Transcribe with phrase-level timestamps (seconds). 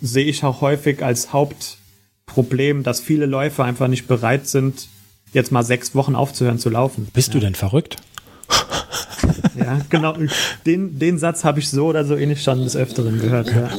[0.00, 4.88] sehe ich auch häufig als Hauptproblem, dass viele Läufer einfach nicht bereit sind,
[5.32, 7.08] jetzt mal sechs Wochen aufzuhören zu laufen.
[7.12, 7.34] Bist ja.
[7.34, 7.96] du denn verrückt?
[9.58, 10.14] ja, genau.
[10.64, 13.48] Den, den Satz habe ich so oder so ähnlich schon des Öfteren gehört.
[13.48, 13.70] Ja.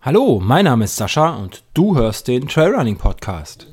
[0.00, 3.66] Hallo, mein Name ist Sascha und du hörst den Trailrunning Podcast.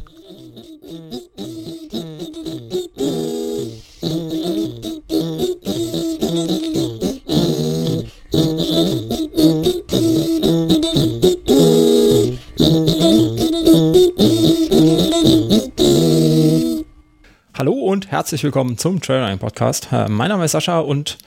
[18.21, 19.87] Herzlich willkommen zum Trailrunning Podcast.
[19.91, 21.17] Äh, mein Name ist Sascha und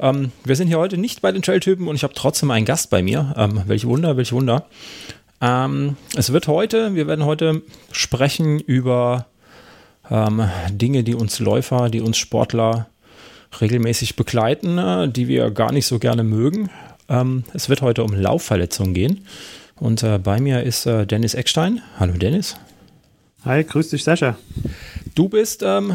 [0.00, 2.88] ähm, wir sind hier heute nicht bei den Trailtypen und ich habe trotzdem einen Gast
[2.88, 3.34] bei mir.
[3.36, 4.64] Ähm, welch Wunder, welch Wunder.
[5.42, 7.60] Ähm, es wird heute, wir werden heute
[7.92, 9.26] sprechen über
[10.10, 12.86] ähm, Dinge, die uns Läufer, die uns Sportler
[13.60, 16.70] regelmäßig begleiten, äh, die wir gar nicht so gerne mögen.
[17.10, 19.26] Ähm, es wird heute um Laufverletzungen gehen.
[19.76, 21.82] Und äh, bei mir ist äh, Dennis Eckstein.
[22.00, 22.56] Hallo Dennis.
[23.44, 24.38] Hi, grüß dich Sascha.
[25.14, 25.92] Du bist ähm,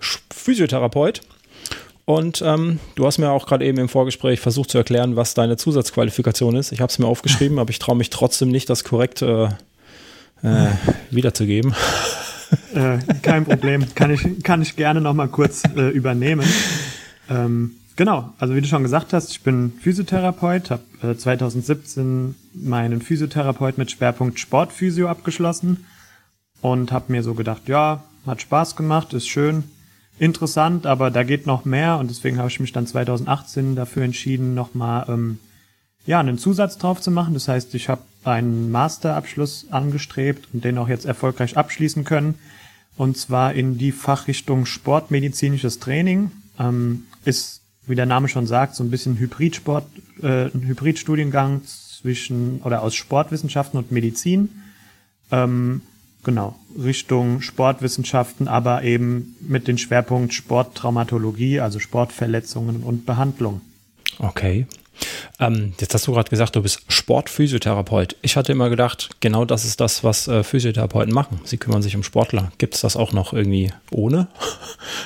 [0.00, 1.22] Physiotherapeut
[2.06, 5.56] und ähm, du hast mir auch gerade eben im Vorgespräch versucht zu erklären, was deine
[5.56, 6.70] Zusatzqualifikation ist.
[6.70, 9.46] Ich habe es mir aufgeschrieben, aber ich traue mich trotzdem nicht, das korrekt äh,
[10.42, 10.70] äh,
[11.10, 11.74] wiederzugeben.
[12.74, 16.46] Äh, kein Problem, kann ich, kann ich gerne nochmal kurz äh, übernehmen.
[17.28, 23.00] Ähm, genau, also wie du schon gesagt hast, ich bin Physiotherapeut, habe äh, 2017 meinen
[23.00, 25.86] Physiotherapeut mit Schwerpunkt Sportphysio abgeschlossen
[26.60, 29.64] und habe mir so gedacht, ja, hat Spaß gemacht, ist schön,
[30.18, 34.54] interessant, aber da geht noch mehr und deswegen habe ich mich dann 2018 dafür entschieden,
[34.54, 35.38] nochmal ähm,
[36.06, 37.34] ja, einen Zusatz drauf zu machen.
[37.34, 42.36] Das heißt, ich habe einen Masterabschluss angestrebt und den auch jetzt erfolgreich abschließen können.
[42.96, 46.30] Und zwar in die Fachrichtung Sportmedizinisches Training.
[46.58, 49.84] Ähm, ist, wie der Name schon sagt, so ein bisschen Hybridsport,
[50.22, 54.62] äh, ein Hybridstudiengang zwischen oder aus Sportwissenschaften und Medizin.
[55.30, 55.82] Ähm,
[56.26, 63.60] Genau, Richtung Sportwissenschaften, aber eben mit dem Schwerpunkt Sporttraumatologie, also Sportverletzungen und Behandlung.
[64.18, 64.66] Okay.
[65.38, 68.16] Ähm, jetzt hast du gerade gesagt, du bist Sportphysiotherapeut.
[68.22, 71.40] Ich hatte immer gedacht, genau das ist das, was äh, Physiotherapeuten machen.
[71.44, 72.50] Sie kümmern sich um Sportler.
[72.58, 74.26] Gibt es das auch noch irgendwie ohne?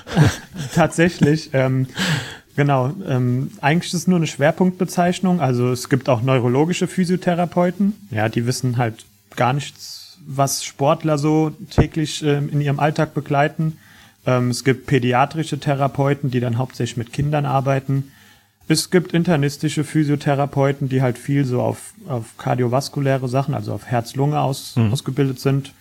[0.75, 1.51] Tatsächlich.
[1.53, 1.87] Ähm,
[2.57, 2.95] genau.
[3.07, 5.43] Ähm, eigentlich ist es nur eine Schwerpunktbezeichnung.
[5.43, 8.09] Also es gibt auch neurologische Physiotherapeuten.
[8.11, 9.05] Ja, die wissen halt
[9.37, 13.79] gar nichts was Sportler so täglich ähm, in ihrem Alltag begleiten.
[14.27, 18.13] Ähm, es gibt pädiatrische Therapeuten, die dann hauptsächlich mit Kindern arbeiten.
[18.69, 24.41] Es gibt internistische Physiotherapeuten, die halt viel so auf, auf kardiovaskuläre Sachen, also auf Herz-Lunge
[24.41, 24.93] aus, mhm.
[24.93, 25.73] ausgebildet sind.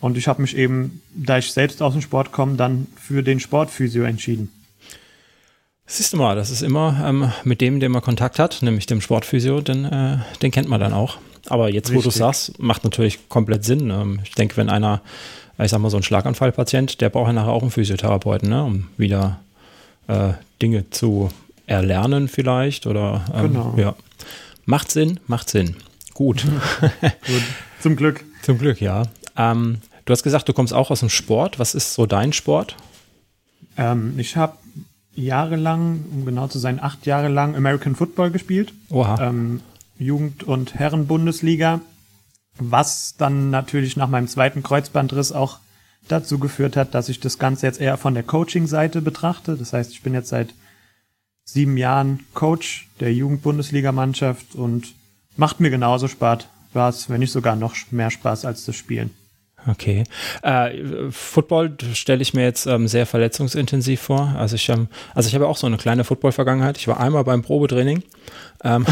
[0.00, 3.40] Und ich habe mich eben, da ich selbst aus dem Sport komme, dann für den
[3.40, 4.50] Sportphysio entschieden.
[5.84, 9.00] Siehst du mal, das ist immer ähm, mit dem, dem man Kontakt hat, nämlich dem
[9.00, 11.18] Sportphysio, den, äh, den kennt man dann auch.
[11.50, 12.06] Aber jetzt, Richtig.
[12.06, 13.90] wo du sagst, macht natürlich komplett Sinn.
[13.90, 15.02] Ähm, ich denke, wenn einer,
[15.58, 18.86] ich sag mal, so ein Schlaganfallpatient, der braucht ja nachher auch einen Physiotherapeuten, ne, um
[18.96, 19.40] wieder
[20.06, 21.30] äh, Dinge zu
[21.66, 23.74] erlernen vielleicht oder ähm, genau.
[23.76, 23.94] ja.
[24.64, 25.76] Macht Sinn, macht Sinn.
[26.14, 26.44] Gut.
[27.00, 27.42] Gut.
[27.80, 28.24] Zum Glück.
[28.42, 29.04] Zum Glück, ja.
[29.36, 31.58] Ähm, du hast gesagt, du kommst auch aus dem Sport.
[31.58, 32.76] Was ist so dein Sport?
[33.76, 34.56] Ähm, ich habe
[35.14, 38.72] jahrelang, um genau zu sein, acht Jahre lang American Football gespielt.
[38.90, 39.28] Oha.
[39.28, 39.60] Ähm,
[40.00, 41.80] Jugend- und Herren-Bundesliga,
[42.58, 45.58] was dann natürlich nach meinem zweiten Kreuzbandriss auch
[46.08, 49.56] dazu geführt hat, dass ich das Ganze jetzt eher von der Coaching-Seite betrachte.
[49.56, 50.54] Das heißt, ich bin jetzt seit
[51.44, 54.94] sieben Jahren Coach der Jugend-Bundesliga-Mannschaft und
[55.36, 59.10] macht mir genauso Spaß, wenn nicht sogar noch mehr Spaß als das Spielen.
[59.66, 60.04] Okay.
[60.42, 60.70] Äh,
[61.10, 64.34] Football stelle ich mir jetzt ähm, sehr verletzungsintensiv vor.
[64.36, 66.78] Also ich, ähm, also ich habe auch so eine kleine Football-Vergangenheit.
[66.78, 68.02] Ich war einmal beim Probetraining.
[68.64, 68.86] Ähm,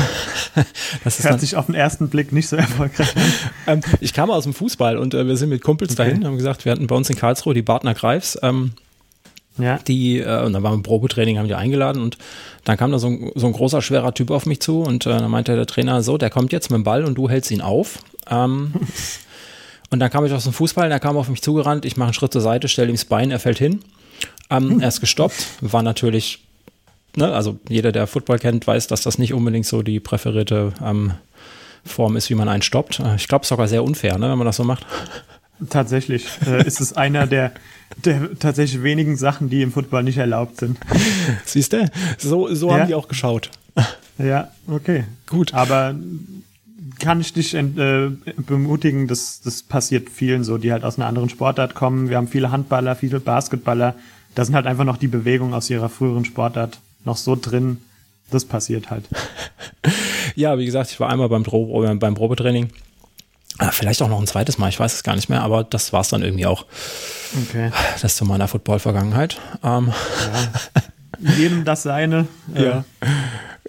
[1.05, 3.23] das Hört sich auf den ersten Blick nicht so erfolgreich an.
[3.67, 6.09] ähm, ich kam aus dem Fußball und äh, wir sind mit Kumpels okay.
[6.09, 8.39] dahin, haben gesagt, wir hatten bei uns in Karlsruhe die Bartner Greifs.
[8.43, 8.73] Ähm,
[9.59, 9.79] ja.
[9.79, 12.17] Die, äh, und dann waren wir im Probetraining, haben die eingeladen und
[12.65, 15.11] dann kam da so ein, so ein großer, schwerer Typ auf mich zu und äh,
[15.11, 17.61] dann meinte der Trainer so, der kommt jetzt mit dem Ball und du hältst ihn
[17.61, 17.99] auf.
[18.31, 18.73] Ähm,
[19.91, 22.15] Und dann kam ich aus dem Fußball, er kam auf mich zugerannt, ich mache einen
[22.15, 23.81] Schritt zur Seite, stelle ihm das Bein, er fällt hin.
[24.51, 24.81] Ähm, hm.
[24.81, 26.45] Er ist gestoppt, war natürlich,
[27.17, 31.13] ne, also jeder, der Football kennt, weiß, dass das nicht unbedingt so die präferierte ähm,
[31.85, 33.01] Form ist, wie man einen stoppt.
[33.01, 34.87] Äh, ich glaube, es ist sogar sehr unfair, ne, wenn man das so macht.
[35.71, 37.53] Tatsächlich äh, ist es einer der,
[38.05, 40.79] der tatsächlich wenigen Sachen, die im Football nicht erlaubt sind.
[41.45, 41.91] Siehst du?
[42.19, 42.79] So, so ja.
[42.79, 43.51] haben die auch geschaut.
[44.19, 45.05] Ja, okay.
[45.27, 45.55] Gut.
[45.55, 45.95] Aber
[46.99, 51.29] kann ich dich äh, bemutigen, dass das passiert vielen so, die halt aus einer anderen
[51.29, 52.09] Sportart kommen.
[52.09, 53.95] Wir haben viele Handballer, viele Basketballer.
[54.35, 57.79] Da sind halt einfach noch die Bewegungen aus ihrer früheren Sportart noch so drin.
[58.31, 59.05] Das passiert halt.
[60.35, 62.69] ja, wie gesagt, ich war einmal beim, Dro äh, beim Probetraining.
[63.59, 65.93] Ah, vielleicht auch noch ein zweites Mal, ich weiß es gar nicht mehr, aber das
[65.93, 66.67] war es dann irgendwie auch.
[67.49, 67.73] Okay.
[68.01, 69.41] Das zu meiner Football-Vergangenheit.
[69.65, 69.93] Ähm.
[69.93, 71.33] Ja.
[71.37, 72.29] Jedem das seine.
[72.55, 72.85] ja.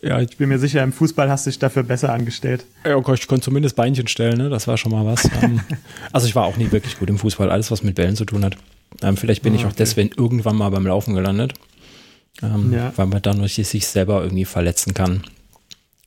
[0.01, 2.65] Ja, ich bin mir sicher, im Fußball hast du dich dafür besser angestellt.
[2.85, 4.49] Ja, okay, ich konnte zumindest Beinchen stellen, ne?
[4.49, 5.29] das war schon mal was.
[5.41, 5.59] Ähm,
[6.11, 8.45] also ich war auch nie wirklich gut im Fußball, alles was mit Bällen zu tun
[8.45, 8.55] hat.
[9.01, 11.53] Ähm, vielleicht bin oh, ich auch deswegen irgendwann mal beim Laufen gelandet,
[12.41, 12.93] ähm, ja.
[12.95, 15.23] weil man dadurch sich selber irgendwie verletzen kann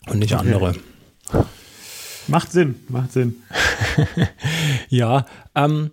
[0.08, 0.42] und nicht okay.
[0.42, 0.74] andere.
[2.28, 3.36] Macht Sinn, macht Sinn.
[4.88, 5.90] ja, ähm,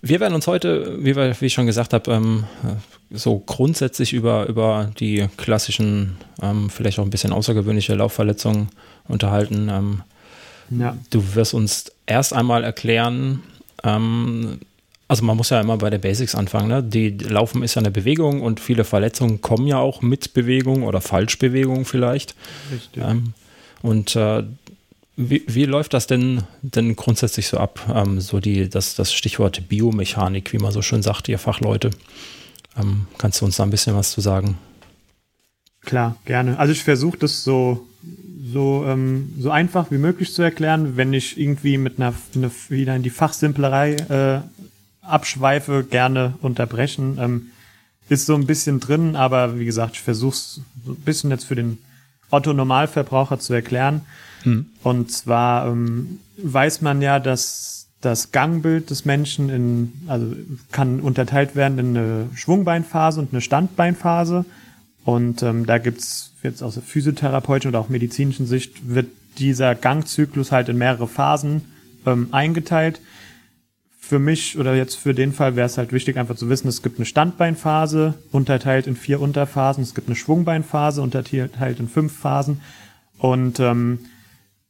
[0.00, 2.44] wir werden uns heute, wie, wir, wie ich schon gesagt habe, ähm,
[3.10, 8.68] so grundsätzlich über, über die klassischen, ähm, vielleicht auch ein bisschen außergewöhnliche Laufverletzungen
[9.06, 9.68] unterhalten.
[9.70, 10.02] Ähm,
[10.70, 10.96] ja.
[11.10, 13.42] Du wirst uns erst einmal erklären,
[13.82, 14.60] ähm,
[15.08, 16.68] also man muss ja immer bei der Basics anfangen.
[16.68, 16.82] Ne?
[16.82, 21.00] Die Laufen ist ja eine Bewegung und viele Verletzungen kommen ja auch mit Bewegung oder
[21.00, 22.34] Falschbewegung vielleicht.
[22.70, 23.02] Richtig.
[23.02, 23.32] Ähm,
[23.80, 24.42] und äh,
[25.16, 27.80] wie, wie, läuft das denn, denn grundsätzlich so ab?
[27.92, 31.90] Ähm, so die, das, das Stichwort Biomechanik, wie man so schön sagt, ihr Fachleute.
[32.78, 34.58] Ähm, kannst du uns da ein bisschen was zu sagen?
[35.82, 36.58] Klar, gerne.
[36.58, 37.86] Also ich versuche das so,
[38.52, 40.96] so, ähm, so einfach wie möglich zu erklären.
[40.96, 44.40] Wenn ich irgendwie mit einer, eine, wieder in die Fachsimplerei äh,
[45.08, 47.18] abschweife, gerne unterbrechen.
[47.20, 47.46] Ähm,
[48.08, 51.44] ist so ein bisschen drin, aber wie gesagt, ich versuche es so ein bisschen jetzt
[51.44, 51.78] für den
[52.30, 54.02] Otto-Normalverbraucher zu erklären.
[54.42, 54.66] Hm.
[54.82, 60.34] Und zwar ähm, weiß man ja, dass das Gangbild des Menschen in, also
[60.70, 64.44] kann unterteilt werden in eine Schwungbeinphase und eine Standbeinphase.
[65.04, 69.08] Und ähm, da gibt's jetzt aus der physiotherapeutischen oder auch medizinischen Sicht wird
[69.38, 71.62] dieser Gangzyklus halt in mehrere Phasen
[72.06, 73.00] ähm, eingeteilt
[74.08, 76.80] für mich oder jetzt für den Fall wäre es halt wichtig, einfach zu wissen, es
[76.80, 82.62] gibt eine Standbeinphase, unterteilt in vier Unterphasen, es gibt eine Schwungbeinphase, unterteilt in fünf Phasen.
[83.18, 83.98] Und ähm,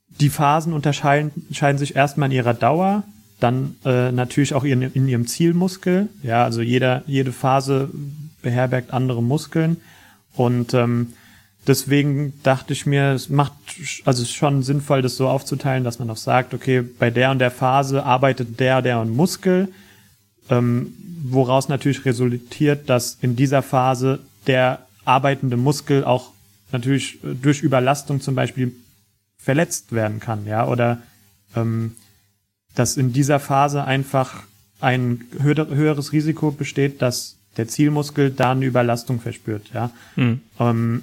[0.08, 3.04] die Phasen unterscheiden, unterscheiden sich erstmal in ihrer Dauer,
[3.40, 6.08] dann äh, natürlich auch in, in ihrem Zielmuskel.
[6.22, 7.90] Ja, also jeder, jede Phase
[8.42, 9.78] beherbergt andere Muskeln.
[10.34, 11.12] Und ähm,
[11.66, 13.52] deswegen dachte ich mir, es macht,
[14.04, 17.50] also schon sinnvoll, das so aufzuteilen, dass man auch sagt, okay, bei der und der
[17.50, 19.68] Phase arbeitet der, der und Muskel,
[20.50, 26.32] ähm, woraus natürlich resultiert, dass in dieser Phase der arbeitende Muskel auch
[26.72, 28.72] natürlich durch Überlastung zum Beispiel
[29.38, 30.98] verletzt werden kann, ja, oder
[31.56, 31.94] ähm,
[32.78, 34.44] dass in dieser Phase einfach
[34.80, 39.90] ein höheres Risiko besteht, dass der Zielmuskel da eine Überlastung verspürt, ja.
[40.14, 40.40] Mhm.
[40.60, 41.02] Ähm,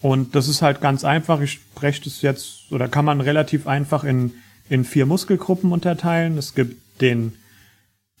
[0.00, 1.40] und das ist halt ganz einfach.
[1.40, 4.32] Ich spreche das jetzt, oder kann man relativ einfach in,
[4.68, 6.36] in vier Muskelgruppen unterteilen.
[6.36, 7.34] Es gibt den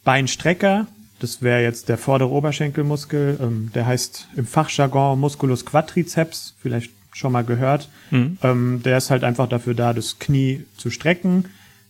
[0.04, 0.86] Beinstrecker,
[1.18, 7.32] das wäre jetzt der vordere Oberschenkelmuskel, ähm, der heißt im Fachjargon Musculus quadriceps, vielleicht schon
[7.32, 7.88] mal gehört.
[8.12, 8.38] Mhm.
[8.42, 11.46] Ähm, der ist halt einfach dafür da, das Knie zu strecken.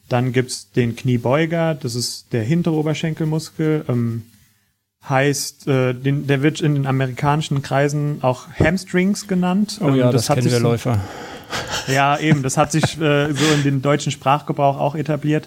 [0.09, 3.85] Dann gibt's den Kniebeuger, das ist der hintere Oberschenkelmuskel.
[3.89, 4.23] Ähm,
[5.09, 9.81] heißt, äh, den, der wird in den amerikanischen Kreisen auch Hamstrings genannt.
[9.83, 11.01] Oh ja, das, das kennen wir Läufer.
[11.87, 15.47] Ja, eben, das hat sich äh, so in den deutschen Sprachgebrauch auch etabliert.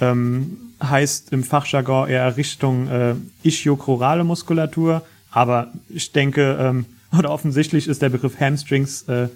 [0.00, 6.86] Ähm, heißt im Fachjargon eher Richtung äh, ischiochorale Muskulatur, aber ich denke, ähm,
[7.16, 9.28] oder offensichtlich ist der Begriff Hamstrings äh,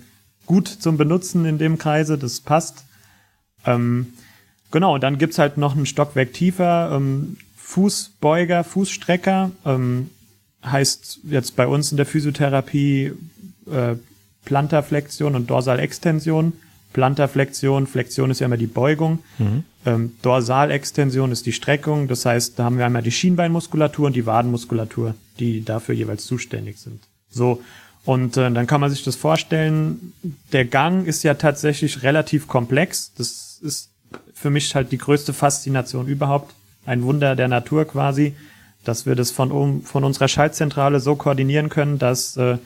[0.44, 2.84] gut zum Benutzen in dem Kreise, das passt.
[3.64, 4.12] Ähm,
[4.72, 10.10] genau, dann gibt's halt noch ein Stockwerk tiefer, ähm, Fußbeuger, Fußstrecker, ähm,
[10.64, 13.12] heißt jetzt bei uns in der Physiotherapie
[13.70, 13.94] äh,
[14.44, 16.52] Plantarflexion und Dorsalextension.
[16.92, 19.20] Plantarflexion, Flexion ist ja immer die Beugung.
[19.38, 19.64] Mhm.
[19.86, 22.08] Ähm, Dorsalextension ist die Streckung.
[22.08, 26.78] Das heißt, da haben wir einmal die Schienbeinmuskulatur und die Wadenmuskulatur, die dafür jeweils zuständig
[26.78, 27.00] sind.
[27.30, 27.62] So.
[28.04, 30.12] Und äh, dann kann man sich das vorstellen,
[30.52, 33.12] der Gang ist ja tatsächlich relativ komplex.
[33.16, 33.91] Das ist
[34.42, 36.52] für mich halt die größte Faszination überhaupt
[36.84, 38.34] ein Wunder der Natur quasi,
[38.84, 42.58] dass wir das von, von unserer Schaltzentrale so koordinieren können, dass äh,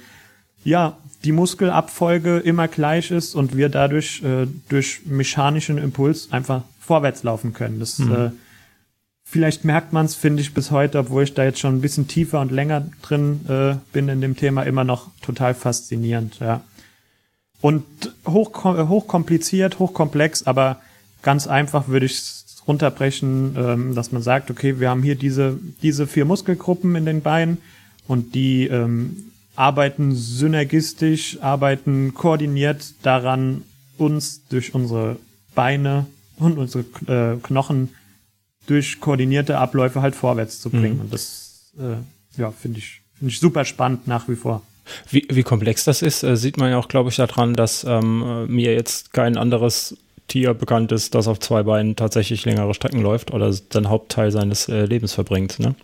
[0.65, 7.23] ja die Muskelabfolge immer gleich ist und wir dadurch äh, durch mechanischen Impuls einfach vorwärts
[7.23, 7.79] laufen können.
[7.79, 8.13] Das mhm.
[8.13, 8.31] äh,
[9.23, 12.09] vielleicht merkt man es, finde ich bis heute, obwohl ich da jetzt schon ein bisschen
[12.09, 16.39] tiefer und länger drin äh, bin in dem Thema, immer noch total faszinierend.
[16.41, 16.63] Ja.
[17.61, 17.85] Und
[18.27, 20.81] hoch, hochkompliziert, hochkomplex, aber
[21.27, 22.23] ganz einfach würde ich
[22.69, 27.21] runterbrechen, ähm, dass man sagt, okay, wir haben hier diese, diese vier Muskelgruppen in den
[27.21, 27.59] Beinen
[28.07, 33.63] und die ähm, arbeiten synergistisch, arbeiten koordiniert daran,
[33.99, 35.17] uns durch unsere
[35.57, 36.07] Beine
[36.37, 37.89] und unsere äh, Knochen
[38.69, 40.95] durch koordinierte Abläufe halt vorwärts zu bringen.
[40.95, 41.01] Mhm.
[41.01, 44.63] Und das, äh, ja, finde ich, finde ich super spannend nach wie vor.
[45.11, 48.47] Wie, wie komplex das ist, äh, sieht man ja auch, glaube ich, daran, dass ähm,
[48.47, 49.97] mir jetzt kein anderes
[50.29, 54.69] Tier bekannt ist, das auf zwei Beinen tatsächlich längere Strecken läuft oder den Hauptteil seines
[54.69, 55.61] äh, Lebens verbringt.
[55.61, 55.77] Ne?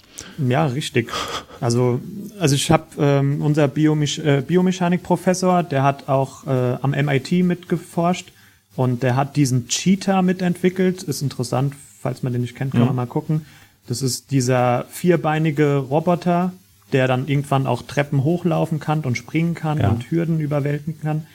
[0.49, 1.13] Ja, richtig.
[1.61, 2.01] Also,
[2.41, 8.33] also ich habe ähm, unser Biomech äh, Biomechanik-Professor, der hat auch äh, am MIT mitgeforscht
[8.75, 11.05] und der hat diesen Cheetah mitentwickelt.
[11.05, 12.89] Ist interessant, falls man den nicht kennt, kann mhm.
[12.89, 13.47] man mal gucken.
[13.87, 16.53] Das ist dieser vierbeinige Roboter,
[16.93, 19.89] der dann irgendwann auch Treppen hochlaufen kann und springen kann ja.
[19.89, 21.27] und Hürden überwältigen kann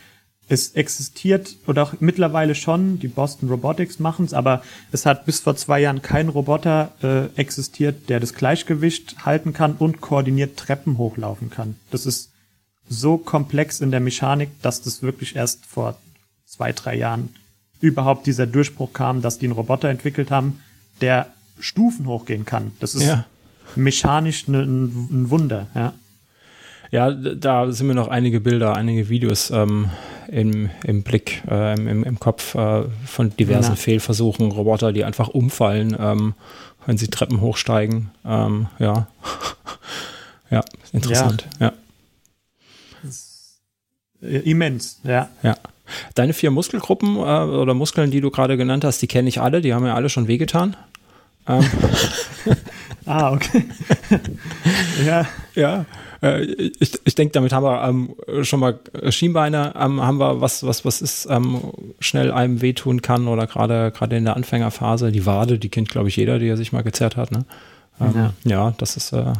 [0.49, 4.61] es existiert oder auch mittlerweile schon, die Boston Robotics machen es, aber
[4.91, 9.73] es hat bis vor zwei Jahren kein Roboter äh, existiert, der das Gleichgewicht halten kann
[9.73, 11.75] und koordiniert Treppen hochlaufen kann.
[11.91, 12.31] Das ist
[12.87, 15.97] so komplex in der Mechanik, dass das wirklich erst vor
[16.45, 17.29] zwei, drei Jahren
[17.81, 20.61] überhaupt dieser Durchbruch kam, dass die einen Roboter entwickelt haben,
[21.01, 21.27] der
[21.59, 22.71] Stufen hochgehen kann.
[22.79, 23.25] Das ist ja.
[23.75, 25.93] mechanisch ne, ein, ein Wunder, ja.
[26.91, 29.89] Ja, da sind mir noch einige Bilder, einige Videos ähm,
[30.27, 33.75] im, im Blick, äh, im, im Kopf äh, von diversen ja.
[33.75, 36.34] Fehlversuchen, Roboter, die einfach umfallen, ähm,
[36.86, 38.12] wenn sie Treppen hochsteigen.
[38.25, 39.08] Ähm, ja.
[40.50, 40.63] ja,
[40.94, 41.48] interessant.
[41.60, 41.74] Ja.
[44.22, 44.39] ja.
[44.39, 45.29] Immens, ja.
[45.44, 45.56] Ja.
[46.15, 49.62] Deine vier Muskelgruppen äh, oder Muskeln, die du gerade genannt hast, die kenne ich alle,
[49.62, 50.75] die haben ja alle schon wehgetan.
[53.07, 53.63] Ah, okay.
[55.05, 55.25] ja.
[55.55, 55.85] Ja.
[56.21, 60.65] Äh, ich, ich denke, damit haben wir ähm, schon mal Schienbeine, ähm, haben wir was,
[60.65, 65.11] was, was ist ähm, schnell einem wehtun kann oder gerade gerade in der Anfängerphase.
[65.11, 67.31] Die Wade, die kennt, glaube ich, jeder, der sich mal gezerrt hat.
[67.31, 67.45] Ne?
[68.01, 68.33] Ähm, ja.
[68.43, 68.73] ja.
[68.77, 69.33] das ist äh,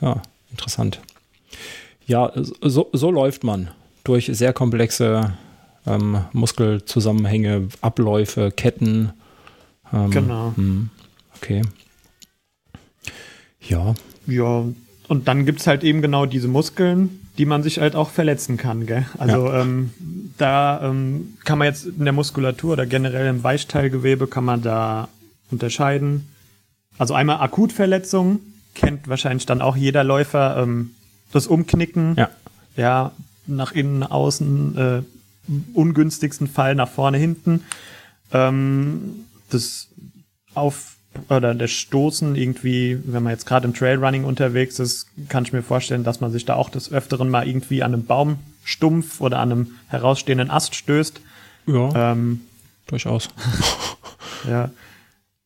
[0.00, 1.00] ja, interessant.
[2.06, 3.70] Ja, so, so läuft man
[4.04, 5.34] durch sehr komplexe
[5.86, 9.12] ähm, Muskelzusammenhänge, Abläufe, Ketten.
[9.92, 10.48] Ähm, genau.
[10.48, 10.90] Mh, hm,
[11.36, 11.62] okay.
[13.60, 13.94] Ja.
[14.26, 14.64] Ja,
[15.08, 18.86] und dann gibt's halt eben genau diese Muskeln, die man sich halt auch verletzen kann.
[18.86, 19.06] Gell?
[19.16, 19.62] Also ja.
[19.62, 19.90] ähm,
[20.36, 25.08] da ähm, kann man jetzt in der Muskulatur oder generell im Weichteilgewebe kann man da
[25.50, 26.28] unterscheiden.
[26.98, 28.40] Also einmal Akutverletzungen,
[28.74, 30.90] kennt wahrscheinlich dann auch jeder Läufer, ähm,
[31.32, 32.30] das Umknicken, ja,
[32.76, 33.12] ja
[33.46, 35.02] nach innen, außen, äh,
[35.72, 37.64] ungünstigsten Fall nach vorne, hinten.
[38.32, 39.88] Ähm, das
[40.54, 40.97] auf
[41.28, 45.62] oder das Stoßen irgendwie, wenn man jetzt gerade im Trailrunning unterwegs ist, kann ich mir
[45.62, 49.52] vorstellen, dass man sich da auch des Öfteren mal irgendwie an einem Baumstumpf oder an
[49.52, 51.20] einem herausstehenden Ast stößt.
[51.66, 52.40] Ja, ähm,
[52.86, 53.28] durchaus.
[54.48, 54.70] ja.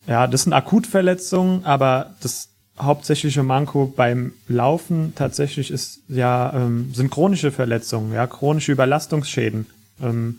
[0.06, 2.48] ja, das sind Akutverletzungen, aber das
[2.78, 9.66] hauptsächliche Manko beim Laufen tatsächlich ist ja ähm, sind chronische Verletzungen, ja chronische Überlastungsschäden.
[10.00, 10.38] Ähm,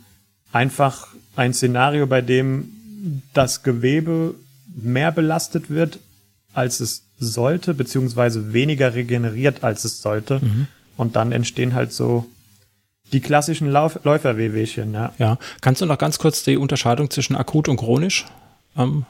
[0.51, 4.35] einfach ein Szenario, bei dem das Gewebe
[4.75, 5.99] mehr belastet wird,
[6.53, 10.39] als es sollte, beziehungsweise weniger regeneriert, als es sollte.
[10.41, 10.67] Mhm.
[10.97, 12.25] Und dann entstehen halt so
[13.11, 15.13] die klassischen Lauf Läuferwehwehchen, ja.
[15.17, 15.37] Ja.
[15.61, 18.25] Kannst du noch ganz kurz die Unterscheidung zwischen akut und chronisch
[18.77, 19.05] ähm,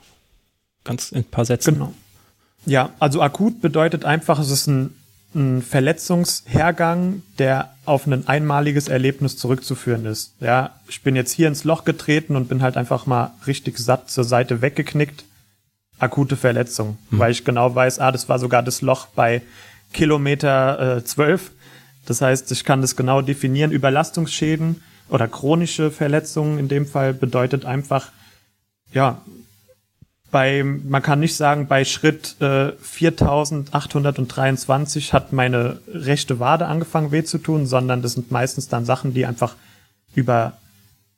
[0.84, 1.75] ganz in ein paar Sätzen?
[1.75, 1.93] Genau.
[2.65, 4.96] Ja, also akut bedeutet einfach, es ist ein,
[5.36, 10.34] ein Verletzungshergang, der auf ein einmaliges Erlebnis zurückzuführen ist.
[10.39, 14.10] Ja, ich bin jetzt hier ins Loch getreten und bin halt einfach mal richtig satt
[14.10, 15.25] zur Seite weggeknickt
[16.00, 17.19] akute Verletzung, mhm.
[17.19, 19.41] weil ich genau weiß, ah, das war sogar das Loch bei
[19.93, 21.51] Kilometer äh, 12.
[22.05, 23.71] Das heißt, ich kann das genau definieren.
[23.71, 28.12] Überlastungsschäden oder chronische Verletzungen in dem Fall bedeutet einfach,
[28.91, 29.21] ja,
[30.31, 37.23] bei, man kann nicht sagen, bei Schritt äh, 4823 hat meine rechte Wade angefangen weh
[37.23, 39.55] zu tun, sondern das sind meistens dann Sachen, die einfach
[40.15, 40.53] über,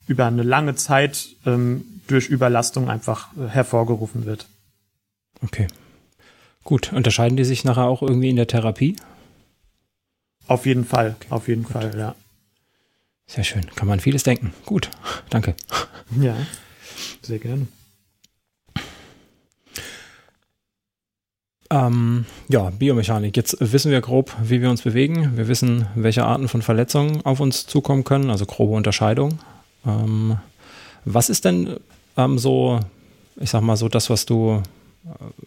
[0.06, 4.48] über eine lange Zeit ähm, durch Überlastung einfach äh, hervorgerufen wird.
[5.42, 5.66] Okay.
[6.64, 6.92] Gut.
[6.92, 8.96] Unterscheiden die sich nachher auch irgendwie in der Therapie?
[10.48, 11.16] Auf jeden Fall.
[11.18, 11.28] Okay.
[11.30, 11.72] Auf jeden Gut.
[11.72, 12.14] Fall, ja.
[13.26, 13.66] Sehr schön.
[13.74, 14.52] Kann man vieles denken.
[14.64, 14.90] Gut.
[15.30, 15.54] Danke.
[16.20, 16.36] Ja.
[17.22, 17.66] Sehr gerne.
[21.70, 23.36] Ähm, ja, Biomechanik.
[23.36, 25.36] Jetzt wissen wir grob, wie wir uns bewegen.
[25.36, 29.40] Wir wissen, welche Arten von Verletzungen auf uns zukommen können, also grobe Unterscheidung.
[29.84, 30.38] Ähm,
[31.04, 31.76] was ist denn
[32.16, 32.80] ähm, so,
[33.36, 34.62] ich sag mal so, das, was du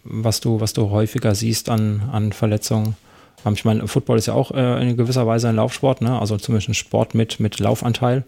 [0.04, 2.96] was du, was du häufiger siehst an, an Verletzungen.
[3.44, 6.18] Ähm, ich meine, Football ist ja auch äh, in gewisser Weise ein Laufsport, ne?
[6.18, 8.24] also zumindest ein Sport mit, mit Laufanteil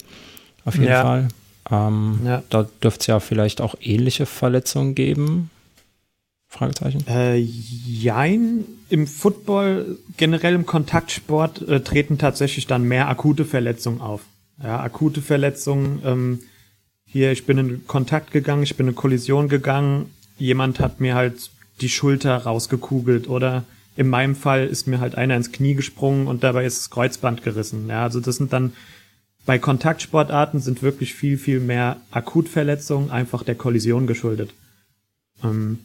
[0.64, 1.02] auf jeden ja.
[1.02, 1.28] Fall.
[1.70, 2.42] Ähm, ja.
[2.50, 5.50] Da dürfte es ja vielleicht auch ähnliche Verletzungen geben.
[6.48, 7.06] Fragezeichen?
[7.08, 8.64] Äh, jein.
[8.90, 14.20] Im Football, generell im Kontaktsport, äh, treten tatsächlich dann mehr akute Verletzungen auf.
[14.62, 16.02] Ja, akute Verletzungen.
[16.04, 16.40] Ähm,
[17.06, 21.50] hier, ich bin in Kontakt gegangen, ich bin in Kollision gegangen, jemand hat mir halt
[21.80, 23.64] die Schulter rausgekugelt oder
[23.96, 27.42] in meinem Fall ist mir halt einer ins Knie gesprungen und dabei ist das Kreuzband
[27.42, 27.88] gerissen.
[27.88, 28.72] Ja, also das sind dann
[29.44, 34.54] bei Kontaktsportarten sind wirklich viel, viel mehr Akutverletzungen einfach der Kollision geschuldet.
[35.42, 35.80] Ähm,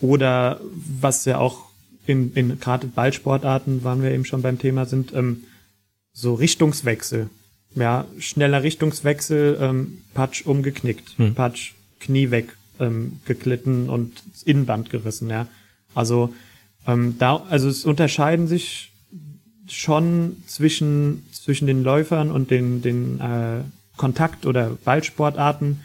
[0.00, 0.60] oder
[1.00, 1.66] was ja auch
[2.06, 5.44] in, in gerade Ballsportarten, waren wir eben schon beim Thema, sind ähm,
[6.12, 7.28] so Richtungswechsel.
[7.74, 11.34] Ja, schneller Richtungswechsel, ähm, Patsch umgeknickt, hm.
[11.34, 14.12] Patsch, Knie weg, ähm, geglitten und
[14.44, 15.46] Innenband gerissen, ja.
[15.94, 16.34] Also
[16.86, 18.92] ähm, da, also es unterscheiden sich
[19.66, 23.60] schon zwischen, zwischen den Läufern und den, den äh,
[23.96, 25.80] Kontakt- oder Ballsportarten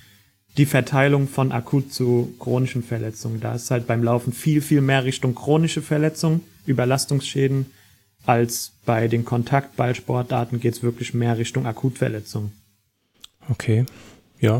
[0.58, 3.40] die Verteilung von akut zu chronischen Verletzungen.
[3.40, 7.68] Da ist halt beim Laufen viel, viel mehr Richtung chronische Verletzungen, Überlastungsschäden,
[8.26, 12.52] als bei den Kontaktballsportarten geht es wirklich mehr Richtung Akutverletzungen.
[13.50, 13.86] Okay,
[14.40, 14.60] ja.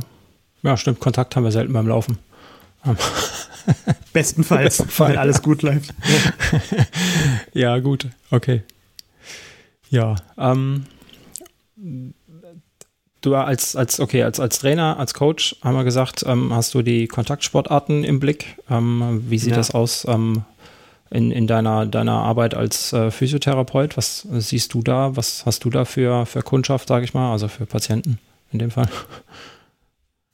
[0.64, 1.00] Ja, stimmt.
[1.00, 2.18] Kontakt haben wir selten beim Laufen.
[4.14, 5.42] Bestenfalls, Bestenfalls wenn alles ja.
[5.44, 5.94] gut läuft.
[7.54, 8.08] ja, gut.
[8.32, 8.64] Okay.
[9.90, 10.86] Ja, ähm,
[13.22, 16.82] du als, als, okay, als, als Trainer, als Coach haben wir gesagt, ähm, hast du
[16.82, 18.58] die Kontaktsportarten im Blick.
[18.70, 19.58] Ähm, wie sieht ja.
[19.58, 20.44] das aus ähm,
[21.10, 23.98] in, in deiner, deiner Arbeit als äh, Physiotherapeut?
[23.98, 25.16] Was siehst du da?
[25.16, 28.20] Was hast du da für, für Kundschaft, sage ich mal, also für Patienten
[28.52, 28.88] in dem Fall?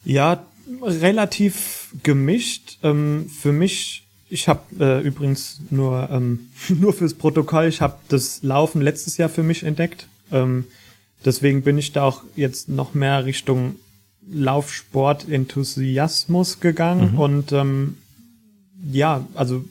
[0.04, 0.46] Ja,
[0.82, 2.78] relativ gemischt.
[2.84, 8.42] Ähm, für mich ich habe äh, übrigens nur ähm, nur fürs Protokoll, ich habe das
[8.44, 10.08] Laufen letztes Jahr für mich entdeckt.
[10.32, 10.66] Ähm,
[11.24, 13.76] deswegen bin ich da auch jetzt noch mehr Richtung
[14.32, 17.20] Laufsport-Enthusiasmus gegangen mhm.
[17.20, 17.98] und ähm,
[18.92, 19.64] ja, also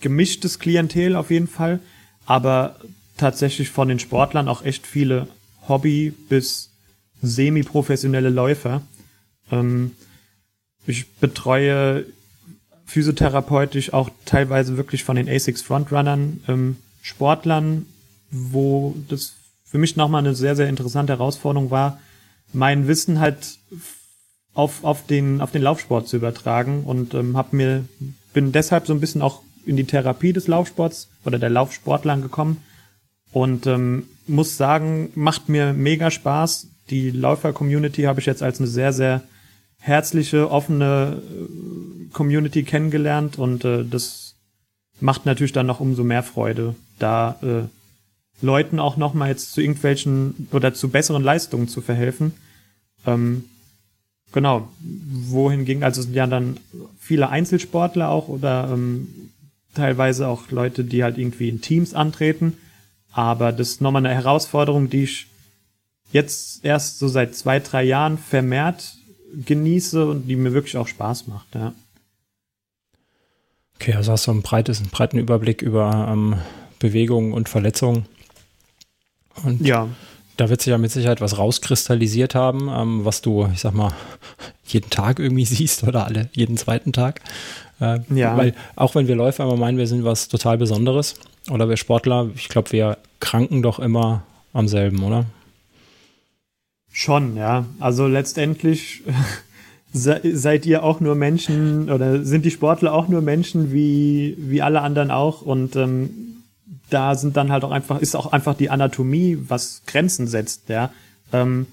[0.00, 1.80] gemischtes Klientel auf jeden Fall,
[2.24, 2.76] aber
[3.18, 5.28] tatsächlich von den Sportlern auch echt viele
[5.68, 6.70] Hobby- bis
[7.20, 8.80] semi-professionelle Läufer.
[9.52, 9.90] Ähm,
[10.86, 12.06] ich betreue
[12.86, 17.86] physiotherapeutisch auch teilweise wirklich von den ASICS Frontrunnern, ähm, Sportlern,
[18.30, 19.34] wo das
[19.64, 22.00] für mich nochmal eine sehr, sehr interessante Herausforderung war,
[22.52, 23.58] mein Wissen halt
[24.52, 27.84] auf, auf, den, auf den Laufsport zu übertragen und ähm, hab mir,
[28.32, 32.62] bin deshalb so ein bisschen auch in die Therapie des Laufsports oder der Laufsportlern gekommen
[33.32, 36.68] und ähm, muss sagen, macht mir mega Spaß.
[36.90, 39.22] Die Läufer-Community habe ich jetzt als eine sehr, sehr
[39.80, 44.34] herzliche, offene äh, Community kennengelernt und äh, das
[45.00, 49.60] macht natürlich dann noch umso mehr Freude, da äh, Leuten auch noch mal jetzt zu
[49.60, 52.32] irgendwelchen oder zu besseren Leistungen zu verhelfen.
[53.06, 53.44] Ähm,
[54.32, 56.58] genau, wohin ging also ja dann
[56.98, 59.08] viele Einzelsportler auch oder ähm,
[59.74, 62.56] teilweise auch Leute, die halt irgendwie in Teams antreten.
[63.12, 65.26] Aber das ist nochmal eine Herausforderung, die ich
[66.12, 68.96] jetzt erst so seit zwei, drei Jahren vermehrt
[69.46, 71.72] genieße und die mir wirklich auch Spaß macht, ja.
[73.76, 76.36] Okay, also hast du ein breites, einen breiten Überblick über ähm,
[76.78, 78.06] Bewegungen und Verletzungen.
[79.42, 79.88] Und ja.
[80.36, 83.92] Da wird sich ja mit Sicherheit was rauskristallisiert haben, ähm, was du, ich sag mal,
[84.66, 87.20] jeden Tag irgendwie siehst oder alle, jeden zweiten Tag.
[87.80, 88.36] Äh, ja.
[88.36, 91.14] Weil auch wenn wir Läufer immer meinen, wir sind was total Besonderes
[91.50, 95.26] oder wir Sportler, ich glaube, wir kranken doch immer am selben, oder?
[97.00, 97.64] Schon, ja.
[97.78, 99.02] Also letztendlich
[99.90, 104.82] seid ihr auch nur Menschen oder sind die Sportler auch nur Menschen wie, wie alle
[104.82, 106.10] anderen auch und ähm,
[106.90, 110.92] da sind dann halt auch einfach, ist auch einfach die Anatomie, was Grenzen setzt, ja.
[111.32, 111.68] Ähm,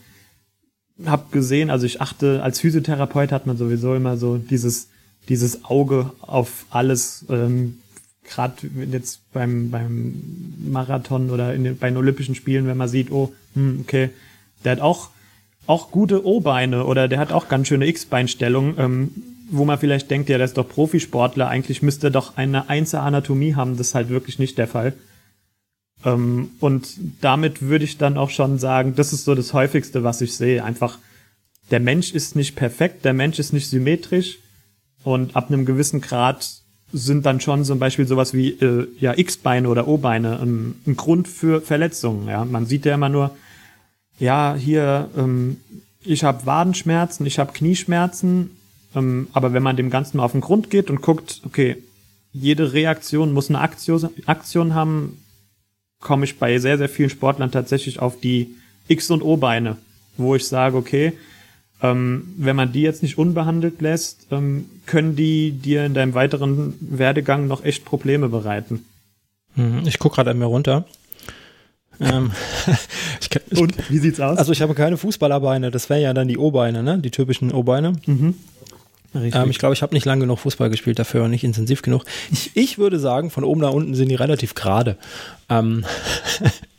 [1.05, 4.87] hab gesehen, also ich achte, als Physiotherapeut hat man sowieso immer so dieses,
[5.27, 7.79] dieses Auge auf alles, ähm,
[8.23, 8.55] gerade
[8.89, 10.23] jetzt beim, beim
[10.71, 14.11] Marathon oder in den, bei den Olympischen Spielen, wenn man sieht, oh, hm, okay,
[14.63, 15.09] der hat auch,
[15.67, 19.11] auch gute O-Beine oder der hat auch ganz schöne X-Beinstellungen, ähm,
[19.49, 23.03] wo man vielleicht denkt, ja, der ist doch Profisportler, eigentlich müsste er doch eine einzelne
[23.03, 24.93] Anatomie haben, das ist halt wirklich nicht der Fall.
[26.05, 26.87] Ähm, und
[27.21, 30.63] damit würde ich dann auch schon sagen, das ist so das häufigste, was ich sehe.
[30.63, 30.99] Einfach,
[31.69, 34.39] der Mensch ist nicht perfekt, der Mensch ist nicht symmetrisch
[35.03, 36.49] und ab einem gewissen Grad
[36.93, 41.27] sind dann schon zum Beispiel sowas wie äh, ja X-Beine oder O-Beine ein, ein Grund
[41.27, 42.27] für Verletzungen.
[42.29, 43.35] Ja, man sieht ja immer nur,
[44.19, 45.57] ja, hier, ähm,
[46.03, 48.51] ich habe Wadenschmerzen, ich habe Knieschmerzen,
[48.95, 51.77] ähm, aber wenn man dem Ganzen mal auf den Grund geht und guckt, okay,
[52.33, 55.17] jede Reaktion muss eine Aktion, haben,
[55.99, 58.55] komme ich bei sehr, sehr vielen Sportlern tatsächlich auf die
[58.87, 59.77] X- und O-Beine,
[60.17, 61.13] wo ich sage, okay,
[61.81, 66.73] ähm, wenn man die jetzt nicht unbehandelt lässt, ähm, können die dir in deinem weiteren
[66.79, 68.85] Werdegang noch echt Probleme bereiten.
[69.55, 70.85] Mhm, ich gucke gerade an mir runter.
[71.99, 72.31] Ähm,
[73.21, 74.37] ich ich, Und wie sieht's aus?
[74.37, 76.99] Also ich habe keine Fußballerbeine, das wären ja dann die O-Beine, ne?
[76.99, 77.93] Die typischen O-Beine.
[78.05, 78.35] Mhm.
[79.13, 82.03] Ähm, ich glaube, ich habe nicht lange genug Fußball gespielt dafür, nicht intensiv genug.
[82.31, 84.97] Ich, ich würde sagen, von oben nach unten sind die relativ gerade.
[85.49, 85.85] Ähm,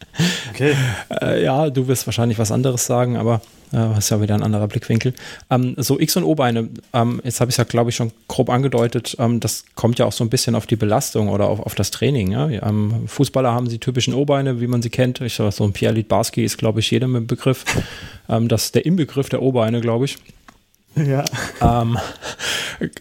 [0.51, 0.75] okay.
[1.21, 3.41] äh, ja, du wirst wahrscheinlich was anderes sagen, aber
[3.73, 5.15] äh, ist ja wieder ein anderer Blickwinkel.
[5.51, 8.51] Ähm, so X- und O-Beine, ähm, jetzt habe ich es ja, glaube ich, schon grob
[8.51, 11.75] angedeutet, ähm, das kommt ja auch so ein bisschen auf die Belastung oder auf, auf
[11.75, 12.31] das Training.
[12.31, 12.49] Ja?
[12.49, 15.21] Ähm, Fußballer haben die typischen O-Beine, wie man sie kennt.
[15.21, 17.65] Ich sag, so ein Pierre Littbarski ist, glaube ich, jedem im Begriff.
[18.31, 20.19] Ähm, das ist der Inbegriff der O-Beine, glaube ich.
[20.97, 21.25] Ja.
[21.63, 21.97] Ähm,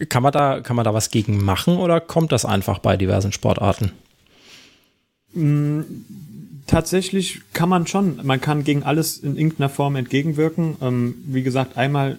[0.08, 3.30] kann, man da, kann man da was gegen machen oder kommt das einfach bei diversen
[3.32, 3.92] Sportarten?
[5.34, 5.82] Mm,
[6.68, 8.20] tatsächlich kann man schon.
[8.24, 10.76] Man kann gegen alles in irgendeiner Form entgegenwirken.
[10.80, 12.18] Ähm, wie gesagt, einmal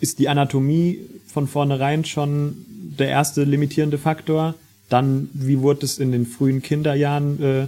[0.00, 2.66] ist die Anatomie von vornherein schon
[2.98, 4.56] der erste limitierende Faktor.
[4.88, 7.66] Dann, wie wurde es in den frühen Kinderjahren äh,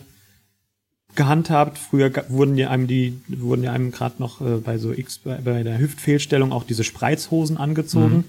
[1.15, 1.79] gehandhabt.
[1.79, 5.37] Früher wurden ja einem die, wurden ja einem gerade noch äh, bei so X, bei,
[5.37, 8.17] bei, der Hüftfehlstellung auch diese Spreizhosen angezogen.
[8.17, 8.25] Mhm.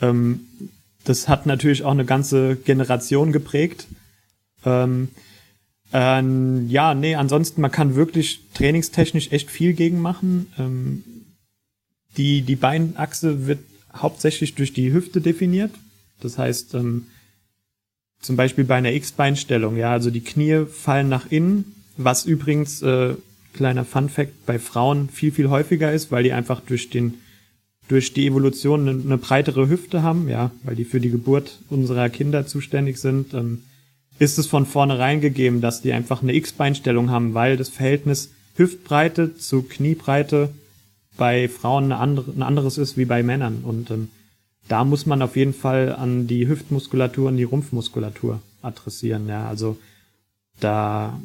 [0.00, 0.40] Ähm,
[1.04, 3.86] das hat natürlich auch eine ganze Generation geprägt.
[4.64, 5.08] Ähm,
[5.94, 10.52] äh, ja, nee, ansonsten, man kann wirklich trainingstechnisch echt viel gegen machen.
[10.58, 11.04] Ähm,
[12.16, 13.60] die, die Beinachse wird
[13.94, 15.70] hauptsächlich durch die Hüfte definiert.
[16.20, 17.06] Das heißt, ähm,
[18.20, 23.14] zum Beispiel bei einer X-Beinstellung, ja, also die Knie fallen nach innen, was übrigens, äh,
[23.52, 27.14] kleiner Fun Fact, bei Frauen viel, viel häufiger ist, weil die einfach durch den,
[27.88, 32.08] durch die Evolution eine, eine breitere Hüfte haben, ja, weil die für die Geburt unserer
[32.08, 33.62] Kinder zuständig sind, ähm,
[34.18, 39.36] ist es von vornherein gegeben, dass die einfach eine X-Beinstellung haben, weil das Verhältnis Hüftbreite
[39.36, 40.50] zu Kniebreite
[41.16, 43.62] bei Frauen eine andere, ein anderes ist wie bei Männern.
[43.64, 44.08] Und ähm,
[44.68, 49.28] da muss man auf jeden Fall an die Hüftmuskulatur und die Rumpfmuskulatur adressieren.
[49.28, 49.76] Ja, also
[50.60, 51.20] da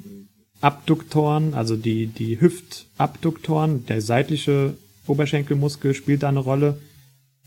[0.62, 4.75] Abduktoren, also die, die Hüftabduktoren, der seitliche
[5.08, 6.80] Oberschenkelmuskel spielt da eine Rolle,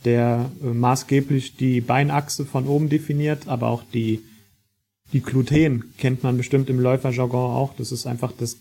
[0.05, 4.23] der äh, maßgeblich die Beinachse von oben definiert, aber auch die,
[5.13, 7.75] die Gluten kennt man bestimmt im Läuferjargon auch.
[7.77, 8.57] Das ist einfach das,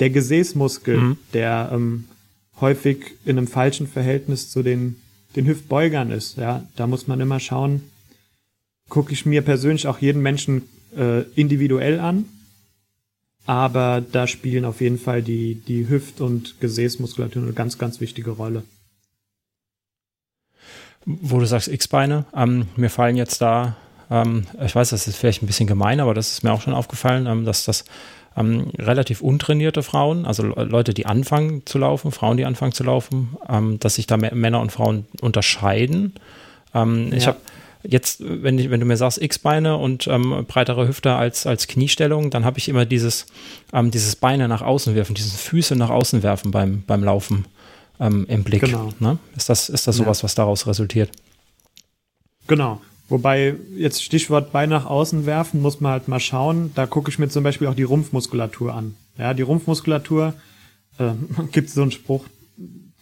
[0.00, 1.16] der Gesäßmuskel, mhm.
[1.32, 2.04] der ähm,
[2.60, 4.96] häufig in einem falschen Verhältnis zu den,
[5.36, 6.36] den Hüftbeugern ist.
[6.36, 7.82] Ja, da muss man immer schauen,
[8.88, 10.62] gucke ich mir persönlich auch jeden Menschen
[10.96, 12.26] äh, individuell an
[13.46, 18.30] aber da spielen auf jeden Fall die, die Hüft- und Gesäßmuskulatur eine ganz, ganz wichtige
[18.30, 18.62] Rolle.
[21.04, 23.76] Wo du sagst X-Beine, ähm, mir fallen jetzt da,
[24.12, 26.74] ähm, ich weiß, das ist vielleicht ein bisschen gemein, aber das ist mir auch schon
[26.74, 27.84] aufgefallen, ähm, dass das
[28.36, 33.36] ähm, relativ untrainierte Frauen, also Leute, die anfangen zu laufen, Frauen, die anfangen zu laufen,
[33.48, 36.14] ähm, dass sich da Männer und Frauen unterscheiden.
[36.74, 37.16] Ähm, ja.
[37.16, 37.38] Ich habe
[37.84, 42.30] Jetzt, wenn, ich, wenn du mir sagst, X-Beine und ähm, breitere Hüfte als, als Kniestellung,
[42.30, 43.26] dann habe ich immer dieses,
[43.72, 47.44] dieses Beine nach außen werfen, diese Füße nach außen werfen beim, beim Laufen
[47.98, 48.60] im Blick.
[48.62, 48.92] Genau.
[49.00, 49.18] Ne?
[49.36, 50.22] Ist das, ist das sowas, ja.
[50.22, 51.10] was daraus resultiert?
[52.46, 52.80] Genau.
[53.08, 56.72] Wobei jetzt Stichwort Bein nach außen werfen, muss man halt mal schauen.
[56.74, 58.94] Da gucke ich mir zum Beispiel auch die Rumpfmuskulatur an.
[59.18, 60.34] Ja, die Rumpfmuskulatur,
[60.98, 61.12] äh,
[61.52, 62.24] gibt so einen Spruch,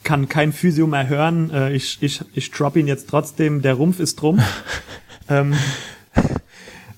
[0.03, 1.51] kann kein Physio mehr hören.
[1.51, 3.63] Äh, ich, ich, ich drop ihn jetzt trotzdem.
[3.63, 4.41] Der Rumpf ist drum.
[5.29, 5.55] ähm,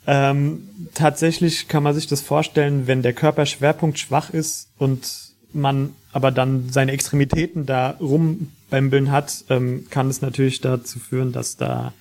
[0.07, 6.31] ähm, tatsächlich kann man sich das vorstellen, wenn der Körperschwerpunkt schwach ist und man aber
[6.31, 11.93] dann seine Extremitäten da rumbämbeln hat, ähm, kann es natürlich dazu führen, dass da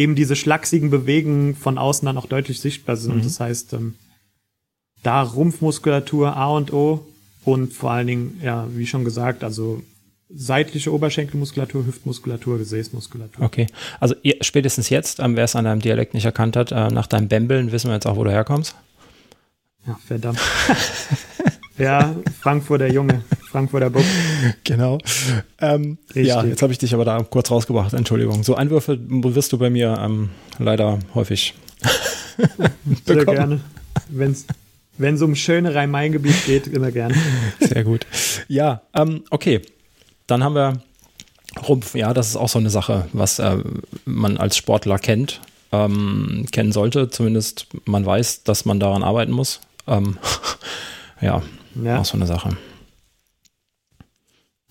[0.00, 3.16] eben diese schlachsigen Bewegungen von außen dann auch deutlich sichtbar sind.
[3.16, 3.22] Mhm.
[3.22, 3.94] Das heißt, ähm,
[5.02, 7.06] da Rumpfmuskulatur A und O
[7.44, 9.82] und vor allen Dingen, ja, wie schon gesagt, also
[10.32, 13.44] seitliche Oberschenkelmuskulatur, Hüftmuskulatur, Gesäßmuskulatur.
[13.44, 13.66] Okay,
[13.98, 17.28] also spätestens jetzt, ähm, wer es an deinem Dialekt nicht erkannt hat, äh, nach deinem
[17.28, 18.74] Bämbeln wissen wir jetzt auch, wo du herkommst.
[19.86, 20.40] Ja, verdammt.
[21.80, 24.04] ja, Frankfurter Junge, Frankfurter Bub.
[24.64, 24.98] Genau.
[25.60, 28.42] Ähm, ja, jetzt habe ich dich aber da kurz rausgebracht, Entschuldigung.
[28.42, 31.54] So Einwürfe wirst du bei mir ähm, leider häufig
[33.06, 33.60] Sehr gerne.
[34.08, 34.46] Wenn's
[35.00, 37.14] wenn es um schöne Rhein-Main-Gebiet geht, immer gerne.
[37.58, 38.06] Sehr gut.
[38.48, 39.62] Ja, ähm, okay.
[40.26, 40.82] Dann haben wir
[41.66, 41.94] Rumpf.
[41.94, 43.58] Ja, das ist auch so eine Sache, was äh,
[44.04, 45.40] man als Sportler kennt,
[45.72, 47.08] ähm, kennen sollte.
[47.08, 49.60] Zumindest man weiß, dass man daran arbeiten muss.
[49.86, 50.18] Ähm,
[51.20, 51.42] ja,
[51.74, 52.56] ja, auch so eine Sache.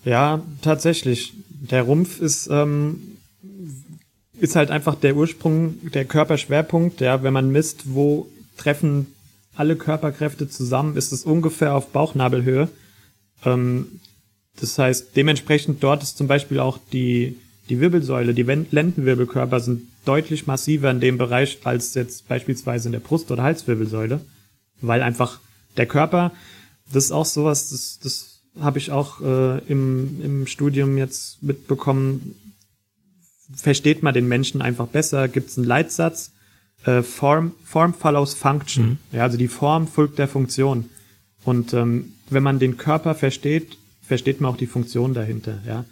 [0.05, 1.33] Ja, tatsächlich.
[1.49, 3.17] Der Rumpf ist, ähm,
[4.39, 7.01] ist halt einfach der Ursprung, der Körperschwerpunkt.
[7.01, 9.07] Ja, wenn man misst, wo treffen
[9.55, 12.69] alle Körperkräfte zusammen, ist es ungefähr auf Bauchnabelhöhe.
[13.45, 13.99] Ähm,
[14.59, 17.37] das heißt, dementsprechend dort ist zum Beispiel auch die,
[17.69, 22.99] die Wirbelsäule, die Lendenwirbelkörper sind deutlich massiver in dem Bereich als jetzt beispielsweise in der
[22.99, 24.21] Brust- oder Halswirbelsäule,
[24.81, 25.39] weil einfach
[25.77, 26.31] der Körper,
[26.91, 32.35] das ist auch sowas, das, das habe ich auch äh, im, im Studium jetzt mitbekommen.
[33.55, 36.31] versteht man den Menschen einfach besser, gibt es einen Leitsatz,
[36.85, 38.85] äh, Form, Form follows Function.
[38.85, 38.97] Mhm.
[39.11, 40.89] Ja, also die Form folgt der Funktion.
[41.43, 45.85] Und ähm, wenn man den Körper versteht, versteht man auch die Funktion dahinter, ja.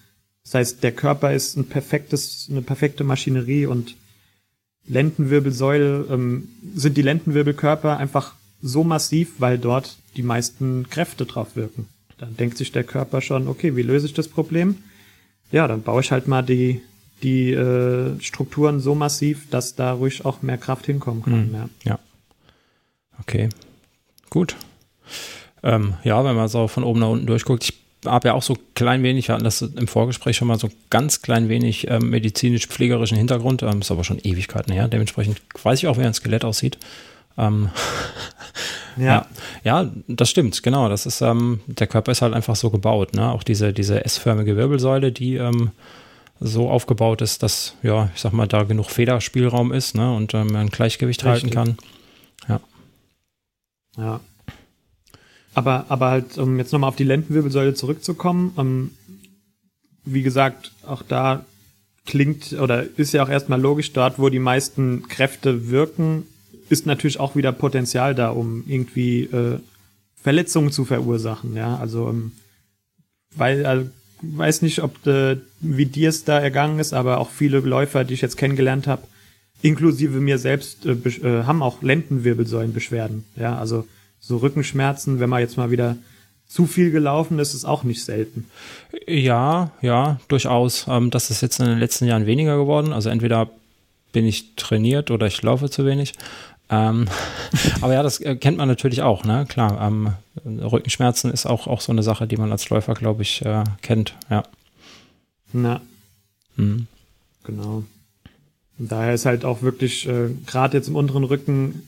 [0.43, 3.97] Das heißt, der Körper ist ein perfektes, eine perfekte Maschinerie und
[4.87, 11.87] Lendenwirbelsäule ähm, sind die Lendenwirbelkörper einfach so massiv, weil dort die meisten Kräfte drauf wirken.
[12.17, 14.83] Dann denkt sich der Körper schon, okay, wie löse ich das Problem?
[15.51, 16.81] Ja, dann baue ich halt mal die,
[17.23, 21.47] die äh, Strukturen so massiv, dass da ruhig auch mehr Kraft hinkommen kann.
[21.47, 21.53] Mhm.
[21.53, 21.69] Ja.
[21.85, 21.99] ja.
[23.19, 23.49] Okay.
[24.29, 24.55] Gut.
[25.63, 27.73] Ähm, ja, wenn man so von oben nach unten durchguckt, ich
[28.05, 31.21] habe ja auch so klein wenig, wir hatten das im Vorgespräch schon mal so ganz
[31.21, 34.87] klein wenig ähm, medizinisch-pflegerischen Hintergrund, ähm, ist aber schon Ewigkeiten her.
[34.87, 36.77] Dementsprechend weiß ich auch, wie ein Skelett aussieht.
[37.37, 37.69] Ähm,
[38.97, 39.25] ja.
[39.63, 39.83] ja.
[39.83, 40.89] ja, das stimmt, genau.
[40.89, 43.31] Das ist, ähm, der Körper ist halt einfach so gebaut, ne?
[43.31, 45.71] Auch diese, diese S-förmige Wirbelsäule, die ähm,
[46.39, 50.13] so aufgebaut ist, dass, ja, ich sag mal, da genug Federspielraum ist, ne?
[50.15, 51.55] Und ähm, man ein Gleichgewicht Richtig.
[51.55, 51.77] halten kann.
[52.47, 52.59] Ja.
[53.97, 54.19] Ja.
[55.53, 58.91] Aber, aber halt, um jetzt nochmal auf die Lendenwirbelsäule zurückzukommen, ähm,
[60.05, 61.45] wie gesagt, auch da
[62.05, 66.25] klingt oder ist ja auch erstmal logisch, dort, wo die meisten Kräfte wirken,
[66.69, 69.59] ist natürlich auch wieder Potenzial da, um irgendwie äh,
[70.21, 71.55] Verletzungen zu verursachen.
[71.55, 72.31] Ja, also ähm,
[73.35, 73.89] weil also,
[74.21, 78.13] weiß nicht, ob äh, wie dir es da ergangen ist, aber auch viele Läufer, die
[78.15, 79.03] ich jetzt kennengelernt habe,
[79.61, 83.25] inklusive mir selbst, äh, äh, haben auch Lendenwirbelsäulenbeschwerden.
[83.35, 83.87] Ja, also
[84.19, 85.97] so Rückenschmerzen, wenn man jetzt mal wieder
[86.47, 88.45] zu viel gelaufen ist, ist auch nicht selten.
[89.05, 90.85] Ja, ja, durchaus.
[90.87, 92.93] Ähm, das ist jetzt in den letzten Jahren weniger geworden.
[92.93, 93.49] Also entweder
[94.13, 96.13] bin ich trainiert oder ich laufe zu wenig.
[96.69, 97.07] Ähm,
[97.81, 99.45] aber ja, das äh, kennt man natürlich auch, ne?
[99.47, 100.13] Klar, ähm,
[100.45, 104.15] Rückenschmerzen ist auch, auch so eine Sache, die man als Läufer, glaube ich, äh, kennt,
[104.29, 104.43] ja.
[105.53, 105.81] Na.
[106.55, 106.87] Mhm.
[107.43, 107.83] Genau.
[108.79, 111.81] Und daher ist halt auch wirklich, äh, gerade jetzt im unteren Rücken,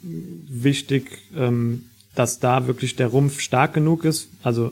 [0.48, 1.84] wichtig, ähm,
[2.16, 4.30] dass da wirklich der Rumpf stark genug ist.
[4.42, 4.72] Also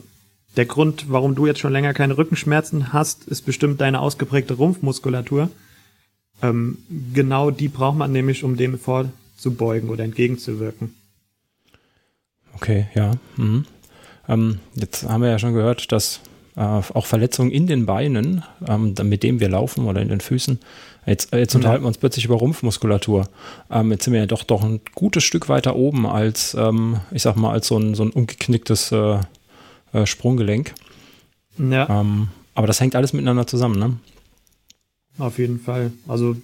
[0.55, 5.49] der Grund, warum du jetzt schon länger keine Rückenschmerzen hast, ist bestimmt deine ausgeprägte Rumpfmuskulatur.
[6.41, 6.79] Ähm,
[7.13, 8.79] genau die braucht man nämlich, um dem
[9.37, 10.95] vorzubeugen oder entgegenzuwirken.
[12.55, 13.11] Okay, ja.
[13.35, 13.65] Mhm.
[14.27, 16.21] Ähm, jetzt haben wir ja schon gehört, dass
[16.55, 20.59] äh, auch Verletzungen in den Beinen, ähm, mit denen wir laufen oder in den Füßen,
[21.05, 21.59] Jetzt, äh, jetzt mhm.
[21.59, 23.29] unterhalten wir uns plötzlich über Rumpfmuskulatur.
[23.71, 27.21] Ähm, jetzt sind wir ja doch, doch ein gutes Stück weiter oben als, ähm, ich
[27.21, 29.19] sag mal, als so ein, so ein umgeknicktes äh,
[29.93, 30.73] äh, Sprunggelenk.
[31.57, 32.01] Ja.
[32.01, 33.97] Ähm, aber das hängt alles miteinander zusammen, ne?
[35.17, 35.93] Auf jeden Fall.
[36.09, 36.35] Also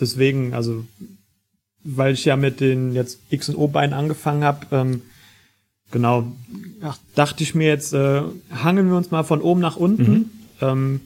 [0.00, 0.84] deswegen, also
[1.84, 5.02] weil ich ja mit den jetzt X- und O-Beinen angefangen habe, ähm,
[5.90, 6.32] genau,
[6.82, 10.10] ach, dachte ich mir jetzt, äh, hangeln wir uns mal von oben nach unten.
[10.10, 10.30] Mhm.
[10.60, 11.00] Ähm,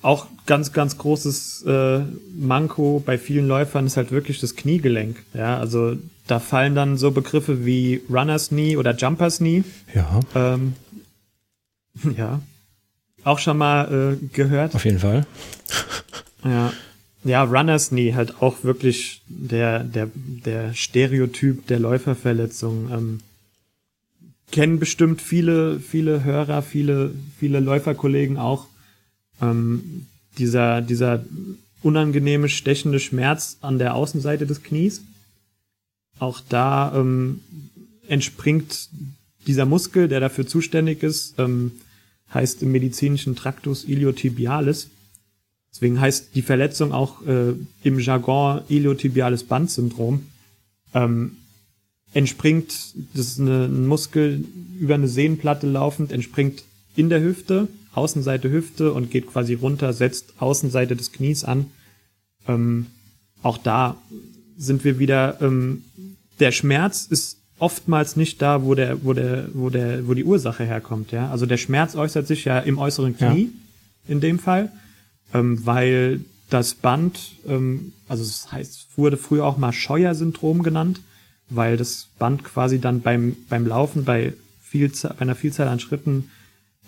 [0.00, 2.00] auch ganz, ganz großes äh,
[2.38, 5.24] Manko bei vielen Läufern ist halt wirklich das Kniegelenk.
[5.34, 5.96] Ja, also
[6.28, 9.64] da fallen dann so Begriffe wie Runners Knee oder Jumpers Knee.
[9.94, 10.20] Ja.
[10.34, 10.74] Ähm,
[12.16, 12.40] ja.
[13.24, 14.74] Auch schon mal äh, gehört.
[14.74, 15.26] Auf jeden Fall.
[16.44, 16.72] ja.
[17.24, 22.90] Ja, Runners Knee halt auch wirklich der, der, der Stereotyp der Läuferverletzung.
[22.92, 23.20] Ähm,
[24.50, 28.66] kennen bestimmt viele, viele Hörer, viele, viele Läuferkollegen auch
[29.42, 30.06] ähm,
[30.38, 31.24] dieser, dieser
[31.82, 35.02] unangenehme, stechende Schmerz an der Außenseite des Knies.
[36.18, 37.40] Auch da ähm,
[38.06, 38.88] entspringt
[39.46, 41.72] dieser Muskel, der dafür zuständig ist, ähm,
[42.32, 44.88] heißt im medizinischen Tractus iliotibialis.
[45.72, 50.26] Deswegen heißt die Verletzung auch äh, im Jargon iliotibiales Bandsyndrom.
[50.94, 51.36] Ähm,
[52.14, 52.72] entspringt,
[53.14, 54.44] das ist eine, ein Muskel
[54.78, 56.64] über eine Sehnenplatte laufend, entspringt
[56.96, 61.66] in der Hüfte Außenseite Hüfte und geht quasi runter, setzt Außenseite des Knies an.
[62.46, 62.86] Ähm,
[63.42, 63.96] auch da
[64.56, 65.82] sind wir wieder, ähm,
[66.38, 70.64] der Schmerz ist oftmals nicht da, wo der, wo der, wo der, wo die Ursache
[70.64, 71.28] herkommt, ja.
[71.30, 74.12] Also der Schmerz äußert sich ja im äußeren Knie, ja.
[74.12, 74.70] in dem Fall,
[75.34, 81.00] ähm, weil das Band, ähm, also es heißt, wurde früher auch mal Scheuer-Syndrom genannt,
[81.50, 86.30] weil das Band quasi dann beim, beim Laufen bei Vielzahl, bei einer Vielzahl an Schritten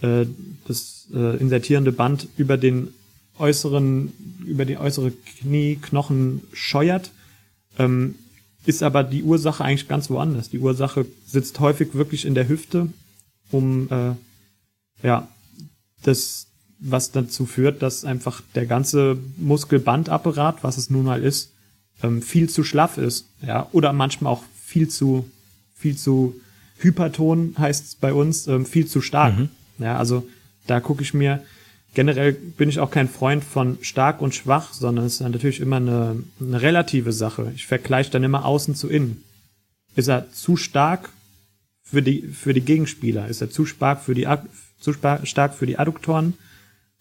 [0.03, 0.27] äh,
[0.67, 2.89] das äh, insertierende Band über den
[3.39, 4.13] äußeren,
[4.47, 7.11] über die äußere Knieknochen scheuert,
[7.79, 8.15] ähm,
[8.67, 10.51] ist aber die Ursache eigentlich ganz woanders.
[10.51, 12.89] Die Ursache sitzt häufig wirklich in der Hüfte,
[13.51, 14.15] um äh,
[15.07, 15.29] ja
[16.03, 16.47] das,
[16.81, 21.53] was dazu führt, dass einfach der ganze Muskelbandapparat, was es nun mal ist,
[22.03, 25.31] ähm, viel zu schlaff ist, ja, oder manchmal auch viel zu
[25.77, 26.39] viel zu
[26.79, 29.39] hyperton heißt es bei uns, ähm, viel zu stark.
[29.39, 29.49] Mhm.
[29.79, 30.27] Ja, also
[30.67, 31.43] da gucke ich mir
[31.95, 35.77] generell bin ich auch kein Freund von stark und schwach, sondern es ist natürlich immer
[35.77, 37.53] eine, eine relative Sache.
[37.55, 39.25] Ich vergleiche dann immer außen zu innen.
[39.97, 41.11] Ist er zu stark
[41.83, 43.27] für die, für die Gegenspieler?
[43.29, 44.29] Ist er zu stark für die,
[44.79, 46.35] zu stark für die Adduktoren?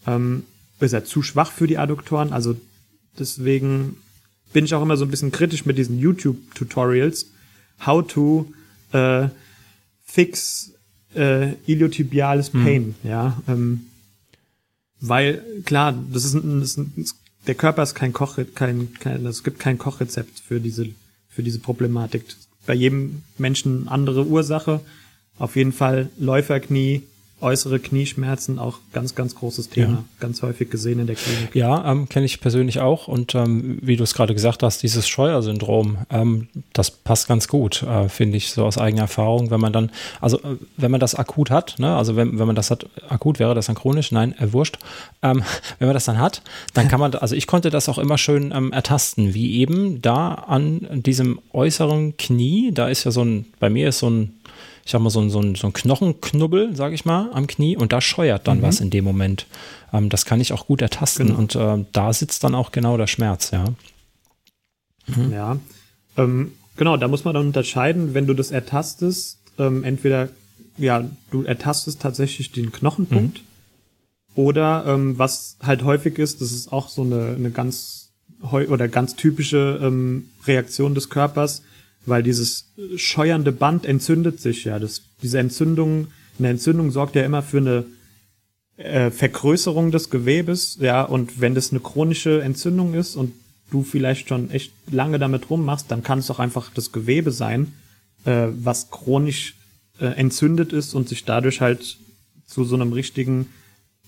[0.07, 0.43] Ähm,
[0.79, 2.31] ist er zu schwach für die Adduktoren?
[2.33, 2.55] Also
[3.17, 3.97] deswegen
[4.53, 7.27] bin ich auch immer so ein bisschen kritisch mit diesen YouTube-Tutorials.
[7.85, 8.51] How to
[8.91, 9.29] äh,
[10.05, 10.73] fix
[11.15, 12.63] äh, iliotibiales hm.
[12.63, 13.09] Pain, hm.
[13.09, 13.41] ja.
[13.47, 13.81] Ähm,
[15.01, 17.05] weil, klar, das ist, ein, das ist ein,
[17.47, 20.89] der Körper ist kein Koch, kein, kein, es gibt kein Kochrezept für diese,
[21.29, 22.23] für diese Problematik.
[22.65, 24.81] Bei jedem Menschen andere Ursache.
[25.37, 27.03] Auf jeden Fall Läuferknie,
[27.41, 30.03] äußere Knieschmerzen auch ganz, ganz großes Thema, ja.
[30.19, 31.55] ganz häufig gesehen in der Klinik.
[31.55, 35.07] Ja, ähm, kenne ich persönlich auch und ähm, wie du es gerade gesagt hast, dieses
[35.07, 39.73] Scheuer-Syndrom, ähm, das passt ganz gut, äh, finde ich, so aus eigener Erfahrung, wenn man
[39.73, 42.87] dann, also äh, wenn man das akut hat, ne, also wenn, wenn man das hat,
[43.07, 44.77] akut wäre das dann chronisch, nein, äh, wurscht,
[45.21, 45.43] ähm,
[45.79, 46.41] wenn man das dann hat,
[46.73, 50.33] dann kann man, also ich konnte das auch immer schön ähm, ertasten, wie eben da
[50.33, 54.38] an diesem äußeren Knie, da ist ja so ein, bei mir ist so ein
[54.89, 58.01] ich sag mal, so so so ein Knochenknubbel, sage ich mal, am Knie und da
[58.01, 58.61] scheuert dann mhm.
[58.63, 59.45] was in dem Moment.
[59.93, 61.37] Ähm, das kann ich auch gut ertasten genau.
[61.37, 63.65] und äh, da sitzt dann auch genau der Schmerz, ja.
[65.05, 65.31] Mhm.
[65.31, 65.57] Ja,
[66.17, 70.29] ähm, genau, da muss man dann unterscheiden, wenn du das ertastest, ähm, entweder,
[70.79, 74.43] ja, du ertastest tatsächlich den Knochenpunkt mhm.
[74.43, 78.09] oder ähm, was halt häufig ist, das ist auch so eine, eine ganz
[78.41, 81.61] oder ganz typische ähm, Reaktion des Körpers,
[82.05, 84.79] weil dieses scheuernde Band entzündet sich ja.
[84.79, 86.07] Das, diese Entzündung,
[86.37, 87.85] eine Entzündung sorgt ja immer für eine
[88.77, 93.33] äh, Vergrößerung des Gewebes, ja, und wenn das eine chronische Entzündung ist und
[93.71, 97.73] du vielleicht schon echt lange damit rummachst, dann kann es auch einfach das Gewebe sein,
[98.25, 99.55] äh, was chronisch
[99.99, 101.97] äh, entzündet ist und sich dadurch halt
[102.47, 103.47] zu so einem richtigen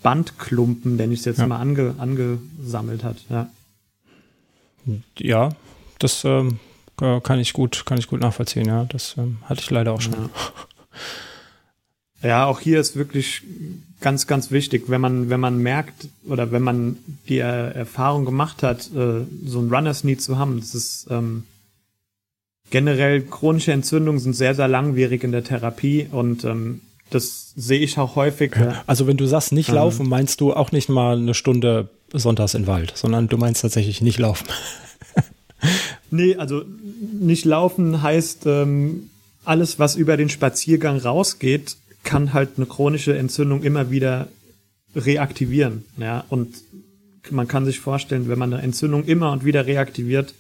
[0.02, 1.48] Bandklumpen, den ich es jetzt ja.
[1.48, 3.50] mal ange, angesammelt hat, ja.
[5.18, 5.50] Ja,
[6.00, 6.60] das ähm,
[7.02, 8.86] äh, kann ich gut, kann ich gut nachvollziehen, ja.
[8.86, 10.14] Das ähm, hatte ich leider auch schon.
[10.14, 10.30] Ja.
[12.30, 12.46] ja.
[12.46, 13.42] auch hier ist wirklich
[14.00, 18.90] ganz, ganz wichtig, wenn man, wenn man merkt oder wenn man die Erfahrung gemacht hat,
[18.96, 21.44] äh, so ein Runners Need zu haben, das ist ähm,
[22.72, 27.98] generell chronische Entzündungen sind sehr, sehr langwierig in der Therapie und ähm, das sehe ich
[28.00, 28.54] auch häufig.
[28.88, 32.54] Also wenn du sagst nicht ähm, laufen, meinst du auch nicht mal eine Stunde sonntags
[32.54, 34.48] in Wald, sondern du meinst tatsächlich nicht laufen.
[36.12, 36.64] Nee, also
[37.20, 39.10] nicht laufen heißt, ähm,
[39.46, 44.28] alles, was über den Spaziergang rausgeht, kann halt eine chronische Entzündung immer wieder
[44.96, 45.86] reaktivieren.
[45.98, 46.56] Ja, und
[47.30, 50.34] man kann sich vorstellen, wenn man eine Entzündung immer und wieder reaktiviert,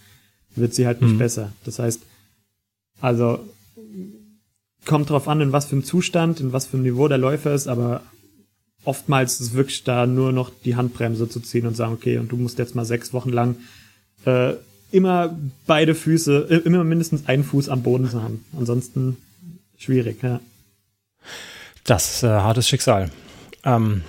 [0.55, 1.19] wird sie halt nicht mhm.
[1.19, 1.51] besser.
[1.63, 2.01] Das heißt,
[2.99, 3.39] also
[4.85, 7.53] kommt drauf an, in was für einem Zustand, in was für einem Niveau der Läufer
[7.53, 8.01] ist, aber
[8.83, 12.31] oftmals ist es wirklich da nur noch die Handbremse zu ziehen und sagen, okay, und
[12.31, 13.55] du musst jetzt mal sechs Wochen lang
[14.25, 14.53] äh,
[14.91, 15.35] immer
[15.67, 18.45] beide Füße, äh, immer mindestens einen Fuß am Boden zu haben.
[18.57, 19.17] Ansonsten
[19.77, 20.39] schwierig, ja.
[21.83, 23.09] Das ist äh, hartes Schicksal.
[23.63, 24.03] Ähm,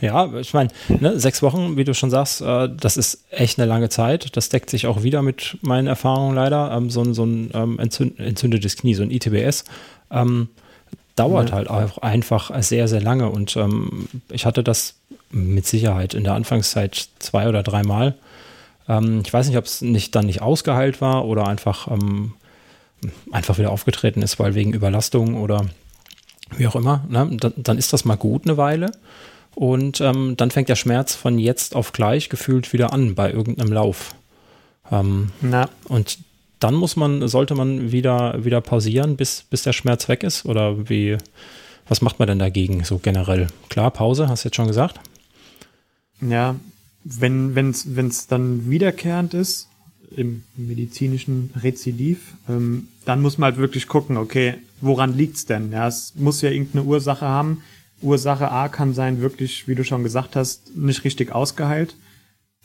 [0.00, 3.68] ja, ich meine, ne, sechs Wochen, wie du schon sagst, äh, das ist echt eine
[3.68, 4.36] lange Zeit.
[4.36, 6.72] Das deckt sich auch wieder mit meinen Erfahrungen leider.
[6.72, 9.64] Ähm, so, ein, so ein ähm, entzünd entzündetes Knie, so ein ITBS,
[10.10, 10.48] ähm,
[11.14, 11.56] dauert ja.
[11.56, 13.28] halt auch einfach sehr, sehr lange.
[13.30, 14.96] Und ähm, ich hatte das
[15.30, 18.14] mit Sicherheit in der Anfangszeit zwei oder dreimal.
[18.92, 22.34] Ähm, ich weiß nicht, ob es nicht dann nicht ausgeheilt war oder einfach, ähm,
[23.30, 25.66] einfach wieder aufgetreten ist, weil wegen Überlastung oder
[26.56, 27.04] wie auch immer.
[27.08, 27.36] Ne?
[27.40, 28.92] Dann, dann, ist das mal gut eine Weile.
[29.54, 33.72] Und ähm, dann fängt der Schmerz von jetzt auf gleich gefühlt wieder an bei irgendeinem
[33.72, 34.14] Lauf.
[34.90, 35.68] Ähm, Na.
[35.88, 36.18] Und
[36.58, 40.44] dann muss man, sollte man wieder, wieder pausieren, bis, bis der Schmerz weg ist?
[40.46, 41.18] Oder wie,
[41.88, 43.48] was macht man denn dagegen so generell?
[43.68, 45.00] Klar, Pause, hast du jetzt schon gesagt?
[46.20, 46.54] Ja,
[47.04, 49.68] wenn wenn's wenn's dann wiederkehrend ist
[50.16, 55.72] im medizinischen Rezidiv, ähm, dann muss man halt wirklich gucken, okay, woran liegt's denn?
[55.72, 57.62] Ja, es muss ja irgendeine Ursache haben.
[58.02, 61.94] Ursache A kann sein, wirklich, wie du schon gesagt hast, nicht richtig ausgeheilt.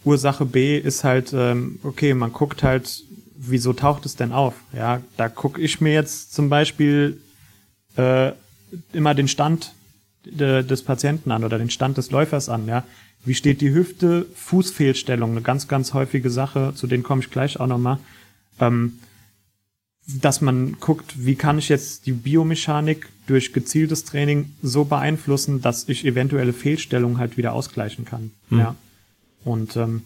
[0.03, 3.03] Ursache B ist halt, ähm, okay, man guckt halt,
[3.35, 4.55] wieso taucht es denn auf?
[4.73, 7.21] Ja, da gucke ich mir jetzt zum Beispiel
[7.95, 8.31] äh,
[8.93, 9.73] immer den Stand
[10.25, 12.67] de, des Patienten an oder den Stand des Läufers an.
[12.67, 12.83] Ja,
[13.25, 14.25] wie steht die Hüfte?
[14.35, 17.99] Fußfehlstellung, eine ganz, ganz häufige Sache, zu denen komme ich gleich auch nochmal.
[18.59, 18.99] Ähm,
[20.07, 25.89] dass man guckt, wie kann ich jetzt die Biomechanik durch gezieltes Training so beeinflussen, dass
[25.89, 28.31] ich eventuelle Fehlstellungen halt wieder ausgleichen kann.
[28.49, 28.59] Mhm.
[28.59, 28.75] Ja.
[29.43, 30.03] Und ähm,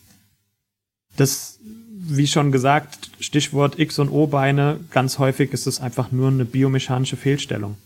[1.18, 1.59] das,
[1.93, 7.18] wie schon gesagt, Stichwort X- und O-Beine, ganz häufig ist es einfach nur eine biomechanische
[7.18, 7.78] Fehlstellung.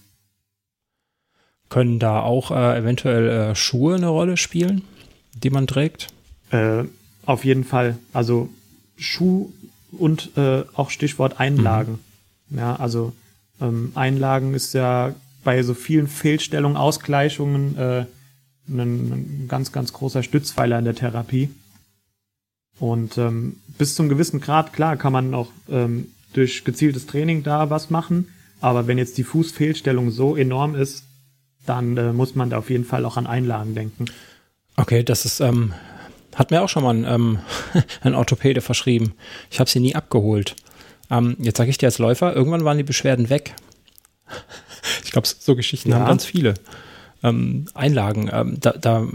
[1.67, 4.84] Können da auch äh, eventuell äh, Schuhe eine Rolle spielen?
[5.36, 6.08] Die man trägt?
[6.50, 6.84] Äh,
[7.26, 7.98] auf jeden Fall.
[8.14, 8.50] Also
[8.98, 9.52] Schuh
[9.92, 12.00] und äh, auch Stichwort Einlagen.
[12.50, 12.60] Mhm.
[12.60, 13.14] Ja, also
[13.62, 15.14] ähm, Einlagen ist ja
[15.44, 18.06] bei so vielen Fehlstellungen, Ausgleichungen äh,
[18.68, 21.50] ein, ein ganz, ganz großer Stützpfeiler in der Therapie.
[22.80, 27.70] Und ähm, bis zum gewissen Grad, klar, kann man auch ähm, durch gezieltes Training da
[27.70, 28.30] was machen.
[28.60, 31.04] Aber wenn jetzt die Fußfehlstellung so enorm ist,
[31.66, 34.06] dann äh, muss man da auf jeden Fall auch an Einlagen denken.
[34.76, 35.73] Okay, das ist, ähm,
[36.36, 37.39] hat mir auch schon mal ein, ähm,
[38.01, 39.13] ein Orthopäde verschrieben.
[39.49, 40.55] Ich habe sie nie abgeholt.
[41.09, 43.55] Ähm, jetzt sage ich dir als Läufer, irgendwann waren die Beschwerden weg.
[45.03, 45.97] ich glaube, so Geschichten ja.
[45.97, 46.55] haben ganz viele.
[47.23, 49.07] Ähm, Einlagen, ähm, da, da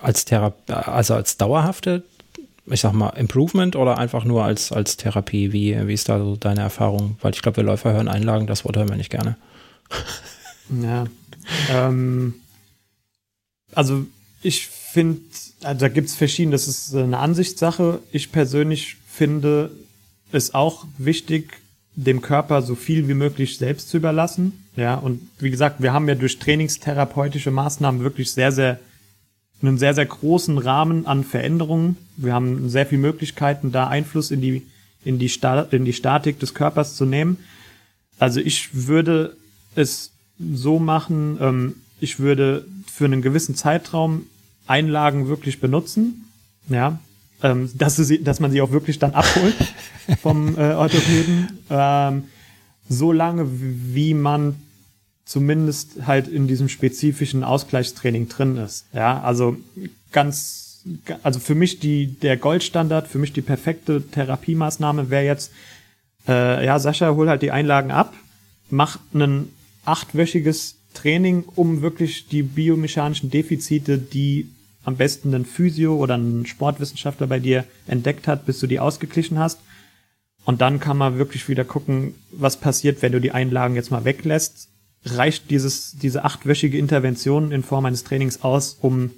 [0.00, 2.02] als Therapie, also als dauerhafte
[2.66, 5.52] ich sag mal, Improvement oder einfach nur als, als Therapie?
[5.52, 7.16] Wie, wie ist da so deine Erfahrung?
[7.20, 9.36] Weil ich glaube, wir Läufer hören Einlagen, das Wort hören wir nicht gerne.
[10.82, 11.04] Ja.
[11.70, 12.34] Ähm,
[13.74, 14.06] also
[14.44, 15.20] ich finde,
[15.62, 18.00] also da gibt es verschiedene, das ist eine Ansichtssache.
[18.12, 19.70] Ich persönlich finde
[20.32, 21.60] es auch wichtig,
[21.96, 24.64] dem Körper so viel wie möglich selbst zu überlassen.
[24.76, 28.80] Ja, und wie gesagt, wir haben ja durch trainingstherapeutische Maßnahmen wirklich sehr, sehr
[29.62, 31.96] einen sehr, sehr großen Rahmen an Veränderungen.
[32.16, 34.62] Wir haben sehr viele Möglichkeiten, da Einfluss in die,
[35.04, 37.38] in die, Sta in die Statik des Körpers zu nehmen.
[38.18, 39.36] Also ich würde
[39.74, 44.26] es so machen, ähm, ich würde für einen gewissen Zeitraum
[44.66, 46.24] Einlagen wirklich benutzen,
[46.68, 46.98] ja,
[47.42, 49.54] ähm, dass, sie, dass man sie auch wirklich dann abholt
[50.22, 52.24] vom äh, Orthopäden, ähm,
[52.88, 54.56] so lange wie man
[55.24, 58.86] zumindest halt in diesem spezifischen Ausgleichstraining drin ist.
[58.92, 59.56] Ja, also
[60.12, 60.84] ganz,
[61.22, 65.52] also für mich die, der Goldstandard, für mich die perfekte Therapiemaßnahme wäre jetzt,
[66.28, 68.14] äh, ja, Sascha, hol halt die Einlagen ab,
[68.70, 69.48] mach ein
[69.84, 74.48] achtwöchiges Training, um wirklich die biomechanischen Defizite, die
[74.84, 79.38] am besten ein Physio oder ein Sportwissenschaftler bei dir entdeckt hat, bis du die ausgeglichen
[79.38, 79.60] hast.
[80.44, 84.04] Und dann kann man wirklich wieder gucken, was passiert, wenn du die Einlagen jetzt mal
[84.04, 84.68] weglässt
[85.04, 89.10] reicht dieses, diese achtwöchige Intervention in Form eines Trainings aus, um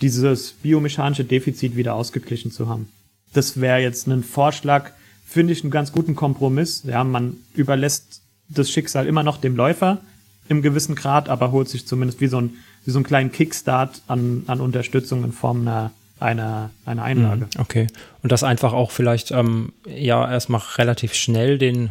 [0.00, 2.88] dieses biomechanische Defizit wieder ausgeglichen zu haben.
[3.32, 4.92] Das wäre jetzt ein Vorschlag,
[5.26, 6.82] finde ich einen ganz guten Kompromiss.
[6.84, 10.00] Ja, man überlässt das Schicksal immer noch dem Läufer
[10.48, 12.50] im gewissen Grad, aber holt sich zumindest wie so, ein,
[12.84, 17.44] wie so einen kleinen Kickstart an, an Unterstützung in Form einer, einer, einer Einlage.
[17.54, 17.86] Mhm, okay.
[18.22, 21.90] Und das einfach auch vielleicht ähm, ja erstmal relativ schnell den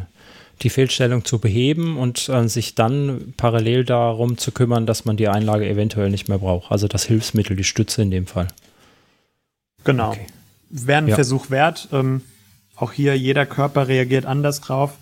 [0.62, 5.28] die Fehlstellung zu beheben und äh, sich dann parallel darum zu kümmern, dass man die
[5.28, 6.70] Einlage eventuell nicht mehr braucht.
[6.70, 8.48] Also das Hilfsmittel, die Stütze in dem Fall.
[9.84, 10.10] Genau.
[10.10, 10.26] Okay.
[10.70, 11.14] Wäre ein ja.
[11.14, 11.88] Versuch wert.
[11.92, 12.22] Ähm,
[12.76, 14.92] auch hier, jeder Körper reagiert anders drauf.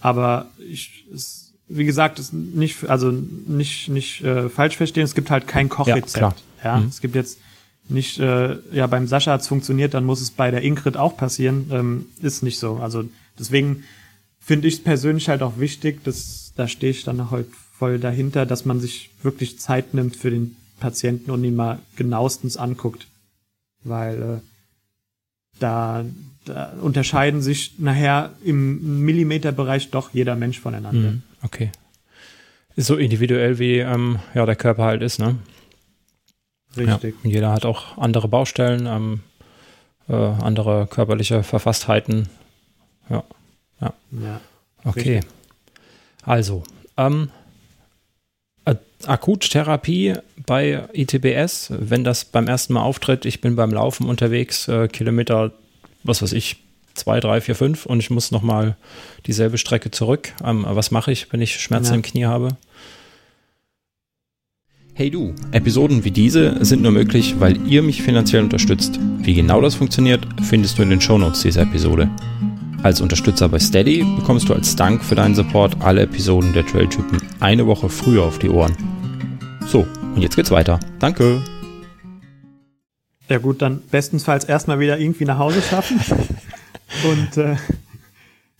[0.00, 5.04] Aber ich, es, wie gesagt, ist nicht, also nicht, nicht äh, falsch verstehen.
[5.04, 6.42] Es gibt halt kein Kochrezept.
[6.62, 6.88] Ja, ja mhm.
[6.88, 7.38] es gibt jetzt
[7.88, 11.16] nicht, äh, ja, beim Sascha hat es funktioniert, dann muss es bei der Ingrid auch
[11.16, 11.70] passieren.
[11.70, 12.76] Ähm, ist nicht so.
[12.76, 13.04] Also
[13.38, 13.84] deswegen
[14.40, 17.48] finde ich persönlich halt auch wichtig, dass da stehe ich dann halt
[17.78, 22.56] voll dahinter, dass man sich wirklich Zeit nimmt für den Patienten und ihn mal genauestens
[22.56, 23.06] anguckt.
[23.84, 24.40] Weil äh,
[25.58, 26.04] da,
[26.44, 31.12] da unterscheiden sich nachher im Millimeterbereich doch jeder Mensch voneinander.
[31.12, 31.70] Mhm, okay.
[32.74, 35.36] Ist so individuell wie ähm, ja, der Körper halt ist, ne?
[36.76, 37.14] Richtig.
[37.22, 39.20] Ja, jeder hat auch andere Baustellen, ähm,
[40.08, 42.28] äh, andere körperliche Verfasstheiten.
[43.08, 43.24] Ja.
[43.80, 43.94] Ja.
[44.10, 44.40] ja
[44.84, 45.16] okay.
[45.16, 45.30] Richtig.
[46.22, 46.64] Also,
[46.98, 47.30] ähm,
[49.04, 50.14] Akuttherapie
[50.46, 55.52] bei ITBS, wenn das beim ersten Mal auftritt, ich bin beim Laufen unterwegs, äh, Kilometer,
[56.02, 56.56] was weiß ich,
[56.96, 58.76] zwei, drei, vier, fünf und ich muss nochmal
[59.26, 60.32] dieselbe Strecke zurück.
[60.44, 61.96] Ähm, was mache ich, wenn ich Schmerzen ja.
[61.96, 62.56] im Knie habe?
[64.94, 68.98] Hey du, Episoden wie diese sind nur möglich, weil ihr mich finanziell unterstützt.
[69.18, 72.08] Wie genau das funktioniert, findest du in den Shownotes dieser Episode.
[72.82, 77.20] Als Unterstützer bei Steady bekommst du als Dank für deinen Support alle Episoden der Trailtypen
[77.40, 78.74] eine Woche früher auf die Ohren.
[79.66, 80.80] So, und jetzt geht's weiter.
[80.98, 81.42] Danke.
[83.28, 86.00] Ja gut, dann bestensfalls erstmal wieder irgendwie nach Hause schaffen.
[87.04, 87.56] und äh,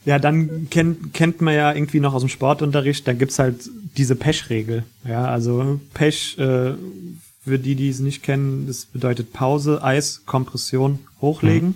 [0.04, 4.14] ja, dann kennt, kennt man ja irgendwie noch aus dem Sportunterricht, da gibt's halt diese
[4.14, 4.84] Pech-Regel.
[5.06, 6.74] Ja, also Pech, äh,
[7.44, 11.68] für die, die es nicht kennen, das bedeutet Pause, Eis, Kompression, hochlegen.
[11.68, 11.74] Mhm.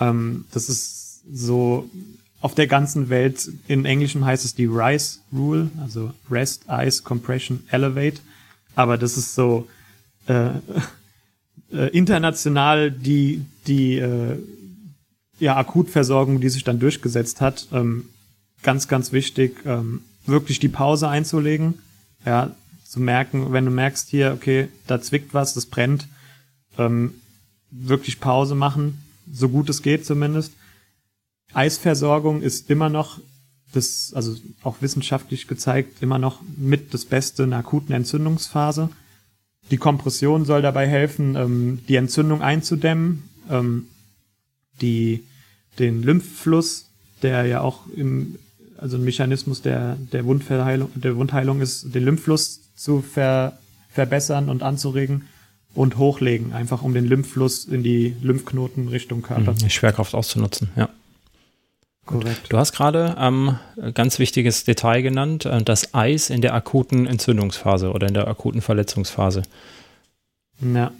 [0.00, 1.88] Ähm, das ist so
[2.40, 7.60] auf der ganzen Welt, in Englischem heißt es die RICE Rule, also Rest, Ice, Compression,
[7.70, 8.20] Elevate.
[8.74, 9.68] Aber das ist so
[10.26, 10.48] äh,
[11.72, 14.38] äh, international die, die äh,
[15.42, 17.66] ja, Akutversorgung, die sich dann durchgesetzt hat.
[17.72, 18.08] Ähm,
[18.62, 21.80] ganz, ganz wichtig, ähm, wirklich die Pause einzulegen.
[22.24, 26.06] Ja, zu merken, wenn du merkst hier, okay, da zwickt was, das brennt,
[26.78, 27.14] ähm,
[27.70, 30.52] wirklich Pause machen, so gut es geht zumindest.
[31.54, 33.18] Eisversorgung ist immer noch
[33.72, 38.90] das, also auch wissenschaftlich gezeigt, immer noch mit das Beste in akuten Entzündungsphase.
[39.70, 43.86] Die Kompression soll dabei helfen, ähm, die Entzündung einzudämmen, ähm,
[44.80, 45.24] die,
[45.78, 46.86] den Lymphfluss,
[47.22, 48.36] der ja auch im,
[48.78, 53.58] also ein Mechanismus der, der Wundverheilung, der Wundheilung ist, den Lymphfluss zu ver,
[53.90, 55.24] verbessern und anzuregen
[55.74, 59.52] und hochlegen, einfach um den Lymphfluss in die Lymphknoten Richtung Körper.
[59.52, 60.88] Mhm, die Schwerkraft auszunutzen, ja.
[62.04, 62.52] Korrekt.
[62.52, 63.58] Du hast gerade ähm,
[63.94, 68.60] ganz wichtiges Detail genannt, äh, das Eis in der akuten Entzündungsphase oder in der akuten
[68.60, 69.42] Verletzungsphase.
[70.60, 70.90] Ja.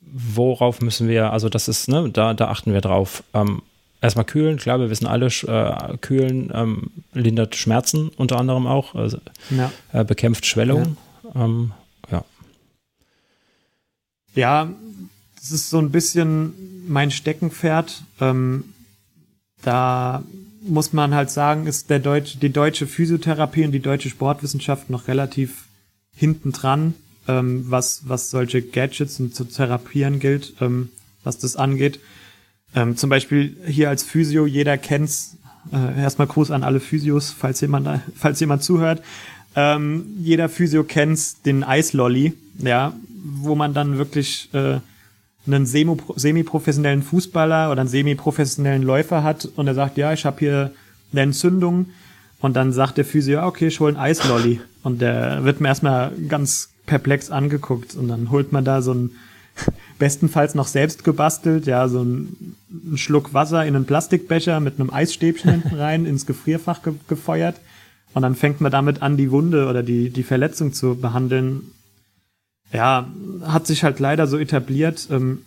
[0.00, 3.24] Worauf müssen wir, also das ist, ne, da, da achten wir drauf.
[3.34, 3.62] Ähm,
[4.02, 9.18] erstmal kühlen, klar, wir wissen alle, äh, kühlen ähm, lindert Schmerzen unter anderem auch, also,
[9.50, 9.72] ja.
[9.92, 10.96] äh, bekämpft Schwellung.
[11.34, 11.44] Ja.
[11.44, 11.72] Ähm,
[12.10, 12.24] ja.
[14.34, 14.68] ja,
[15.36, 16.52] das ist so ein bisschen
[16.86, 18.02] mein Steckenpferd.
[18.20, 18.64] Ähm,
[19.62, 20.22] da
[20.62, 25.08] muss man halt sagen, ist der deutsche, die deutsche Physiotherapie und die deutsche Sportwissenschaft noch
[25.08, 25.66] relativ
[26.14, 26.94] hinten dran,
[27.28, 30.90] ähm, was, was solche Gadgets und zu therapieren gilt, ähm,
[31.24, 32.00] was das angeht.
[32.74, 35.36] Ähm, zum Beispiel hier als Physio, jeder kennt's.
[35.72, 39.02] Äh, erstmal Gruß an alle Physios, falls jemand, falls jemand zuhört.
[39.54, 44.80] Ähm, jeder Physio kennt's, den Eislolly, ja, wo man dann wirklich äh,
[45.46, 50.72] einen semi-professionellen Fußballer oder einen semi-professionellen Läufer hat und er sagt, ja, ich habe hier
[51.12, 51.86] eine Entzündung
[52.40, 56.12] und dann sagt der Physio, okay, ich hole ein Eislolly und der wird mir erstmal
[56.28, 59.10] ganz perplex angeguckt und dann holt man da so ein
[59.98, 64.90] bestenfalls noch selbst gebastelt, ja, so ein, ein Schluck Wasser in einen Plastikbecher mit einem
[64.90, 67.56] Eisstäbchen hinten rein ins Gefrierfach ge gefeuert
[68.14, 71.72] und dann fängt man damit an, die Wunde oder die, die Verletzung zu behandeln
[72.72, 73.06] ja,
[73.42, 75.08] hat sich halt leider so etabliert.
[75.10, 75.42] Ähm,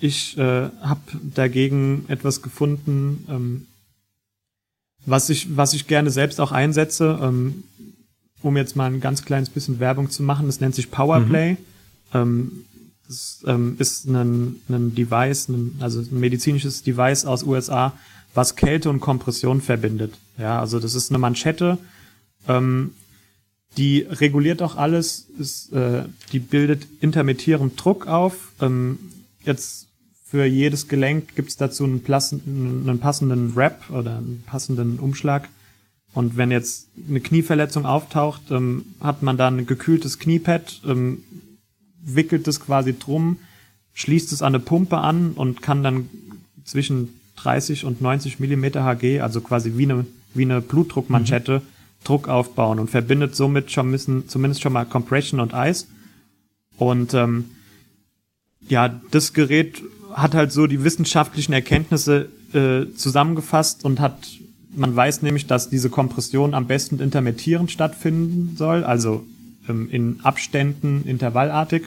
[0.00, 1.00] ich äh, habe
[1.34, 3.66] dagegen etwas gefunden, ähm,
[5.06, 7.64] was ich, was ich gerne selbst auch einsetze, ähm,
[8.42, 10.46] um jetzt mal ein ganz kleines bisschen Werbung zu machen.
[10.46, 11.52] Das nennt sich Powerplay.
[11.52, 11.56] Mhm.
[12.14, 12.52] Ähm,
[13.08, 17.94] das ähm, ist ein, ein Device, ein, also ein medizinisches Device aus USA,
[18.34, 20.14] was Kälte und Kompression verbindet.
[20.38, 21.78] Ja, also das ist eine Manschette,
[22.46, 22.92] ähm,
[23.76, 28.52] die reguliert auch alles, ist, äh, die bildet intermittierend Druck auf.
[28.60, 28.98] Ähm,
[29.44, 29.88] jetzt
[30.24, 35.48] für jedes Gelenk gibt's dazu einen, passenden, einen passenden Wrap oder einen passenden Umschlag.
[36.12, 41.22] Und wenn jetzt eine Knieverletzung auftaucht, ähm, hat man dann ein gekühltes Kniepad, ähm,
[42.14, 43.38] wickelt es quasi drum,
[43.94, 46.08] schließt es an eine Pumpe an und kann dann
[46.64, 52.28] zwischen 30 und 90 Millimeter Hg, also quasi wie eine, wie eine Blutdruckmanschette, mhm Druck
[52.28, 55.88] aufbauen und verbindet somit schon müssen, zumindest schon mal Compression und Eis.
[56.76, 57.46] Und ähm,
[58.68, 59.82] ja, das Gerät
[60.12, 64.28] hat halt so die wissenschaftlichen Erkenntnisse äh, zusammengefasst und hat,
[64.74, 69.24] man weiß nämlich, dass diese Kompression am besten intermittierend stattfinden soll, also
[69.68, 71.84] ähm, in Abständen intervallartig.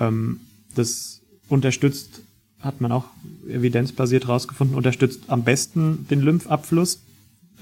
[0.00, 0.40] Ähm,
[0.74, 2.22] das unterstützt,
[2.60, 3.04] hat man auch
[3.48, 7.00] evidenzbasiert rausgefunden, unterstützt am besten den Lymphabfluss.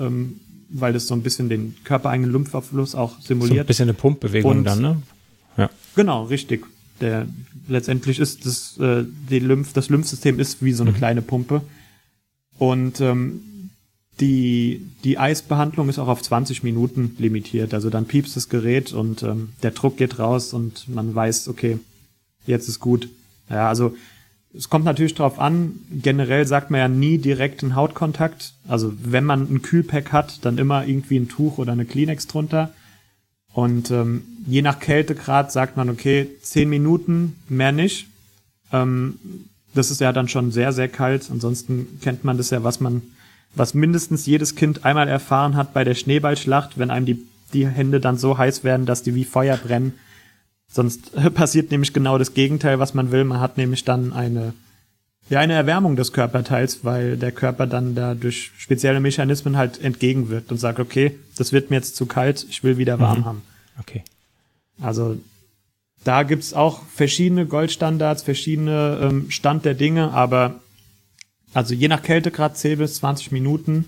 [0.01, 3.57] Ähm, weil das so ein bisschen den körpereigenen Lymphabfluss auch simuliert.
[3.57, 5.03] So ein bisschen eine Pumpbewegung Und, dann, ne?
[5.57, 5.71] Ja.
[5.97, 6.67] Genau, richtig.
[7.01, 7.27] Der,
[7.69, 10.97] letztendlich ist das, äh, die Lymph, das Lymphsystem ist wie so eine mhm.
[10.97, 11.63] kleine Pumpe.
[12.59, 13.41] Und ähm,
[14.21, 17.73] die, die Eisbehandlung ist auch auf 20 Minuten limitiert.
[17.73, 21.79] Also dann piepst das Gerät und ähm, der Druck geht raus und man weiß, okay,
[22.49, 23.09] jetzt ist gut.
[23.49, 23.95] Ja, also
[24.55, 28.55] es kommt natürlich darauf an, generell sagt man ja nie direkten Hautkontakt.
[28.67, 32.73] Also wenn man ein Kühlpack hat, dann immer irgendwie ein Tuch oder eine Kleenex drunter.
[33.53, 38.07] Und ähm, je nach Kältegrad sagt man, okay, zehn Minuten, mehr nicht.
[38.73, 39.19] Ähm,
[39.75, 41.31] das ist ja dann schon sehr, sehr kalt.
[41.31, 43.03] Ansonsten kennt man das ja, was man,
[43.55, 47.23] was mindestens jedes Kind einmal erfahren hat bei der Schneeballschlacht, wenn einem die,
[47.53, 49.95] die Hände dann so heiß werden, dass die wie Feuer brennen
[50.71, 53.25] Sonst passiert nämlich genau das Gegenteil, was man will.
[53.25, 54.53] Man hat nämlich dann eine,
[55.31, 60.53] ja, eine Erwärmung des Körperteils, weil der Körper dann da durch spezielle Mechanismen halt entgegenwirkt
[60.53, 63.25] und sagt, okay, das wird mir jetzt zu kalt, ich will wieder warm mhm.
[63.25, 63.43] haben.
[63.81, 64.05] Okay.
[64.81, 65.17] Also
[66.05, 70.61] da gibt's auch verschiedene Goldstandards, verschiedene ähm, Stand der Dinge, aber
[71.55, 73.87] also je nach Kältegrad 10 bis 20 Minuten,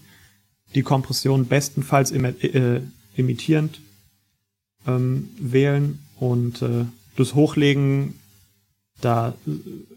[0.74, 2.80] die Kompression bestenfalls im, äh,
[3.16, 3.80] imitierend
[4.86, 6.84] ähm, wählen und äh,
[7.16, 8.14] das Hochlegen
[9.00, 9.34] da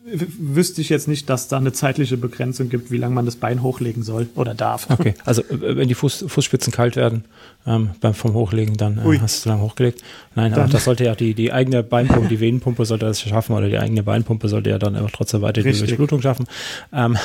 [0.05, 3.61] wüsste ich jetzt nicht, dass da eine zeitliche Begrenzung gibt, wie lange man das Bein
[3.61, 4.89] hochlegen soll oder darf.
[4.89, 7.25] Okay, also äh, wenn die Fuß, Fußspitzen kalt werden
[7.65, 10.01] ähm, beim vom Hochlegen, dann äh, hast du zu lange hochgelegt.
[10.35, 13.69] Nein, aber das sollte ja die, die eigene Beinpumpe, die Venenpumpe sollte das schaffen oder
[13.69, 16.45] die eigene Beinpumpe sollte ja dann auch trotzdem weiter die Durchblutung schaffen.
[16.91, 17.17] Ähm,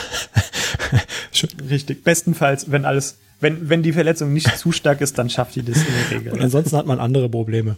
[1.70, 2.04] Richtig.
[2.04, 5.78] Bestenfalls, wenn alles, wenn, wenn die Verletzung nicht zu stark ist, dann schafft die das
[5.78, 6.32] in der Regel.
[6.32, 7.76] Und ansonsten hat man andere Probleme.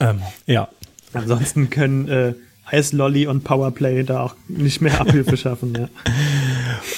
[0.00, 0.68] Ähm, ja.
[1.12, 2.34] Ansonsten können äh,
[2.66, 5.74] Eislolly und Powerplay da auch nicht mehr Abhilfe schaffen.
[5.74, 5.88] Ja.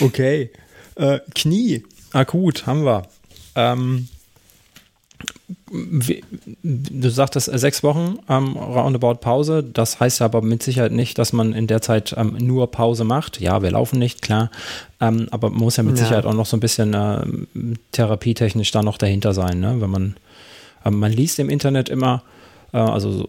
[0.01, 0.51] Okay.
[0.97, 3.03] Äh, Knie, akut, haben wir.
[3.55, 4.09] Ähm,
[5.71, 6.25] wie,
[6.63, 9.63] du sagtest äh, sechs Wochen ähm, roundabout Pause.
[9.63, 13.41] Das heißt aber mit Sicherheit nicht, dass man in der Zeit ähm, nur Pause macht.
[13.41, 14.51] Ja, wir laufen nicht, klar.
[15.01, 16.05] Ähm, aber man muss ja mit ja.
[16.05, 17.25] Sicherheit auch noch so ein bisschen äh,
[17.93, 19.61] therapietechnisch da noch dahinter sein.
[19.61, 19.81] Ne?
[19.81, 20.17] Wenn man,
[20.85, 22.23] ähm, man liest im Internet immer,
[22.73, 23.29] äh, also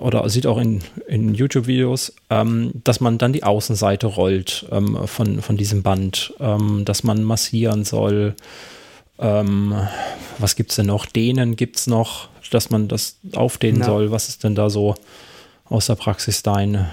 [0.00, 5.42] oder sieht auch in, in YouTube-Videos, ähm, dass man dann die Außenseite rollt ähm, von,
[5.42, 8.34] von diesem Band, ähm, dass man massieren soll.
[9.18, 9.74] Ähm,
[10.38, 11.06] was gibt es denn noch?
[11.06, 13.86] Dehnen gibt es noch, dass man das aufdehnen ja.
[13.86, 14.10] soll.
[14.10, 14.94] Was ist denn da so
[15.66, 16.88] aus der Praxis dein,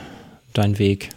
[0.54, 1.10] dein Weg?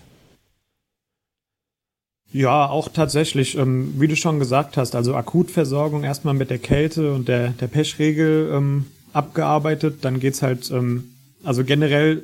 [2.32, 7.12] Ja, auch tatsächlich, ähm, wie du schon gesagt hast, also Akutversorgung erstmal mit der Kälte
[7.12, 9.98] und der, der Pechregel ähm, abgearbeitet.
[10.02, 12.22] Dann geht's halt, ähm, also generell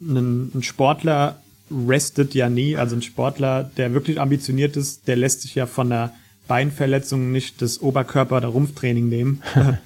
[0.00, 1.40] ein Sportler
[1.70, 2.76] restet ja nie.
[2.76, 6.12] Also ein Sportler, der wirklich ambitioniert ist, der lässt sich ja von der
[6.46, 9.42] Beinverletzung nicht das Oberkörper- oder Rumpftraining nehmen.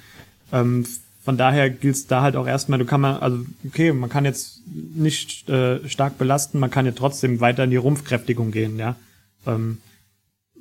[0.51, 0.85] ähm,
[1.23, 4.25] von daher gilt es da halt auch erstmal, du kann man, also okay, man kann
[4.25, 8.95] jetzt nicht äh, stark belasten, man kann ja trotzdem weiter in die Rumpfkräftigung gehen, ja.
[9.45, 9.77] Ähm,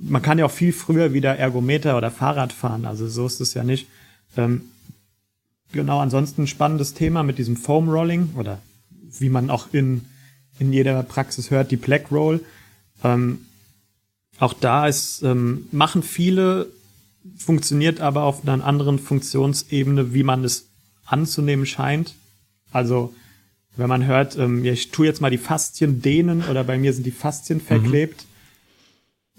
[0.01, 3.55] man kann ja auch viel früher wieder Ergometer oder Fahrrad fahren, also so ist es
[3.55, 3.89] ja nicht.
[4.37, 4.63] Ähm,
[5.73, 8.61] Genau, ansonsten spannendes Thema mit diesem Foam Rolling oder
[9.19, 10.03] wie man auch in,
[10.59, 12.41] in jeder Praxis hört, die Black Roll.
[13.05, 13.41] Ähm,
[14.39, 16.69] auch da ist, ähm, machen viele,
[17.37, 20.69] funktioniert aber auf einer anderen Funktionsebene, wie man es
[21.05, 22.15] anzunehmen scheint.
[22.71, 23.13] Also,
[23.77, 26.93] wenn man hört, ähm, ja, ich tue jetzt mal die Faszien dehnen oder bei mir
[26.93, 28.27] sind die Faszien verklebt,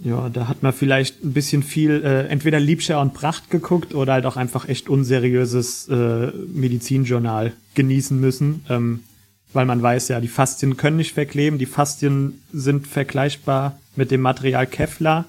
[0.01, 4.13] ja, da hat man vielleicht ein bisschen viel äh, entweder Liebscher und Pracht geguckt oder
[4.13, 9.03] halt auch einfach echt unseriöses äh, Medizinjournal genießen müssen, ähm,
[9.51, 14.21] weil man weiß ja, die Faszien können nicht verkleben, die Faszien sind vergleichbar mit dem
[14.21, 15.25] Material Kevlar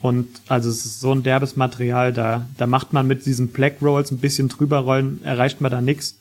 [0.00, 3.76] und also es ist so ein derbes Material, da, da macht man mit diesen Black
[3.80, 6.18] Rolls ein bisschen drüber rollen, erreicht man da nichts.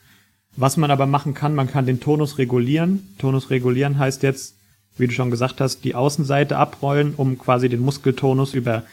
[0.56, 3.10] Was man aber machen kann, man kann den Tonus regulieren.
[3.18, 4.56] Tonus regulieren heißt jetzt,
[4.98, 8.84] wie du schon gesagt hast, die Außenseite abrollen, um quasi den Muskeltonus über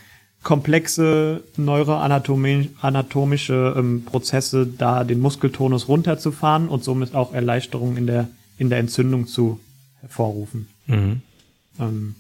[0.42, 8.28] komplexe neuroanatomische ähm, Prozesse da den Muskeltonus runterzufahren und somit auch Erleichterung in der,
[8.58, 9.60] in der Entzündung zu
[10.00, 10.68] hervorrufen.
[10.86, 11.20] Mhm.
[11.78, 12.14] Ähm,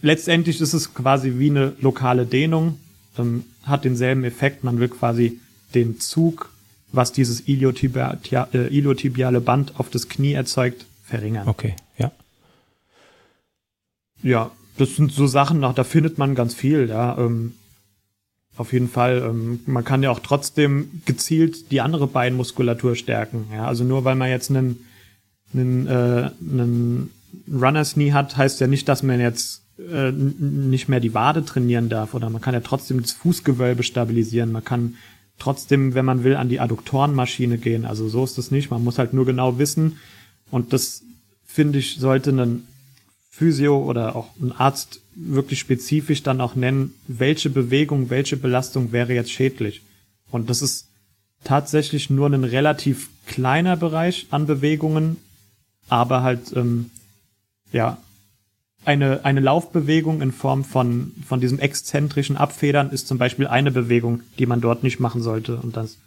[0.00, 2.78] letztendlich ist es quasi wie eine lokale Dehnung,
[3.18, 4.64] ähm, hat denselben Effekt.
[4.64, 5.38] Man will quasi
[5.74, 6.50] den Zug,
[6.92, 8.18] was dieses iliotibiale,
[8.52, 11.46] äh, iliotibiale Band auf das Knie erzeugt, verringern.
[11.46, 12.10] Okay, ja.
[14.22, 17.18] Ja, das sind so Sachen, da findet man ganz viel, ja.
[17.18, 17.52] Ähm,
[18.56, 19.22] auf jeden Fall.
[19.26, 23.46] Ähm, man kann ja auch trotzdem gezielt die andere Beinmuskulatur stärken.
[23.52, 24.84] Ja, also nur weil man jetzt einen,
[25.54, 27.10] einen, äh, einen
[27.50, 31.88] Runner's Knee hat, heißt ja nicht, dass man jetzt äh, nicht mehr die Wade trainieren
[31.88, 32.12] darf.
[32.12, 34.52] Oder man kann ja trotzdem das Fußgewölbe stabilisieren.
[34.52, 34.96] Man kann
[35.38, 37.86] trotzdem, wenn man will, an die Adduktorenmaschine gehen.
[37.86, 38.70] Also so ist das nicht.
[38.70, 39.96] Man muss halt nur genau wissen.
[40.50, 41.02] Und das,
[41.46, 42.66] finde ich, sollte ein
[43.30, 49.14] Physio oder auch ein Arzt wirklich spezifisch dann auch nennen, welche Bewegung, welche Belastung wäre
[49.14, 49.82] jetzt schädlich.
[50.30, 50.88] Und das ist
[51.44, 55.16] tatsächlich nur ein relativ kleiner Bereich an Bewegungen,
[55.88, 56.90] aber halt ähm,
[57.72, 57.98] ja
[58.84, 64.22] eine eine Laufbewegung in Form von von diesem exzentrischen Abfedern ist zum Beispiel eine Bewegung,
[64.38, 65.56] die man dort nicht machen sollte.
[65.56, 65.98] Und das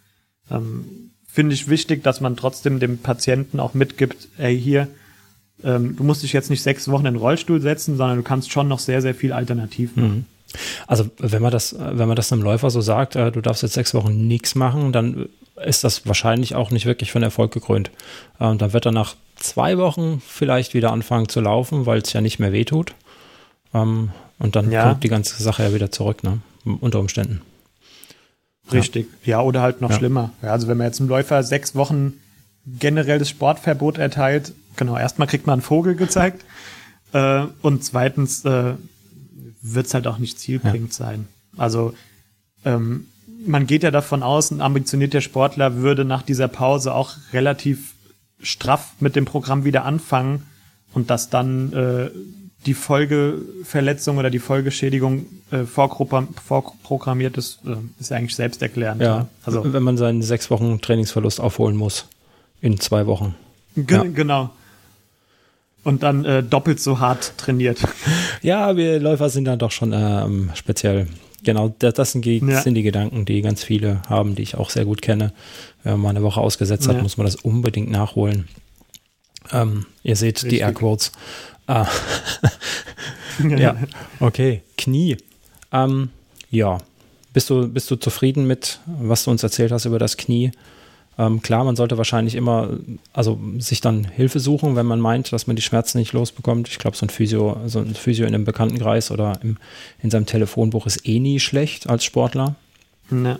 [0.52, 4.88] ähm, finde ich wichtig, dass man trotzdem dem Patienten auch mitgibt, ey hier
[5.64, 8.52] ähm, du musst dich jetzt nicht sechs Wochen in den Rollstuhl setzen, sondern du kannst
[8.52, 10.10] schon noch sehr, sehr viel alternativ machen.
[10.10, 10.26] Mhm.
[10.88, 13.74] Also wenn man das, wenn man das einem Läufer so sagt, äh, du darfst jetzt
[13.74, 15.30] sechs Wochen nichts machen, dann
[15.66, 17.92] ist das wahrscheinlich auch nicht wirklich von Erfolg gekrönt.
[18.40, 22.22] Und dann wird er nach zwei Wochen vielleicht wieder anfangen zu laufen, weil es ja
[22.22, 22.94] nicht mehr wehtut.
[23.74, 24.90] Ähm, und dann ja.
[24.90, 26.40] kommt die ganze Sache ja wieder zurück, ne?
[26.66, 27.42] Unter Umständen.
[28.72, 29.08] Richtig.
[29.26, 29.98] Ja, ja oder halt noch ja.
[29.98, 30.32] schlimmer.
[30.42, 32.14] Ja, also wenn man jetzt einem Läufer sechs Wochen
[32.66, 36.46] generell das Sportverbot erteilt, genau, erstmal kriegt man einen Vogel gezeigt
[37.14, 38.74] äh, und zweitens äh,
[39.62, 41.06] wird es halt auch nicht zielbringend ja.
[41.06, 41.28] sein.
[41.58, 41.94] Also
[42.66, 43.08] ähm,
[43.46, 47.94] man geht ja davon aus, ein ambitionierter Sportler würde nach dieser Pause auch relativ
[48.42, 50.44] straff mit dem Programm wieder anfangen
[50.94, 52.10] und dass dann äh,
[52.66, 59.02] die Folgeverletzung oder die Folgeschädigung äh, vorprogrammiert ist, äh, ist ja eigentlich selbsterklärend.
[59.02, 62.08] Ja, ja, also wenn man seinen sechs Wochen Trainingsverlust aufholen muss
[62.64, 63.36] in zwei Wochen.
[63.76, 64.04] Ge ja.
[64.04, 64.50] Genau.
[65.84, 67.80] Und dann äh, doppelt so hart trainiert.
[68.42, 71.08] Ja, wir Läufer sind dann doch schon ähm, speziell.
[71.44, 72.62] Genau, das, das sind, die, ja.
[72.62, 75.32] sind, die Gedanken, die ganz viele haben, die ich auch sehr gut kenne.
[75.84, 78.50] Wenn man eine Woche ausgesetzt hat, muss man das unbedingt nachholen.
[79.54, 80.50] Ähm, ihr seht Richtig.
[80.50, 81.14] die Airquotes.
[81.68, 81.88] Ah.
[83.58, 83.78] ja,
[84.20, 84.62] okay.
[84.78, 85.16] Knie.
[85.72, 86.10] Ähm,
[86.50, 86.80] ja.
[87.32, 90.52] Bist du, bist du zufrieden mit, was du uns erzählt hast über das Knie?
[91.18, 92.80] Ähm, klar, man sollte wahrscheinlich immer,
[93.14, 96.68] also sich dann Hilfe suchen, wenn man meint, dass man die Schmerzen nicht losbekommt.
[96.68, 99.58] Ich glaube, so ein Physio, so ein Physio in einem Bekanntenkreis oder im,
[100.02, 102.56] in seinem Telefonbuch ist eh nie schlecht als Sportler.
[103.10, 103.40] Ne.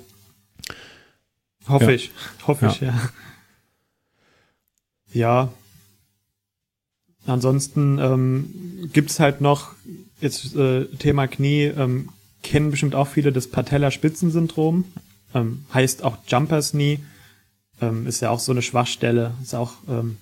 [1.68, 1.92] Hoffe ja.
[1.92, 2.12] ich.
[2.46, 2.72] Hoffe ja.
[2.72, 2.94] ich, ja.
[5.14, 5.54] Ja,
[7.26, 9.72] Ansonsten ähm, gibt halt noch,
[10.20, 12.10] jetzt äh, Thema Knie, ähm,
[12.42, 14.84] kennen bestimmt auch viele das Patellaspitzensyndrom,
[15.34, 17.00] ähm, heißt auch Jumpers Knee,
[17.82, 20.18] ähm, ist ja auch so eine Schwachstelle, ist auch ähm,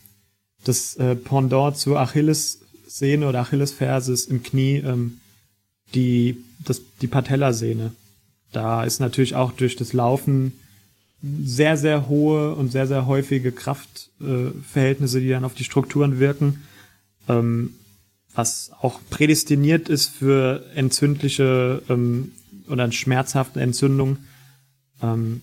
[0.63, 5.19] das äh, Pendant zur Achillessehne oder Achillesferse ist im Knie ähm,
[5.93, 7.91] die, das, die Patellasehne.
[8.51, 10.53] Da ist natürlich auch durch das Laufen
[11.43, 16.63] sehr, sehr hohe und sehr, sehr häufige Kraftverhältnisse, äh, die dann auf die Strukturen wirken
[17.27, 17.73] ähm,
[18.33, 22.31] was auch prädestiniert ist für entzündliche ähm,
[22.69, 24.27] oder schmerzhafte Entzündungen.
[25.01, 25.41] Ähm,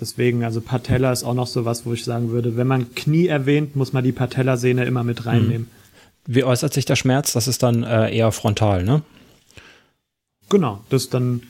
[0.00, 3.26] deswegen, also Patella ist auch noch so was, wo ich sagen würde, wenn man Knie
[3.26, 5.68] erwähnt, muss man die Patellasehne immer mit reinnehmen.
[6.26, 6.34] Mhm.
[6.34, 7.32] Wie äußert sich der Schmerz?
[7.32, 9.02] Das ist dann äh, eher frontal, ne?
[10.48, 11.42] Genau, das ist dann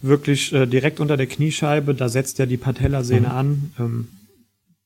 [0.00, 3.34] wirklich äh, direkt unter der Kniescheibe, da setzt ja die Patellasehne mhm.
[3.34, 3.72] an.
[3.78, 4.08] Ähm,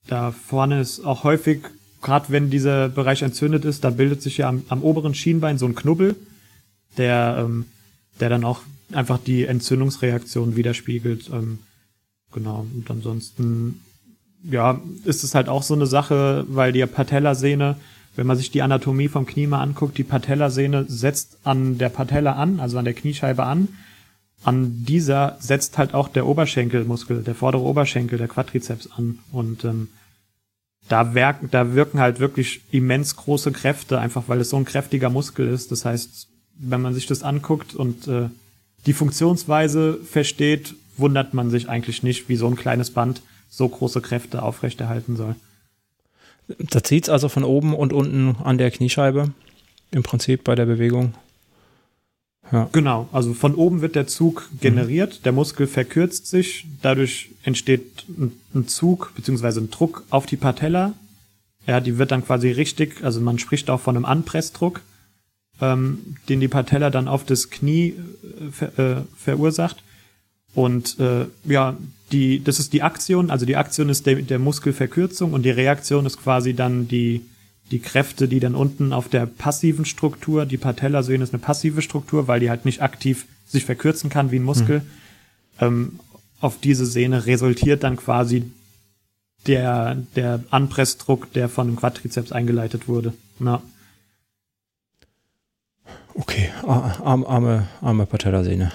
[0.07, 1.61] da vorne ist auch häufig
[2.03, 5.67] gerade wenn dieser Bereich entzündet ist, da bildet sich ja am, am oberen Schienbein so
[5.67, 6.17] ein Knubbel,
[6.97, 7.67] der, ähm,
[8.21, 8.61] der dann auch
[8.93, 11.31] einfach die Entzündungsreaktion widerspiegelt.
[11.33, 11.59] Ähm,
[12.33, 12.67] genau.
[12.75, 13.81] Und ansonsten,
[14.43, 17.77] ja, ist es halt auch so eine Sache, weil die Patellasehne,
[18.17, 22.33] wenn man sich die Anatomie vom Knie mal anguckt, die Patellasehne setzt an der Patella
[22.33, 23.69] an, also an der Kniescheibe an.
[24.45, 29.19] An dieser setzt halt auch der Oberschenkelmuskel, der vordere Oberschenkel, der Quadrizeps an.
[29.33, 29.89] Und ähm,
[30.89, 35.11] da, werken, da wirken halt wirklich immens große Kräfte, einfach weil es so ein kräftiger
[35.11, 35.73] Muskel ist.
[35.73, 38.29] Das heißt, wenn man sich das anguckt und äh,
[38.87, 44.01] die Funktionsweise versteht, wundert man sich eigentlich nicht, wie so ein kleines Band so große
[44.01, 45.37] Kräfte aufrechterhalten soll.
[46.59, 49.33] Da zieht es also von oben und unten an der Kniescheibe
[49.91, 51.15] im Prinzip bei der Bewegung.
[52.51, 52.69] Ja.
[52.73, 55.23] Genau, also von oben wird der Zug generiert, mhm.
[55.25, 58.05] der Muskel verkürzt sich, dadurch entsteht
[58.55, 60.95] ein, Zug beziehungsweise ein Druck auf die Patella.
[61.67, 64.81] Ja, die wird dann quasi richtig, also man spricht auch von einem Anpressdruck,
[65.61, 69.83] ähm, den die Patella dann auf das Knie äh, ver, äh, verursacht.
[70.55, 71.77] Und äh, ja,
[72.11, 76.07] die, das ist die Aktion, also die Aktion ist der, der Muskelverkürzung und die Reaktion
[76.07, 77.23] ist quasi dann die
[77.71, 82.29] die Kräfte, die dann unten auf der passiven Struktur, die Patellasehne ist eine passive Struktur,
[82.29, 84.81] weil die halt nicht aktiv sich verkürzen kann wie ein Muskel.
[84.81, 84.85] Mhm.
[85.61, 86.01] Ähm,
[86.41, 88.51] auf diese Sehne resultiert dann quasi
[89.47, 93.13] der, der Anpressdruck, der von dem Quadrizeps eingeleitet wurde.
[93.41, 93.63] Ja.
[96.15, 98.73] Okay, arme, arme, arme Patellasehne.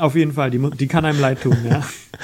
[0.00, 1.82] Auf jeden Fall, die, die kann einem leid tun, ja.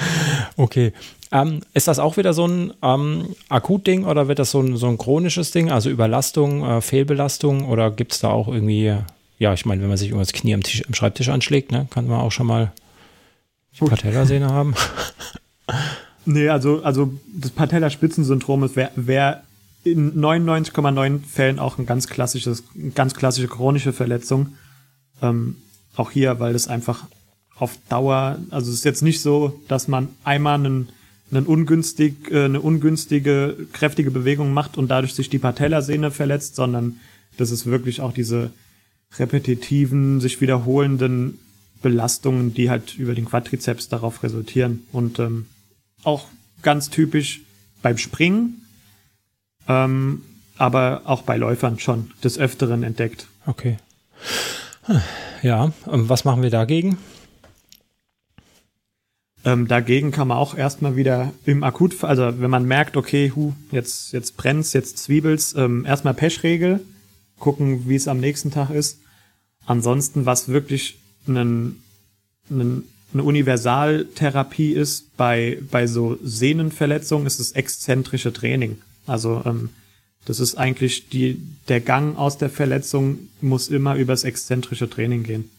[0.57, 0.93] okay.
[1.31, 4.87] Ähm, ist das auch wieder so ein ähm, Akutding oder wird das so ein, so
[4.87, 8.95] ein chronisches Ding, also Überlastung, äh, Fehlbelastung oder gibt es da auch irgendwie,
[9.37, 11.87] ja, ich meine, wenn man sich über das Knie am, Tisch, am Schreibtisch anschlägt, ne,
[11.89, 12.71] kann man auch schon mal
[13.79, 14.73] Patellasehne haben?
[16.29, 19.43] Nee, also, also das Patellaspitzensyndrom wäre wär
[19.85, 22.65] in 99,9 Fällen auch ein ganz klassisches,
[22.95, 24.55] ganz klassische chronische Verletzung.
[25.21, 25.55] Ähm,
[25.95, 27.05] auch hier, weil das einfach
[27.59, 30.89] auf Dauer, also es ist jetzt nicht so, dass man einmal einen
[31.31, 36.99] einen ungünstig, äh, eine ungünstige, kräftige Bewegung macht und dadurch sich die Patellasehne verletzt, sondern
[37.37, 38.51] das ist wirklich auch diese
[39.17, 41.39] repetitiven, sich wiederholenden
[41.81, 44.83] Belastungen, die halt über den Quadrizeps darauf resultieren.
[44.91, 45.45] Und ähm,
[46.03, 46.27] auch
[46.61, 47.41] ganz typisch
[47.81, 48.65] beim Springen,
[49.67, 50.23] ähm,
[50.57, 53.27] aber auch bei Läufern schon des Öfteren entdeckt.
[53.45, 53.77] Okay.
[55.43, 56.97] Ja, was machen wir dagegen?
[59.47, 63.53] Ähm, dagegen kann man auch erstmal wieder im Akutfall, also wenn man merkt, okay, hu,
[63.71, 66.81] jetzt, jetzt brennt's, jetzt zwiebelt's, ähm, erstmal Pechregel,
[67.39, 68.99] gucken, wie es am nächsten Tag ist.
[69.65, 71.81] Ansonsten, was wirklich einen,
[72.49, 72.83] einen,
[73.13, 78.81] eine Universaltherapie ist bei, bei so Sehnenverletzungen, ist das exzentrische Training.
[79.05, 79.69] Also ähm,
[80.25, 85.49] Das ist eigentlich die, der Gang aus der Verletzung muss immer übers exzentrische Training gehen.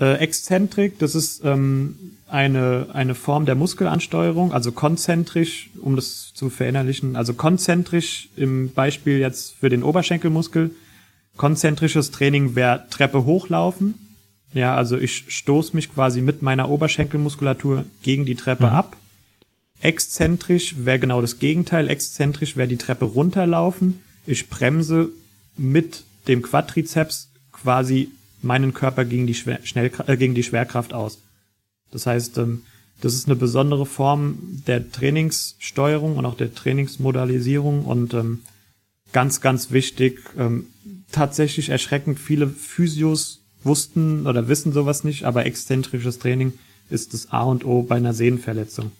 [0.00, 1.96] Äh, Exzentrik, das ist ähm,
[2.28, 9.18] eine, eine Form der Muskelansteuerung, also konzentrisch, um das zu verinnerlichen, also konzentrisch im Beispiel
[9.18, 10.72] jetzt für den Oberschenkelmuskel.
[11.36, 13.94] Konzentrisches Training wäre Treppe hochlaufen.
[14.54, 18.72] Ja, also ich stoße mich quasi mit meiner Oberschenkelmuskulatur gegen die Treppe mhm.
[18.72, 18.96] ab.
[19.80, 21.88] Exzentrisch wäre genau das Gegenteil.
[21.88, 24.00] Exzentrisch wäre die Treppe runterlaufen.
[24.26, 25.10] Ich bremse
[25.56, 28.10] mit dem Quadrizeps quasi
[28.42, 29.60] meinen Körper gegen die, Schwer
[30.06, 31.18] äh, gegen die Schwerkraft aus.
[31.90, 32.62] Das heißt, ähm,
[33.00, 38.40] das ist eine besondere Form der Trainingssteuerung und auch der Trainingsmodalisierung und ähm,
[39.12, 40.20] ganz, ganz wichtig.
[40.38, 40.66] Ähm,
[41.12, 46.54] tatsächlich erschreckend viele Physios wussten oder wissen sowas nicht, aber exzentrisches Training
[46.88, 48.92] ist das A und O bei einer Sehnenverletzung.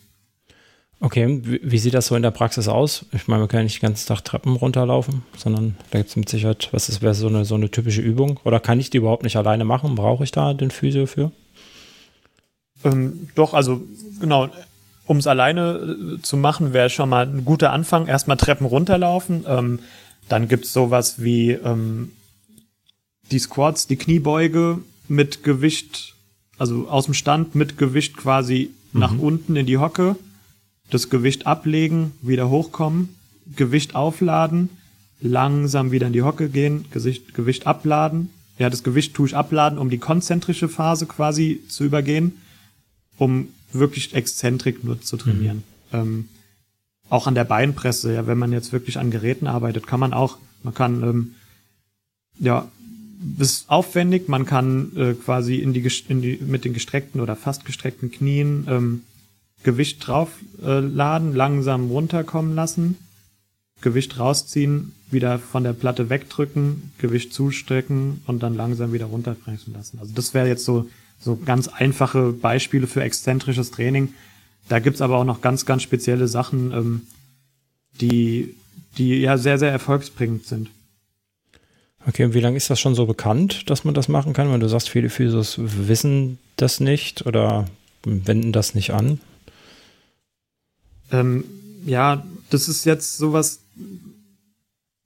[0.99, 3.05] Okay, wie, sieht das so in der Praxis aus?
[3.11, 6.27] Ich meine, kann ja nicht den ganzen Tag Treppen runterlaufen, sondern da gibt es mit
[6.27, 8.39] Sicherheit, was ist, wäre so eine, so eine typische Übung?
[8.43, 9.93] Oder kann ich die überhaupt nicht alleine machen?
[9.93, 11.31] Brauche ich da den Physio für?
[12.83, 13.83] Ähm, doch, also
[14.19, 14.49] genau,
[15.05, 18.07] um es alleine äh, zu machen, wäre schon mal ein guter Anfang.
[18.07, 19.45] Erstmal Treppen runterlaufen.
[19.47, 19.79] Ähm,
[20.29, 22.11] dann es sowas wie ähm,
[23.29, 26.15] die Squats, die Kniebeuge mit Gewicht,
[26.57, 28.99] also aus dem Stand mit Gewicht quasi mhm.
[28.99, 30.15] nach unten in die Hocke
[30.89, 33.09] das Gewicht ablegen, wieder hochkommen,
[33.55, 34.69] Gewicht aufladen,
[35.19, 38.29] langsam wieder in die Hocke gehen, Gesicht, Gewicht abladen.
[38.59, 42.33] Ja, das Gewicht tue ich abladen, um die konzentrische Phase quasi zu übergehen,
[43.17, 45.63] um wirklich Exzentrik nur zu trainieren.
[45.91, 45.99] Mhm.
[45.99, 46.29] Ähm,
[47.09, 50.37] auch an der Beinpresse, ja, wenn man jetzt wirklich an Geräten arbeitet, kann man auch,
[50.63, 51.35] man kann, ähm,
[52.39, 52.69] ja,
[53.39, 57.65] ist aufwendig, man kann äh, quasi in die, in die, mit den gestreckten oder fast
[57.65, 59.03] gestreckten Knien ähm,
[59.63, 62.97] Gewicht draufladen, äh, langsam runterkommen lassen,
[63.81, 69.99] Gewicht rausziehen, wieder von der Platte wegdrücken, Gewicht zustrecken und dann langsam wieder runterbremsen lassen.
[69.99, 70.89] Also das wäre jetzt so,
[71.19, 74.13] so ganz einfache Beispiele für exzentrisches Training.
[74.69, 77.01] Da gibt's aber auch noch ganz, ganz spezielle Sachen, ähm,
[78.01, 78.55] die,
[78.97, 80.69] die ja sehr, sehr erfolgsbringend sind.
[82.05, 84.51] Okay, und wie lange ist das schon so bekannt, dass man das machen kann?
[84.51, 87.67] Wenn du sagst, viele Physios wissen das nicht oder
[88.05, 89.19] wenden das nicht an.
[91.11, 91.43] Ähm,
[91.85, 93.59] ja, das ist jetzt sowas,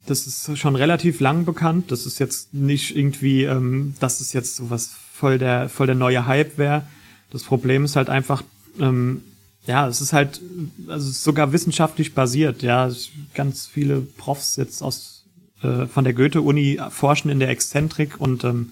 [0.05, 1.91] das ist schon relativ lang bekannt.
[1.91, 6.25] Das ist jetzt nicht irgendwie, ähm, dass es jetzt sowas voll der, voll der neue
[6.25, 6.87] Hype wäre.
[7.29, 8.43] Das Problem ist halt einfach,
[8.79, 9.21] ähm,
[9.65, 10.41] ja, es ist halt,
[10.87, 12.63] also es ist sogar wissenschaftlich basiert.
[12.63, 12.89] Ja,
[13.33, 15.25] ganz viele Profs jetzt aus
[15.61, 18.71] äh, von der Goethe-Uni forschen in der Exzentrik und ähm,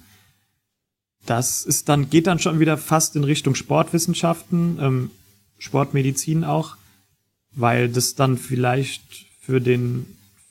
[1.25, 5.11] das ist dann geht dann schon wieder fast in Richtung Sportwissenschaften, ähm,
[5.59, 6.75] Sportmedizin auch
[7.59, 9.01] weil das dann vielleicht
[9.41, 10.05] für den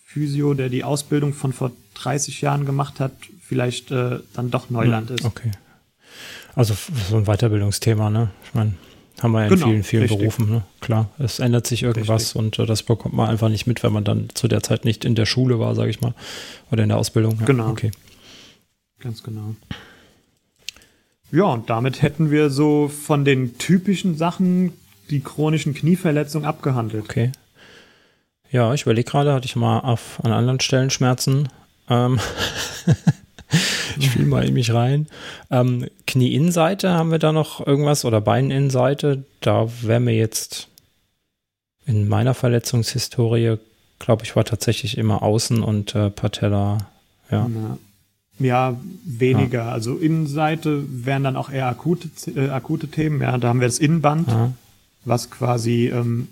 [0.04, 5.10] Physio, der die Ausbildung von vor 30 Jahren gemacht hat, vielleicht äh, dann doch Neuland
[5.10, 5.24] hm, ist.
[5.24, 5.50] Okay.
[6.54, 6.74] Also
[7.08, 8.30] so ein Weiterbildungsthema, ne?
[8.44, 8.74] Ich meine,
[9.20, 10.18] haben wir ja in genau, vielen, vielen richtig.
[10.18, 10.62] Berufen, ne?
[10.80, 12.36] Klar, es ändert sich irgendwas richtig.
[12.36, 15.04] und äh, das bekommt man einfach nicht mit, wenn man dann zu der Zeit nicht
[15.04, 16.14] in der Schule war, sage ich mal,
[16.70, 17.38] oder in der Ausbildung.
[17.40, 17.70] Ja, genau.
[17.70, 17.90] Okay.
[19.00, 19.54] Ganz genau.
[21.30, 24.72] Ja, und damit hätten wir so von den typischen Sachen
[25.10, 27.04] die chronischen Knieverletzungen abgehandelt.
[27.04, 27.32] Okay.
[28.50, 31.48] Ja, ich überlege gerade, hatte ich mal auf, an anderen Stellen Schmerzen.
[31.88, 32.18] Ähm
[33.98, 35.06] ich fiel mal in mich rein.
[35.50, 39.24] Ähm, Knieinnenseite haben wir da noch irgendwas oder Beininnenseite.
[39.40, 40.68] Da wäre mir jetzt
[41.84, 43.56] in meiner Verletzungshistorie,
[43.98, 46.78] glaube ich, war tatsächlich immer Außen und äh, Patella.
[47.30, 47.48] Ja.
[48.38, 49.64] Ja, weniger.
[49.64, 49.72] Ja.
[49.72, 53.20] Also Innenseite wären dann auch eher akute, äh, akute Themen.
[53.20, 54.28] Ja, da haben wir das Innenband.
[54.28, 54.52] Ja
[55.04, 56.28] was quasi ähm,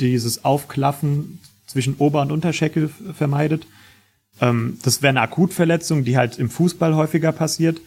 [0.00, 3.66] dieses Aufklaffen zwischen Ober- und Unterschenkel vermeidet.
[4.40, 7.80] Ähm, das wäre eine Akutverletzung, die halt im Fußball häufiger passiert.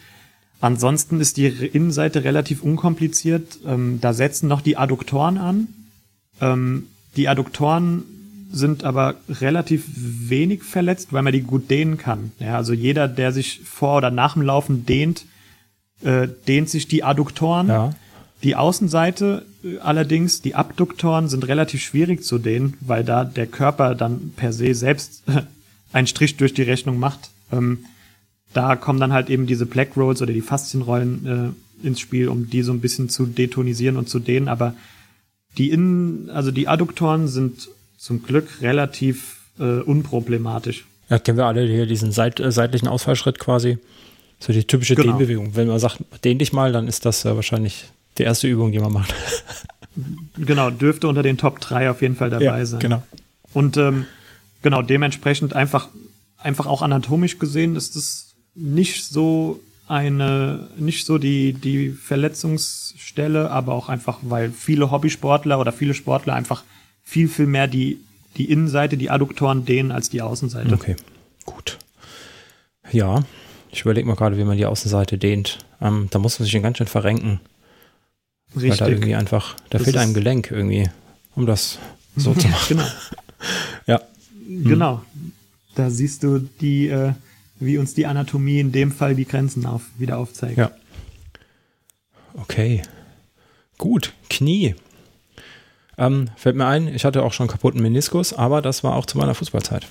[0.60, 3.60] Ansonsten ist die Innenseite relativ unkompliziert.
[3.66, 5.68] Ähm, da setzen noch die Adduktoren an.
[6.40, 8.04] Ähm, die Adduktoren
[8.50, 12.32] sind aber relativ wenig verletzt, weil man die gut dehnen kann.
[12.38, 15.26] Ja, also jeder, der sich vor oder nach dem Laufen dehnt,
[16.02, 17.68] äh, dehnt sich die Adduktoren.
[17.68, 17.94] Ja.
[18.42, 19.44] Die Außenseite
[19.80, 24.74] allerdings, die Abduktoren sind relativ schwierig zu dehnen, weil da der Körper dann per se
[24.74, 25.22] selbst
[25.92, 27.30] einen Strich durch die Rechnung macht.
[27.52, 27.84] Ähm,
[28.52, 32.48] da kommen dann halt eben diese Black Rolls oder die Faszienrollen äh, ins Spiel, um
[32.48, 34.48] die so ein bisschen zu detonisieren und zu dehnen.
[34.48, 34.74] Aber
[35.56, 40.86] die Innen, also die Adduktoren sind zum Glück relativ äh, unproblematisch.
[41.10, 43.78] Ja, kennen wir alle hier diesen seit, äh, seitlichen Ausfallschritt quasi.
[44.40, 45.12] So die typische genau.
[45.12, 45.56] Dehnbewegung.
[45.56, 47.86] Wenn man sagt, dehn dich mal, dann ist das äh, wahrscheinlich
[48.18, 49.14] die erste Übung, die man macht.
[50.36, 52.80] genau, dürfte unter den Top 3 auf jeden Fall dabei ja, sein.
[52.80, 53.02] Genau.
[53.52, 54.06] Und ähm,
[54.62, 55.88] genau, dementsprechend einfach,
[56.36, 63.74] einfach auch anatomisch gesehen ist es nicht so eine, nicht so die, die Verletzungsstelle, aber
[63.74, 66.62] auch einfach, weil viele Hobbysportler oder viele Sportler einfach
[67.02, 67.98] viel, viel mehr die,
[68.36, 70.74] die Innenseite, die Adduktoren dehnen als die Außenseite.
[70.74, 70.96] Okay,
[71.46, 71.78] gut.
[72.92, 73.24] Ja,
[73.70, 75.58] ich überlege mal gerade, wie man die Außenseite dehnt.
[75.80, 77.40] Ähm, da muss man sich ganz schön verrenken.
[78.54, 78.70] Richtig.
[78.70, 80.88] Weil da irgendwie einfach, da das fehlt einem Gelenk irgendwie,
[81.34, 81.78] um das
[82.16, 82.66] so zu machen.
[82.68, 82.86] genau.
[83.86, 84.00] ja.
[84.48, 85.02] Genau.
[85.74, 87.12] Da siehst du die, äh,
[87.60, 90.58] wie uns die Anatomie in dem Fall die Grenzen auf, wieder aufzeigt.
[90.58, 90.70] Ja.
[92.34, 92.82] Okay.
[93.76, 94.12] Gut.
[94.30, 94.74] Knie.
[95.96, 99.18] Ähm, fällt mir ein, ich hatte auch schon kaputten Meniskus, aber das war auch zu
[99.18, 99.86] meiner Fußballzeit.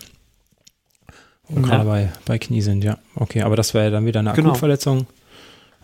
[1.50, 1.70] Und ja.
[1.70, 2.98] gerade bei, bei Knie sind, ja.
[3.16, 4.50] Okay, aber das wäre ja dann wieder eine genau.
[4.50, 5.08] Akutverletzung.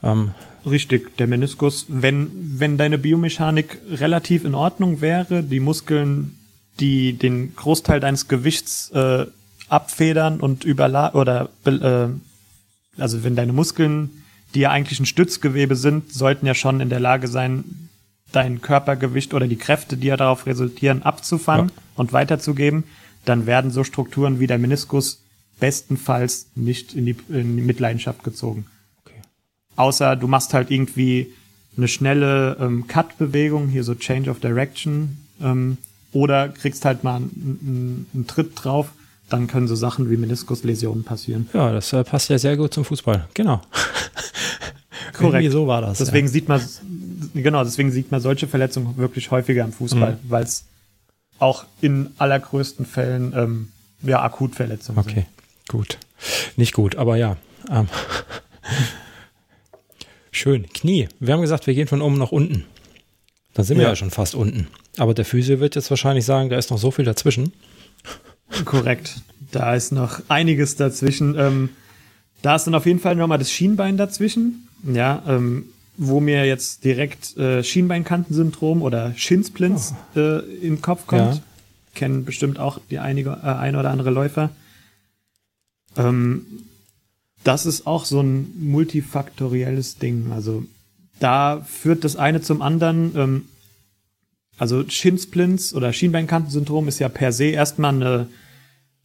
[0.02, 0.32] Ähm,
[0.66, 1.86] Richtig, der Meniskus.
[1.90, 6.38] Wenn, wenn deine Biomechanik relativ in Ordnung wäre, die Muskeln,
[6.80, 9.26] die den Großteil deines Gewichts äh,
[9.68, 12.08] abfedern und überla oder äh,
[13.02, 17.00] also wenn deine Muskeln, die ja eigentlich ein Stützgewebe sind, sollten ja schon in der
[17.00, 17.90] Lage sein,
[18.32, 21.84] dein Körpergewicht oder die Kräfte, die ja darauf resultieren, abzufangen ja.
[21.96, 22.84] und weiterzugeben,
[23.26, 25.24] dann werden so Strukturen wie der Meniskus
[25.60, 28.66] bestenfalls nicht in die, in die Mitleidenschaft gezogen.
[29.76, 31.34] Außer du machst halt irgendwie
[31.78, 35.78] eine schnelle ähm, Cut-Bewegung, hier so Change of Direction, ähm,
[36.12, 38.92] oder kriegst halt mal einen, einen Tritt drauf,
[39.30, 41.50] dann können so Sachen wie Meniskusläsionen passieren.
[41.54, 43.28] Ja, das äh, passt ja sehr gut zum Fußball.
[43.34, 43.62] Genau.
[45.14, 45.36] Korrekt.
[45.36, 45.98] Irgendwie so war das.
[45.98, 46.34] Deswegen ja.
[46.34, 46.62] sieht man,
[47.34, 50.30] genau, deswegen sieht man solche Verletzungen wirklich häufiger im Fußball, mhm.
[50.30, 50.66] weil es
[51.40, 53.72] auch in allergrößten Fällen ähm,
[54.04, 55.10] ja Akutverletzungen okay.
[55.10, 55.20] sind.
[55.20, 55.98] Okay, gut.
[56.56, 57.38] Nicht gut, aber ja.
[57.70, 57.88] Ähm.
[60.34, 60.66] Schön.
[60.74, 61.08] Knie.
[61.20, 62.66] Wir haben gesagt, wir gehen von oben nach unten.
[63.54, 63.84] Dann sind ja.
[63.84, 64.68] wir ja schon fast unten.
[64.98, 67.54] Aber der Physio wird jetzt wahrscheinlich sagen, da ist noch so viel dazwischen.
[68.66, 69.22] Korrekt.
[69.52, 71.38] Da ist noch einiges dazwischen.
[71.38, 71.70] Ähm,
[72.42, 74.68] da ist dann auf jeden Fall nochmal das Schienbein dazwischen.
[74.84, 75.66] Ja, ähm,
[75.98, 80.20] wo mir jetzt direkt äh, Schienbeinkantensyndrom oder Shinsplints oh.
[80.20, 81.36] äh, im Kopf kommt.
[81.36, 81.42] Ja.
[81.94, 84.50] Kennen bestimmt auch die einige, äh, ein oder andere Läufer.
[85.96, 86.48] Ähm,
[87.44, 90.32] das ist auch so ein multifaktorielles Ding.
[90.32, 90.64] Also
[91.20, 93.16] da führt das eine zum anderen.
[93.16, 93.46] Ähm,
[94.58, 98.28] also Shinsplints oder Schienbeinkantensyndrom ist ja per se erstmal eine,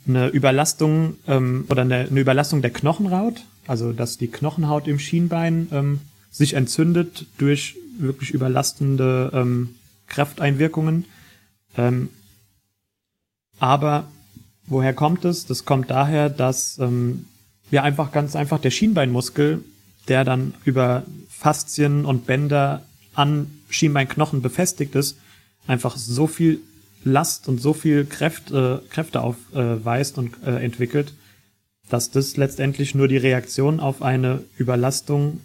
[0.07, 3.45] eine Überlastung ähm, oder eine, eine Überlastung der Knochenhaut.
[3.67, 9.75] Also dass die Knochenhaut im Schienbein ähm, sich entzündet durch wirklich überlastende ähm,
[10.07, 11.05] Krafteinwirkungen.
[11.77, 12.11] Ähm,
[13.59, 14.09] aber
[14.67, 15.47] woher kommt es?
[15.47, 17.27] Das kommt daher, dass ähm,
[17.71, 19.63] ja einfach ganz einfach der Schienbeinmuskel,
[20.09, 22.83] der dann über Faszien und Bänder
[23.15, 25.19] an Schienbeinknochen befestigt ist,
[25.67, 26.61] einfach so viel
[27.05, 31.13] Last und so viel Kräfte, äh, Kräfte aufweist äh, und äh, entwickelt,
[31.89, 35.41] dass das letztendlich nur die Reaktion auf eine Überlastung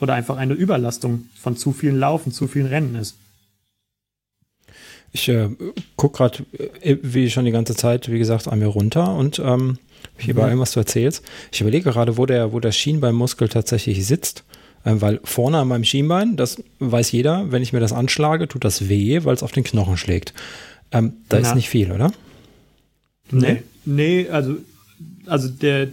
[0.00, 3.16] oder einfach eine Überlastung von zu vielen Laufen, zu vielen Rennen ist.
[5.12, 5.50] Ich äh,
[5.96, 6.44] gucke gerade,
[6.80, 9.78] äh, wie schon die ganze Zeit, wie gesagt, an mir runter und ähm,
[10.18, 10.38] hier mhm.
[10.38, 11.22] bei allem, was du erzählst.
[11.52, 14.44] Ich überlege gerade, wo der, wo der Schienbeinmuskel tatsächlich sitzt.
[14.86, 18.64] Ähm, weil vorne an meinem Schienbein, das weiß jeder, wenn ich mir das anschlage, tut
[18.64, 20.34] das weh, weil es auf den Knochen schlägt.
[20.92, 21.48] Ähm, da Na.
[21.48, 22.12] ist nicht viel, oder?
[23.30, 24.56] Nee, nee, also,
[25.26, 25.88] also der,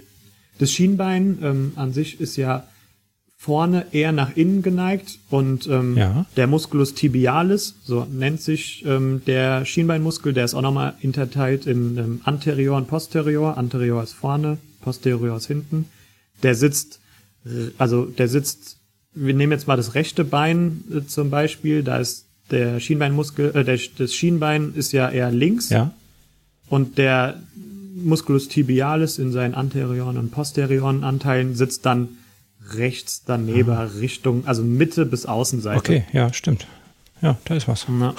[0.59, 2.68] das Schienbein ähm, an sich ist ja
[3.42, 6.28] vorne eher nach innen geneigt und ähm, ja.
[6.38, 11.98] der Musculus tibialis, so nennt sich ähm, der Schienbeinmuskel, der ist auch nochmal interteilt in
[11.98, 13.58] ähm, anterior und posterior.
[13.58, 15.86] Anterior ist vorne, posterior ist hinten.
[16.44, 17.00] Der sitzt,
[17.80, 18.78] also der sitzt,
[19.16, 23.64] wir nehmen jetzt mal das rechte Bein äh, zum Beispiel, da ist der Schienbeinmuskel, äh,
[23.64, 25.70] der, das Schienbein ist ja eher links.
[25.70, 25.92] Ja.
[26.70, 27.42] Und der
[27.96, 32.10] Musculus tibialis in seinen anterioren und posterioren Anteilen sitzt dann
[32.70, 33.84] rechts daneben ah.
[33.84, 35.80] Richtung, also Mitte bis Außenseite.
[35.80, 36.68] Okay, ja, stimmt.
[37.22, 37.86] Ja, da ist was.
[37.88, 38.16] Na.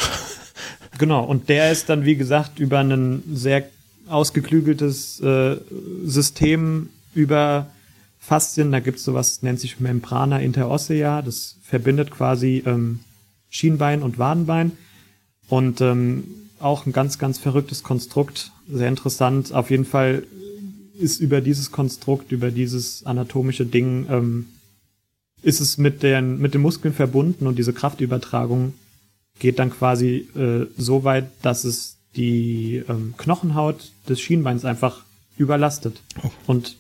[0.99, 3.65] Genau, und der ist dann, wie gesagt, über ein sehr
[4.09, 5.57] ausgeklügeltes äh,
[6.05, 7.67] System über
[8.21, 13.01] Faszien, da gibt es sowas, nennt sich Membrana interossea, das verbindet quasi ähm,
[13.51, 14.73] Schienbein und Wadenbein.
[15.49, 16.25] Und ähm,
[16.61, 19.53] auch ein ganz, ganz verrücktes Konstrukt, sehr interessant.
[19.53, 20.23] Auf jeden Fall
[21.03, 24.47] ist über dieses Konstrukt, über dieses anatomische Ding, ähm,
[25.43, 28.75] ist es mit den, mit den Muskeln verbunden und diese Kraftübertragung
[29.39, 35.03] geht dann quasi äh, so weit, dass es die ähm, Knochenhaut des Schienbeins einfach
[35.37, 36.01] überlastet.
[36.23, 36.31] Oh.
[36.47, 36.77] Und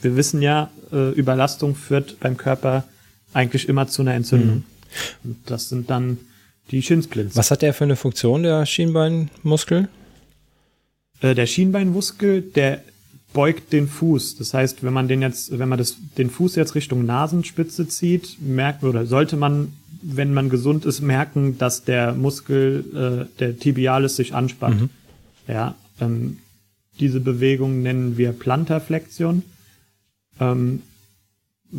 [0.00, 2.84] wir wissen ja, äh, Überlastung führt beim Körper
[3.32, 4.56] eigentlich immer zu einer Entzündung.
[4.56, 4.64] Mhm.
[5.24, 6.18] Und das sind dann
[6.70, 7.36] die Shinsplints.
[7.36, 9.88] Was hat der für eine Funktion, der Schienbeinmuskel?
[11.20, 12.82] Äh, der Schienbeinmuskel, der
[13.36, 14.36] beugt den Fuß.
[14.36, 18.38] Das heißt, wenn man den jetzt, wenn man das, den Fuß jetzt Richtung Nasenspitze zieht,
[18.40, 24.16] merkt oder sollte man, wenn man gesund ist, merken, dass der Muskel, äh, der Tibialis
[24.16, 24.80] sich anspannt.
[24.80, 24.90] Mhm.
[25.48, 26.38] Ja, ähm,
[26.98, 29.42] diese Bewegung nennen wir Plantarflexion.
[30.40, 30.80] Ähm,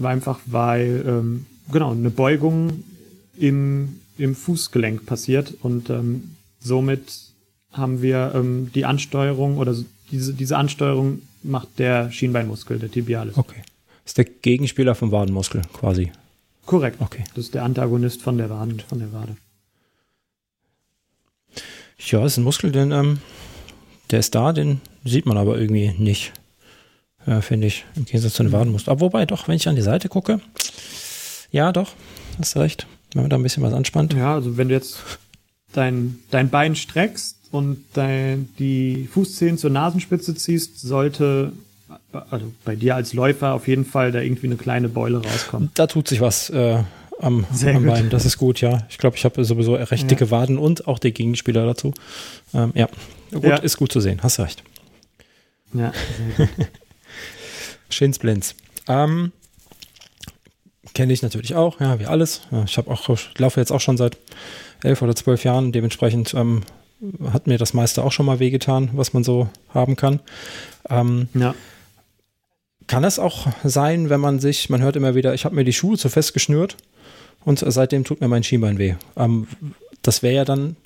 [0.03, 2.84] einfach weil, ähm, genau, eine Beugung
[3.36, 7.34] im, im Fußgelenk passiert und ähm, somit
[7.72, 9.76] haben wir ähm, die Ansteuerung oder
[10.12, 13.38] diese, diese Ansteuerung macht der Schienbeinmuskel, der Tibialis.
[13.38, 13.62] Okay.
[14.04, 16.12] Das ist der Gegenspieler vom Wadenmuskel quasi.
[16.66, 17.02] Korrekt.
[17.02, 17.24] Okay.
[17.36, 19.38] Das ist der Antagonist von der Waden, von der Wade.
[22.00, 23.20] Ja, ist ein Muskel, den, ähm,
[24.12, 26.34] der ist da, den sieht man aber irgendwie nicht.
[27.26, 28.91] Ja, finde ich, im Gegensatz zu den Wadenmuskeln.
[28.91, 30.39] Aber wobei, doch, wenn ich an die Seite gucke,
[31.52, 31.93] ja, doch,
[32.39, 32.88] hast recht.
[33.14, 34.14] Wenn man da ein bisschen was anspannt.
[34.14, 35.00] Ja, also wenn du jetzt
[35.74, 41.52] dein, dein Bein streckst und dein, die Fußzehen zur Nasenspitze ziehst, sollte
[42.12, 45.72] also bei dir als Läufer auf jeden Fall da irgendwie eine kleine Beule rauskommen.
[45.74, 46.84] Da tut sich was äh,
[47.20, 48.10] am, am Bein.
[48.10, 48.86] Das ist gut, ja.
[48.89, 50.08] Ich glaube, ich habe sowieso recht ja.
[50.08, 51.93] dicke Waden und auch die Gegenspieler dazu.
[52.54, 52.88] Ähm, ja,
[53.32, 53.56] gut, ja.
[53.58, 54.20] ist gut zu sehen.
[54.24, 54.64] Hast recht.
[55.74, 55.93] Ja,
[56.38, 56.68] sehr gut.
[57.89, 58.56] Shinsplints.
[58.88, 59.32] Ähm,
[60.93, 62.41] Kenne ich natürlich auch, ja, wie alles.
[62.66, 64.18] Ich habe auch, laufe jetzt auch schon seit
[64.84, 65.72] elf oder zwölf Jahren.
[65.72, 66.64] Dementsprechend ähm,
[67.32, 70.20] hat mir das meiste auch schon mal wehgetan, was man so haben kann.
[70.89, 71.54] Ähm, ja.
[72.88, 75.74] Kann es auch sein, wenn man sich, man hört immer wieder, ich habe mir die
[75.74, 76.78] Schuhe zu fest geschnürt
[77.43, 78.95] und seitdem tut mir mein Schienbein weh.
[79.16, 79.48] Ähm,
[80.02, 80.78] das wäre ja dann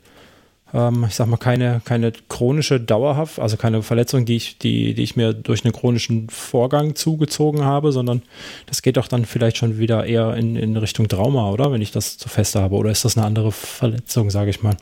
[0.73, 5.03] ähm, ich sag mal, keine, keine chronische dauerhaft, also keine Verletzung, die ich, die, die
[5.03, 8.21] ich mir durch einen chronischen Vorgang zugezogen habe, sondern
[8.67, 11.71] das geht doch dann vielleicht schon wieder eher in, in Richtung Trauma, oder?
[11.71, 12.75] Wenn ich das zu fest habe.
[12.75, 14.77] Oder ist das eine andere Verletzung, sage ich mal?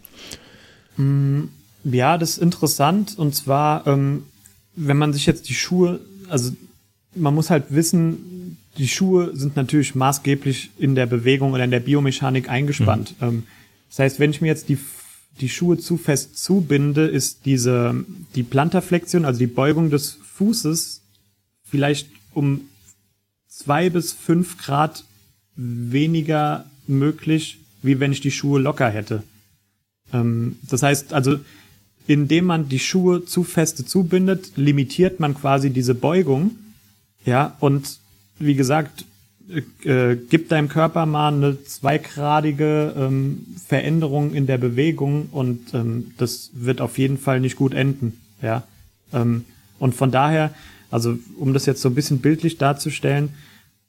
[1.00, 1.46] Mm,
[1.84, 3.18] ja, das ist interessant.
[3.18, 4.24] Und zwar, ähm,
[4.76, 6.52] wenn man sich jetzt die Schuhe, also
[7.16, 11.80] man muss halt wissen, die Schuhe sind natürlich maßgeblich in der Bewegung oder in der
[11.80, 13.16] Biomechanik eingespannt.
[13.20, 13.28] Mhm.
[13.28, 13.44] Ähm,
[13.90, 14.78] das heißt, wenn ich mir jetzt die
[15.42, 21.02] die Schuhe zu fest zubinde, ist diese, die Plantarflexion, also die Beugung des Fußes,
[21.64, 22.62] vielleicht um
[23.48, 25.06] zwei bis fünf Grad
[25.56, 29.24] weniger möglich, wie wenn ich die Schuhe locker hätte.
[30.14, 31.40] Ähm, das heißt, also,
[32.08, 36.52] indem man die Schuhe zu feste zubindet, limitiert man quasi diese Beugung.
[37.26, 38.00] Ja, und
[38.40, 39.06] wie gesagt,
[39.84, 46.52] äh, gib deinem Körper mal eine zweigradige ähm, Veränderung in der Bewegung und ähm, das
[46.54, 48.20] wird auf jeden Fall nicht gut enden.
[48.42, 48.64] Ja.
[49.12, 49.46] Ähm,
[49.80, 50.54] und von daher,
[50.92, 53.30] also um das jetzt so ein bisschen bildlich darzustellen,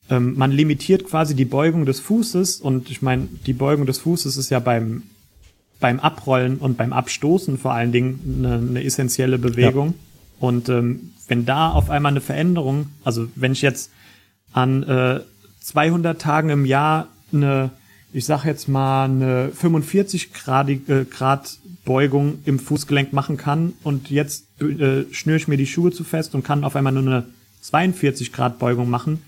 [0.08, 4.36] ähm, man limitiert quasi die Beugung des Fußes und ich meine, die Beugung des Fußes
[4.36, 5.02] ist ja beim
[5.80, 9.88] beim Abrollen und beim Abstoßen vor allen Dingen eine, eine essentielle Bewegung.
[9.88, 9.94] Ja.
[10.40, 13.90] Und ähm, wenn da auf einmal eine Veränderung, also wenn ich jetzt
[14.52, 15.20] an äh,
[15.60, 17.70] 200 Tagen im Jahr eine,
[18.12, 24.10] ich sag jetzt mal, eine 45 Grad, äh, Grad Beugung im Fußgelenk machen kann und
[24.10, 27.26] jetzt äh, schnüre ich mir die Schuhe zu fest und kann auf einmal nur eine
[27.62, 29.22] 42 Grad Beugung machen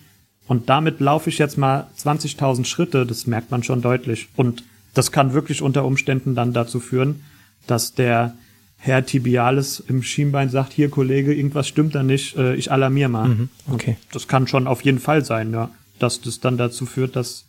[0.49, 5.12] und damit laufe ich jetzt mal 20.000 Schritte, das merkt man schon deutlich und das
[5.12, 7.24] kann wirklich unter Umständen dann dazu führen,
[7.66, 8.34] dass der
[8.76, 13.28] Herr Tibialis im Schienbein sagt, hier Kollege, irgendwas stimmt da nicht, äh, ich alarmiere mal.
[13.28, 13.97] Mhm, okay.
[14.07, 15.70] Und das kann schon auf jeden Fall sein, ja
[16.03, 17.45] dass das dann dazu führt, dass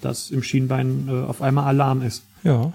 [0.00, 2.24] das im Schienbein äh, auf einmal Alarm ist.
[2.42, 2.72] Ja.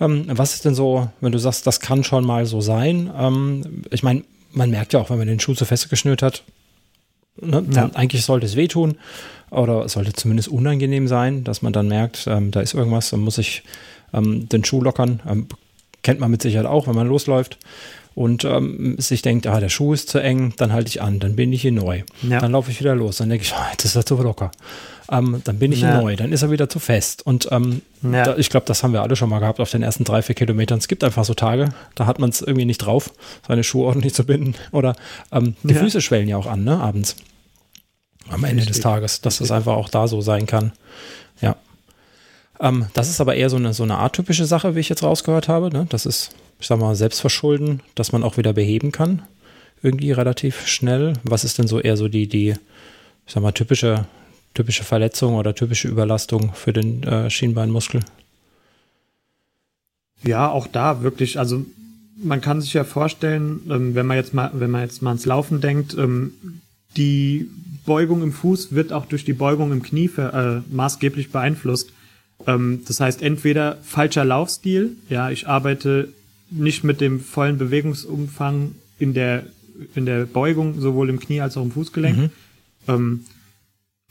[0.00, 3.12] Ähm, was ist denn so, wenn du sagst, das kann schon mal so sein?
[3.16, 6.42] Ähm, ich meine, man merkt ja auch, wenn man den Schuh zu fest geschnürt hat,
[7.40, 7.90] ne, ja.
[7.94, 8.96] eigentlich sollte es wehtun
[9.50, 13.38] oder sollte zumindest unangenehm sein, dass man dann merkt, ähm, da ist irgendwas, dann muss
[13.38, 13.62] ich
[14.12, 15.20] ähm, den Schuh lockern.
[15.28, 15.46] Ähm,
[16.02, 17.58] kennt man mit Sicherheit auch, wenn man losläuft
[18.14, 21.36] und ähm, sich denkt, ah, der Schuh ist zu eng, dann halte ich an, dann
[21.36, 22.02] bin ich hier neu.
[22.22, 22.40] Ja.
[22.40, 24.50] Dann laufe ich wieder los, dann denke ich, oh, das ist ja zu locker.
[25.10, 26.00] Ähm, dann bin ich ja.
[26.00, 27.26] neu, dann ist er wieder zu fest.
[27.26, 28.24] Und ähm, ja.
[28.24, 30.34] da, ich glaube, das haben wir alle schon mal gehabt auf den ersten drei, vier
[30.34, 30.78] Kilometern.
[30.78, 33.10] Es gibt einfach so Tage, da hat man es irgendwie nicht drauf,
[33.46, 34.54] seine Schuhe ordentlich zu binden.
[34.70, 34.94] Oder
[35.32, 37.16] ähm, die Füße schwellen ja auch an, ne, abends.
[38.28, 38.76] Am Ende Richtig.
[38.76, 40.72] des Tages, dass das einfach auch da so sein kann.
[41.40, 41.56] Ja.
[42.60, 45.48] Ähm, das ist aber eher so eine, so eine atypische Sache, wie ich jetzt rausgehört
[45.48, 45.70] habe.
[45.70, 45.86] Ne?
[45.88, 46.30] Das ist
[46.62, 49.22] ich sag mal, Selbstverschulden, dass man auch wieder beheben kann.
[49.82, 51.14] Irgendwie relativ schnell.
[51.24, 52.50] Was ist denn so eher so die, die,
[53.26, 54.06] ich sag mal, typische,
[54.54, 58.00] typische Verletzung oder typische Überlastung für den äh, Schienbeinmuskel?
[60.22, 61.64] Ja, auch da wirklich, also
[62.22, 65.26] man kann sich ja vorstellen, ähm, wenn man jetzt mal, wenn man jetzt mal ans
[65.26, 66.34] Laufen denkt, ähm,
[66.96, 67.48] die
[67.86, 71.92] Beugung im Fuß wird auch durch die Beugung im Knie für, äh, maßgeblich beeinflusst.
[72.46, 76.08] Ähm, das heißt, entweder falscher Laufstil, ja, ich arbeite
[76.50, 79.44] nicht mit dem vollen Bewegungsumfang in der,
[79.94, 82.16] in der Beugung, sowohl im Knie als auch im Fußgelenk.
[82.18, 82.30] Mhm.
[82.88, 83.20] Ähm,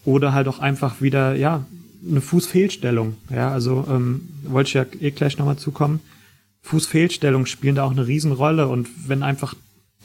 [0.06, 1.66] oder halt auch einfach wieder, ja,
[2.10, 3.16] eine Fußfehlstellung.
[3.30, 6.00] Ja, also ähm, wollte ich ja eh gleich nochmal zukommen.
[6.64, 9.56] Fußfehlstellungen spielen da auch eine Riesenrolle und wenn einfach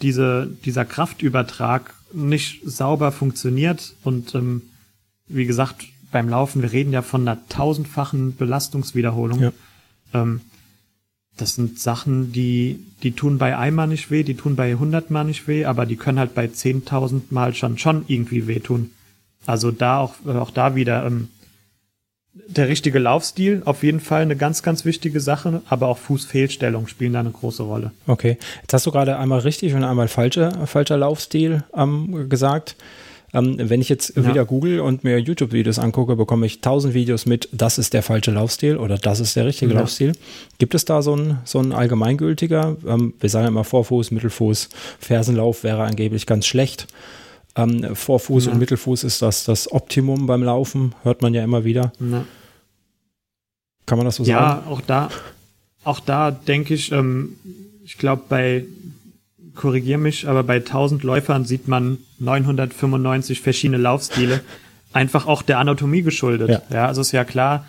[0.02, 4.62] diese, dieser Kraftübertrag nicht sauber funktioniert und ähm,
[5.28, 9.40] wie gesagt, beim Laufen, wir reden ja von einer tausendfachen Belastungswiederholung.
[9.40, 9.52] Ja.
[10.14, 10.40] Ähm,
[11.36, 15.46] das sind Sachen, die, die tun bei einmal nicht weh, die tun bei hundertmal nicht
[15.48, 18.90] weh, aber die können halt bei zehntausend Mal schon, schon irgendwie wehtun.
[19.46, 21.28] Also da auch, auch da wieder, ähm,
[22.48, 27.14] der richtige Laufstil, auf jeden Fall eine ganz, ganz wichtige Sache, aber auch Fußfehlstellungen spielen
[27.14, 27.92] da eine große Rolle.
[28.06, 32.76] Okay, jetzt hast du gerade einmal richtig und einmal falscher, falscher Laufstil ähm, gesagt.
[33.32, 34.26] Ähm, wenn ich jetzt ja.
[34.26, 38.30] wieder google und mir YouTube-Videos angucke, bekomme ich tausend Videos mit, das ist der falsche
[38.30, 39.80] Laufstil oder das ist der richtige ja.
[39.80, 40.12] Laufstil.
[40.58, 44.68] Gibt es da so ein, so ein allgemeingültiger, ähm, wir sagen immer Vorfuß, Mittelfuß,
[45.00, 46.86] Fersenlauf wäre angeblich ganz schlecht.
[47.56, 48.52] Ähm, Vorfuß ja.
[48.52, 51.92] und Mittelfuß ist das das Optimum beim Laufen, hört man ja immer wieder.
[51.98, 52.24] Ja.
[53.86, 54.62] Kann man das so ja, sagen?
[54.66, 55.08] Ja, auch da,
[55.84, 57.36] auch da denke ich, ähm,
[57.84, 58.64] ich glaube bei,
[59.54, 64.42] korrigier mich, aber bei 1000 Läufern sieht man 995 verschiedene Laufstile,
[64.92, 66.50] einfach auch der Anatomie geschuldet.
[66.50, 67.64] Ja, ja also ist ja klar,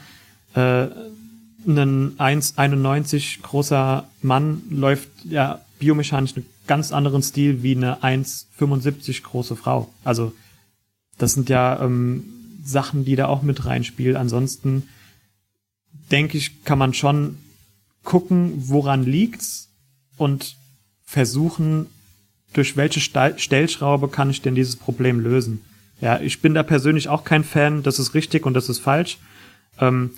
[0.54, 0.88] äh,
[1.66, 9.56] ein 1,91 großer Mann läuft ja biomechanisch einen ganz anderen Stil wie eine 1,75 große
[9.56, 9.92] Frau.
[10.04, 10.34] Also
[11.18, 12.26] das sind ja ähm,
[12.64, 14.16] Sachen, die da auch mit reinspielen.
[14.16, 14.84] Ansonsten
[16.12, 17.38] denke ich, kann man schon
[18.04, 19.70] gucken, woran liegt's
[20.18, 20.56] und
[21.04, 21.88] versuchen,
[22.54, 25.62] durch welche Stellschraube kann ich denn dieses Problem lösen.
[26.00, 29.18] Ja, ich bin da persönlich auch kein Fan, das ist richtig und das ist falsch.
[29.80, 30.12] Ähm,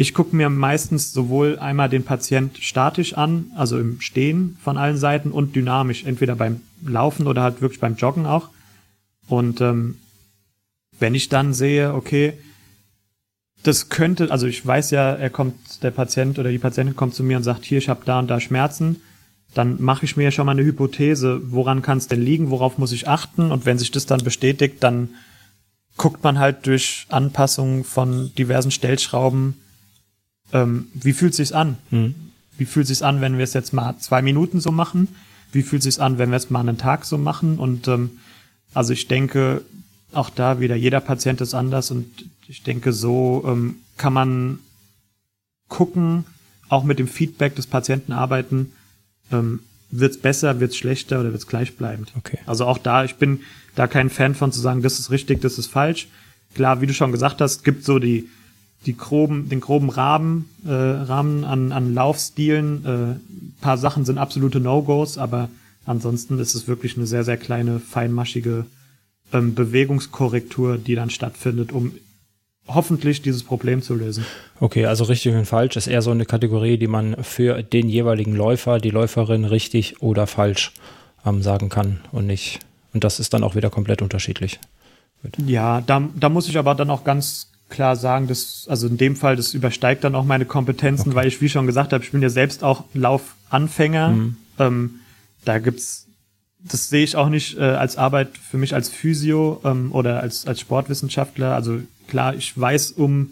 [0.00, 4.96] ich gucke mir meistens sowohl einmal den Patient statisch an, also im Stehen von allen
[4.96, 8.48] Seiten und dynamisch, entweder beim Laufen oder halt wirklich beim Joggen auch.
[9.26, 9.98] Und ähm,
[11.00, 12.34] wenn ich dann sehe, okay,
[13.64, 17.24] das könnte, also ich weiß ja, er kommt, der Patient oder die Patientin kommt zu
[17.24, 19.02] mir und sagt, hier, ich habe da und da Schmerzen,
[19.52, 22.78] dann mache ich mir ja schon mal eine Hypothese, woran kann es denn liegen, worauf
[22.78, 25.08] muss ich achten und wenn sich das dann bestätigt, dann
[25.96, 29.56] guckt man halt durch Anpassungen von diversen Stellschrauben,
[30.52, 31.76] ähm, wie fühlt sich's an?
[31.90, 32.14] Hm.
[32.56, 35.08] Wie fühlt sich's an, wenn wir es jetzt mal zwei Minuten so machen?
[35.52, 37.58] Wie fühlt sich's an, wenn wir es mal einen Tag so machen?
[37.58, 38.18] Und ähm,
[38.74, 39.62] also ich denke,
[40.12, 42.06] auch da wieder, jeder Patient ist anders und
[42.46, 44.58] ich denke, so ähm, kann man
[45.68, 46.24] gucken,
[46.68, 48.72] auch mit dem Feedback des Patienten arbeiten,
[49.30, 49.60] ähm,
[49.90, 52.12] wird's besser, wird's schlechter oder wird's gleichbleibend.
[52.16, 52.38] Okay.
[52.46, 53.40] Also auch da, ich bin
[53.74, 56.08] da kein Fan von zu sagen, das ist richtig, das ist falsch.
[56.54, 58.28] Klar, wie du schon gesagt hast, gibt so die
[58.86, 62.84] die groben, den groben Rahmen, äh, Rahmen an, an Laufstilen.
[62.84, 65.48] Äh, paar Sachen sind absolute No-Gos, aber
[65.84, 68.66] ansonsten ist es wirklich eine sehr, sehr kleine, feinmaschige
[69.32, 71.92] ähm, Bewegungskorrektur, die dann stattfindet, um
[72.68, 74.24] hoffentlich dieses Problem zu lösen.
[74.60, 78.34] Okay, also richtig und falsch ist eher so eine Kategorie, die man für den jeweiligen
[78.34, 80.72] Läufer, die Läuferin richtig oder falsch
[81.24, 82.60] ähm, sagen kann und nicht.
[82.92, 84.58] Und das ist dann auch wieder komplett unterschiedlich.
[85.46, 89.16] Ja, da, da muss ich aber dann auch ganz klar sagen, dass, also in dem
[89.16, 91.16] Fall, das übersteigt dann auch meine Kompetenzen, okay.
[91.16, 94.08] weil ich, wie schon gesagt habe, ich bin ja selbst auch Laufanfänger.
[94.10, 94.36] Mhm.
[94.58, 94.90] Ähm,
[95.44, 96.06] da gibt's,
[96.60, 100.46] das sehe ich auch nicht äh, als Arbeit für mich als Physio ähm, oder als,
[100.46, 101.54] als Sportwissenschaftler.
[101.54, 103.30] Also klar, ich weiß um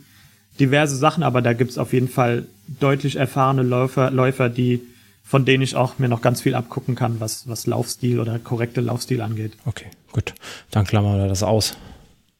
[0.61, 2.47] diverse Sachen, aber da gibt's auf jeden Fall
[2.81, 4.83] deutlich erfahrene Läufer, Läufer, die
[5.27, 8.81] von denen ich auch mir noch ganz viel abgucken kann, was, was Laufstil oder korrekte
[8.81, 9.55] Laufstil angeht.
[9.65, 10.35] Okay, gut.
[10.71, 11.77] Dann klammern wir das aus.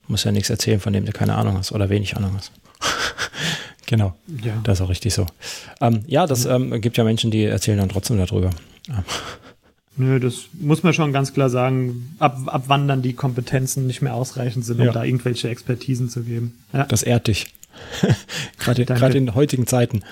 [0.09, 2.53] Muss ja nichts erzählen, von dem du keine Ahnung hast oder wenig Ahnung hast.
[3.87, 4.15] genau.
[4.43, 4.55] Ja.
[4.63, 5.27] Das ist auch richtig so.
[5.81, 8.51] Ähm, ja, das ähm, gibt ja Menschen, die erzählen dann trotzdem darüber.
[9.99, 14.03] Nö, das muss man schon ganz klar sagen, ab, ab wann dann die Kompetenzen nicht
[14.03, 14.93] mehr ausreichend sind, um ja.
[14.93, 16.59] da irgendwelche Expertisen zu geben.
[16.73, 16.85] Ja.
[16.85, 17.47] Das ehrt dich.
[18.59, 20.03] Gerade in heutigen Zeiten,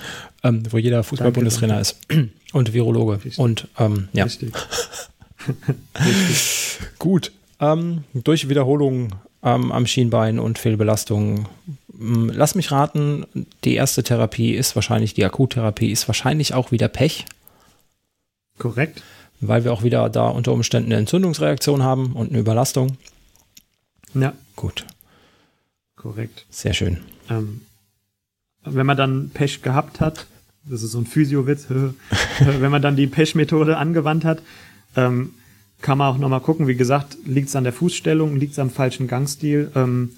[0.43, 1.99] ähm, wo jeder Fußball-Bundestrainer ist
[2.53, 3.17] und Virologe.
[3.17, 3.39] Richtig.
[3.39, 4.25] Und ähm, ja.
[4.25, 4.55] Richtig.
[5.99, 6.79] Richtig.
[6.99, 7.33] Gut.
[7.61, 9.11] Ähm, durch Wiederholung
[9.45, 11.47] ähm, am Schienbein und Fehlbelastung.
[11.93, 13.27] Mm, lass mich raten,
[13.63, 17.27] die erste Therapie ist wahrscheinlich, die Akuttherapie ist wahrscheinlich auch wieder Pech.
[18.59, 19.03] Korrekt.
[19.41, 22.97] Weil wir auch wieder da unter Umständen eine Entzündungsreaktion haben und eine Überlastung.
[24.15, 24.33] Ja.
[24.57, 24.87] Gut.
[25.97, 26.47] Korrekt.
[26.51, 27.01] Sehr schön.
[27.29, 27.63] Ähm,
[28.65, 30.27] wenn man dann Pech gehabt hat,
[30.65, 31.67] das ist so ein Physiowitz,
[32.39, 34.41] wenn man dann die Pech-Methode angewandt hat,
[34.97, 35.35] ähm,
[35.81, 36.67] kann man auch nochmal gucken.
[36.67, 39.71] Wie gesagt, liegt es an der Fußstellung, liegt es am falschen Gangstil.
[39.75, 40.13] Ähm,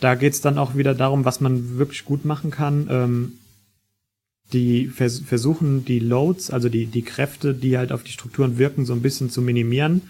[0.00, 2.88] da geht's dann auch wieder darum, was man wirklich gut machen kann.
[2.90, 3.32] Ähm,
[4.52, 8.84] die vers versuchen die Loads, also die, die Kräfte, die halt auf die Strukturen wirken,
[8.84, 10.02] so ein bisschen zu minimieren.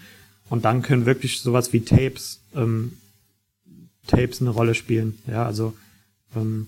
[0.49, 2.93] Und dann können wirklich sowas wie Tapes, ähm,
[4.07, 5.17] Tapes eine Rolle spielen.
[5.27, 5.73] Ja, also
[6.35, 6.67] ähm,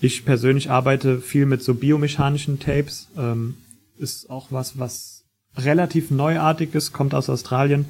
[0.00, 3.08] ich persönlich arbeite viel mit so biomechanischen Tapes.
[3.16, 3.54] Ähm,
[3.98, 5.21] ist auch was, was
[5.56, 7.86] relativ neuartig ist, kommt aus Australien.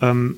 [0.00, 0.36] Ähm,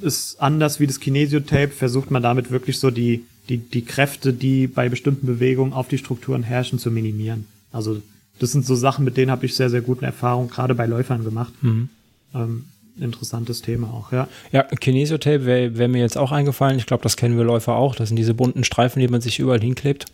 [0.00, 4.66] ist anders wie das Kinesiotape, versucht man damit wirklich so die, die, die Kräfte, die
[4.66, 7.46] bei bestimmten Bewegungen auf die Strukturen herrschen, zu minimieren.
[7.70, 8.02] Also
[8.38, 11.24] das sind so Sachen, mit denen habe ich sehr, sehr gute Erfahrungen, gerade bei Läufern
[11.24, 11.52] gemacht.
[11.62, 11.88] Mhm.
[12.34, 12.64] Ähm,
[12.98, 14.28] interessantes Thema auch, ja.
[14.50, 16.78] Ja, Kinesiotape wäre wär mir jetzt auch eingefallen.
[16.78, 17.94] Ich glaube, das kennen wir Läufer auch.
[17.94, 20.06] Das sind diese bunten Streifen, die man sich überall hinklebt,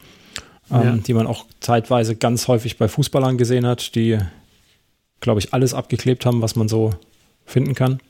[0.70, 0.96] ähm, ja.
[0.96, 4.18] die man auch zeitweise ganz häufig bei Fußballern gesehen hat, die,
[5.20, 6.94] glaube ich, alles abgeklebt haben, was man so
[7.44, 8.00] finden kann.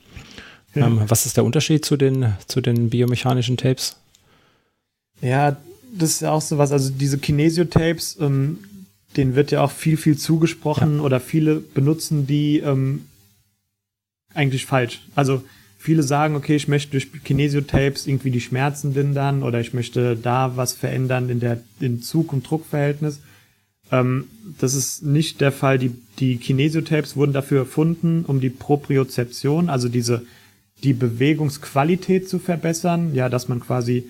[0.75, 0.87] Ja.
[0.87, 3.97] Ähm, was ist der Unterschied zu den, zu den biomechanischen Tapes?
[5.21, 5.57] Ja,
[5.91, 8.59] das ist ja auch so was, also diese Kinesio-Tapes, ähm,
[9.17, 11.01] denen wird ja auch viel, viel zugesprochen ja.
[11.01, 13.05] oder viele benutzen die ähm,
[14.33, 15.01] eigentlich falsch.
[15.15, 15.43] Also
[15.79, 20.55] viele sagen, okay, ich möchte durch Kinesio-Tapes irgendwie die Schmerzen lindern oder ich möchte da
[20.55, 23.19] was verändern in der in Zug- und Druckverhältnis.
[23.91, 24.25] Ähm,
[24.59, 25.79] das ist nicht der Fall.
[25.79, 30.23] Die, die Kinesio-Tapes wurden dafür erfunden, um die Propriozeption, also diese
[30.83, 34.05] die Bewegungsqualität zu verbessern, ja, dass man quasi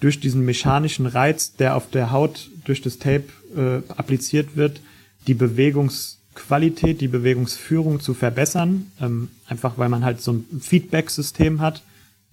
[0.00, 3.24] durch diesen mechanischen Reiz, der auf der Haut durch das Tape
[3.56, 4.80] äh, appliziert wird,
[5.26, 11.82] die Bewegungsqualität, die Bewegungsführung zu verbessern, ähm, einfach weil man halt so ein Feedback-System hat.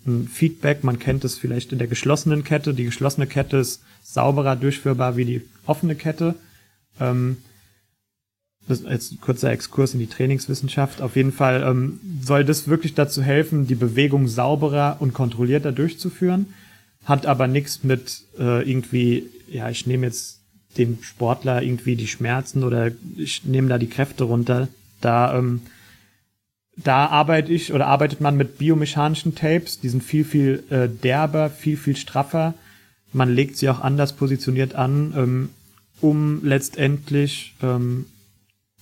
[0.06, 2.74] Ein Feedback, man kennt es vielleicht in der geschlossenen Kette.
[2.74, 6.36] Die geschlossene Kette ist sauberer durchführbar wie die offene Kette.
[7.00, 7.38] Ähm,
[8.68, 11.02] das jetzt ein kurzer Exkurs in die Trainingswissenschaft.
[11.02, 16.54] Auf jeden Fall ähm, soll das wirklich dazu helfen, die Bewegung sauberer und kontrollierter durchzuführen.
[17.06, 20.40] Hat aber nichts mit äh, irgendwie, ja, ich nehme jetzt
[20.78, 24.68] dem Sportler irgendwie die Schmerzen oder ich nehme da die Kräfte runter.
[25.02, 25.62] Da, ähm,
[26.78, 31.50] da arbeite ich oder arbeitet man mit biomechanischen Tapes, die sind viel, viel äh, derber,
[31.50, 32.54] viel, viel straffer.
[33.12, 35.50] Man legt sie auch anders positioniert an, ähm,
[36.02, 38.06] um letztendlich ähm,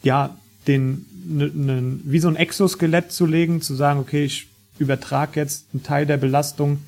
[0.02, 0.36] ja,
[0.68, 4.48] den, ne, ne, wie so ein Exoskelett zu legen, zu sagen, okay, ich
[4.78, 6.80] übertrage jetzt einen Teil der Belastung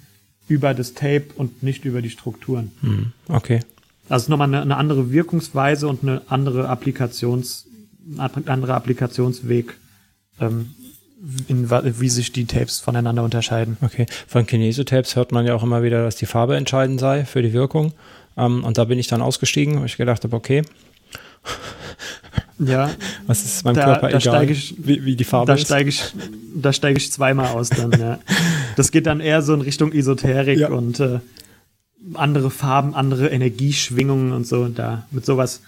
[0.47, 2.71] über das Tape und nicht über die Strukturen.
[2.81, 3.61] Hm, okay.
[4.09, 7.67] Also nochmal eine, eine andere Wirkungsweise und eine andere Applikations,
[8.17, 9.77] ein anderer Applikationsweg,
[10.39, 10.71] ähm,
[11.47, 13.77] in, wie sich die Tapes voneinander unterscheiden.
[13.81, 14.07] Okay.
[14.27, 17.53] Von Kinesio-Tapes hört man ja auch immer wieder, dass die Farbe entscheidend sei für die
[17.53, 17.93] Wirkung.
[18.37, 20.63] Ähm, und da bin ich dann ausgestiegen, weil ich gedacht habe, okay,
[22.59, 22.91] ja.
[23.27, 25.65] Was ist meinem da, Körper da egal, ich, wie, wie, die Farbe da ist?
[25.65, 26.03] Steig ich,
[26.55, 28.19] da steige ich zweimal aus dann, ja.
[28.75, 30.69] Das geht dann eher so in Richtung Esoterik ja.
[30.69, 31.19] und äh,
[32.13, 34.61] andere Farben, andere Energieschwingungen und so.
[34.61, 35.61] Und da mit sowas,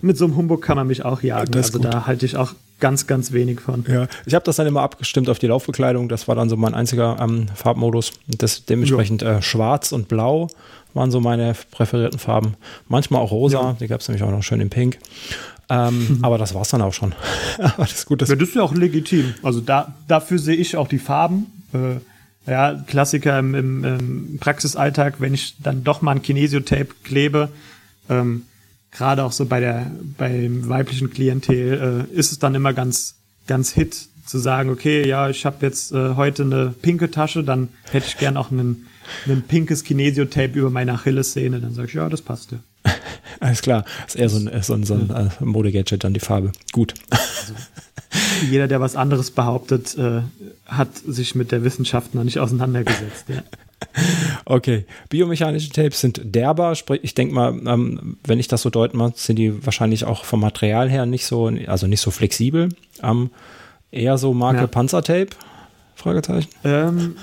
[0.00, 1.54] mit so einem Humbug kann man mich auch jagen.
[1.54, 1.84] also gut.
[1.84, 3.84] da halte ich auch ganz, ganz wenig von.
[3.88, 6.08] Ja, ich habe das dann immer abgestimmt auf die Laufbekleidung.
[6.08, 8.12] Das war dann so mein einziger ähm, Farbmodus.
[8.26, 10.48] Das dementsprechend äh, schwarz und blau
[10.94, 12.54] waren so meine präferierten Farben.
[12.88, 13.76] Manchmal auch rosa, ja.
[13.78, 14.98] die gab es nämlich auch noch schön in pink.
[15.68, 17.14] Ähm, aber das war es dann auch schon.
[17.58, 18.22] aber das ist gut.
[18.22, 19.34] Das, ja, das ist ja auch legitim.
[19.42, 21.46] Also da, dafür sehe ich auch die Farben.
[21.72, 21.96] Äh,
[22.50, 27.48] ja, Klassiker im, im, im, Praxisalltag, wenn ich dann doch mal ein Kinesiotape klebe,
[28.10, 28.42] ähm,
[28.90, 33.16] gerade auch so bei der beim weiblichen Klientel äh, ist es dann immer ganz
[33.46, 37.68] ganz hit zu sagen, okay, ja, ich habe jetzt äh, heute eine pinke Tasche, dann
[37.90, 38.86] hätte ich gern auch einen,
[39.26, 41.60] einen pinkes Kinesiotape über meine Achillessehne.
[41.60, 42.58] Dann sage ich, ja, das passt ja.
[43.40, 43.84] Alles klar.
[44.06, 45.26] Ist eher so ein, so ein, so ein ja.
[45.26, 46.52] Äh, Modegadget, dann die Farbe.
[46.72, 46.94] Gut.
[47.10, 47.54] Also,
[48.50, 50.22] jeder, der was anderes behauptet, äh,
[50.66, 53.26] hat sich mit der Wissenschaft noch nicht auseinandergesetzt.
[53.28, 53.42] Ja.
[54.46, 58.96] Okay, biomechanische Tapes sind derber, sprich, ich denke mal, ähm, wenn ich das so deuten
[58.96, 62.70] mag, sind die wahrscheinlich auch vom Material her nicht so, also nicht so flexibel.
[63.02, 63.30] Ähm,
[63.90, 64.66] eher so Marke ja.
[64.66, 65.30] Panzertape?
[65.94, 66.48] Fragezeichen.
[66.64, 67.16] Ähm,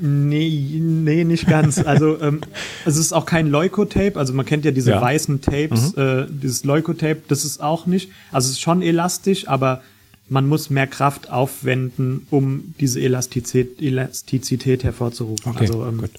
[0.00, 1.78] Nee, nee, nicht ganz.
[1.78, 2.40] Also ähm,
[2.84, 4.16] es ist auch kein Leukotape.
[4.16, 5.00] Also man kennt ja diese ja.
[5.00, 6.02] weißen Tapes, mhm.
[6.02, 8.10] äh, dieses Leukotape, das ist auch nicht.
[8.32, 9.82] Also es ist schon elastisch, aber
[10.28, 15.52] man muss mehr Kraft aufwenden, um diese Elastizität, Elastizität hervorzurufen.
[15.52, 16.10] Okay, also ähm, gut.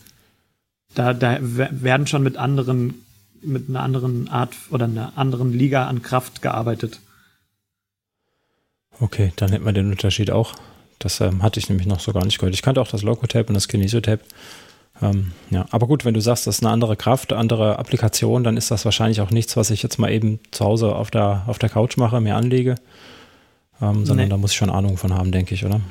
[0.93, 2.93] Da, da werden schon mit anderen,
[3.41, 6.99] mit einer anderen Art oder einer anderen Liga an Kraft gearbeitet.
[8.99, 10.55] Okay, dann hätten wir den Unterschied auch.
[10.99, 12.55] Das ähm, hatte ich nämlich noch so gar nicht gehört.
[12.55, 14.23] Ich kannte auch das Loco-Tape und das Kinesio-Tape.
[15.01, 18.57] Ähm, ja, aber gut, wenn du sagst, das ist eine andere Kraft, andere Applikation, dann
[18.57, 21.59] ist das wahrscheinlich auch nichts, was ich jetzt mal eben zu Hause auf der, auf
[21.59, 22.75] der Couch mache, mir anlege.
[23.79, 24.29] Ähm, sondern nee.
[24.29, 25.81] da muss ich schon Ahnung von haben, denke ich, oder?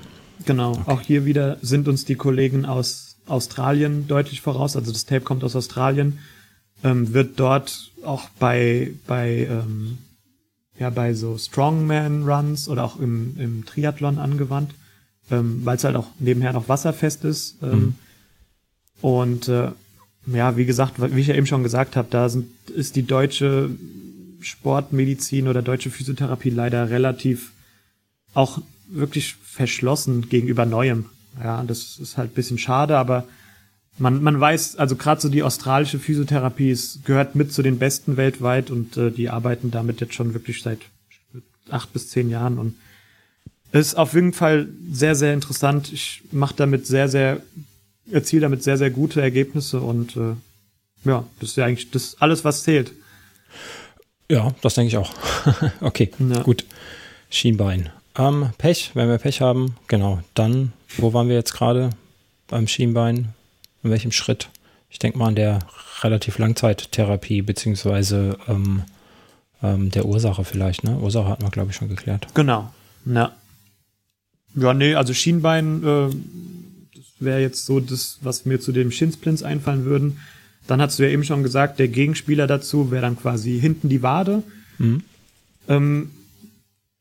[0.45, 0.91] Genau, okay.
[0.91, 4.77] auch hier wieder sind uns die Kollegen aus Australien deutlich voraus.
[4.77, 6.19] Also das Tape kommt aus Australien,
[6.85, 9.99] ähm, wird dort auch bei, bei, ähm,
[10.79, 14.75] ja, bei so Strongman-Runs oder auch im, im Triathlon angewandt,
[15.31, 17.57] ähm, weil es halt auch nebenher noch wasserfest ist.
[17.63, 17.95] Ähm, mhm.
[19.01, 19.71] Und äh,
[20.27, 23.71] ja, wie gesagt, wie ich ja eben schon gesagt habe, da sind, ist die deutsche
[24.41, 27.53] Sportmedizin oder deutsche Physiotherapie leider relativ
[28.35, 31.07] auch wirklich verschlossen gegenüber Neuem.
[31.43, 33.27] Ja, das ist halt bisschen schade, aber
[33.99, 38.17] man, man weiß, also gerade so die australische Physiotherapie ist, gehört mit zu den besten
[38.17, 40.81] weltweit und äh, die arbeiten damit jetzt schon wirklich seit
[41.71, 42.75] acht bis zehn Jahren und
[43.81, 45.93] ist auf jeden Fall sehr, sehr interessant.
[45.93, 47.41] Ich mache damit sehr, sehr,
[48.11, 50.35] erziele damit sehr, sehr gute Ergebnisse und äh,
[51.05, 52.93] ja, das ist ja eigentlich das alles, was zählt.
[54.31, 55.13] Ja, das denke ich auch.
[55.81, 56.43] okay, ja.
[56.43, 56.65] gut.
[57.31, 57.91] Schienbein.
[58.19, 60.21] Ähm, Pech, wenn wir Pech haben, genau.
[60.35, 61.91] Dann, wo waren wir jetzt gerade
[62.49, 63.35] beim Schienbein?
[63.83, 64.49] In welchem Schritt?
[64.91, 65.61] Ich denke mal an der
[66.03, 68.83] relativ Langzeittherapie, beziehungsweise ähm,
[69.63, 70.97] ähm, der Ursache vielleicht, ne?
[70.99, 72.27] Ursache hatten wir, glaube ich, schon geklärt.
[72.35, 72.73] Genau.
[73.05, 73.33] Ja.
[74.57, 76.09] Ja, nee, also Schienbein, äh,
[76.95, 80.19] das wäre jetzt so das, was mir zu dem Shinsplints einfallen würden.
[80.67, 84.03] Dann hast du ja eben schon gesagt, der Gegenspieler dazu wäre dann quasi hinten die
[84.03, 84.43] Wade.
[84.79, 85.03] Mhm.
[85.69, 86.11] Ähm,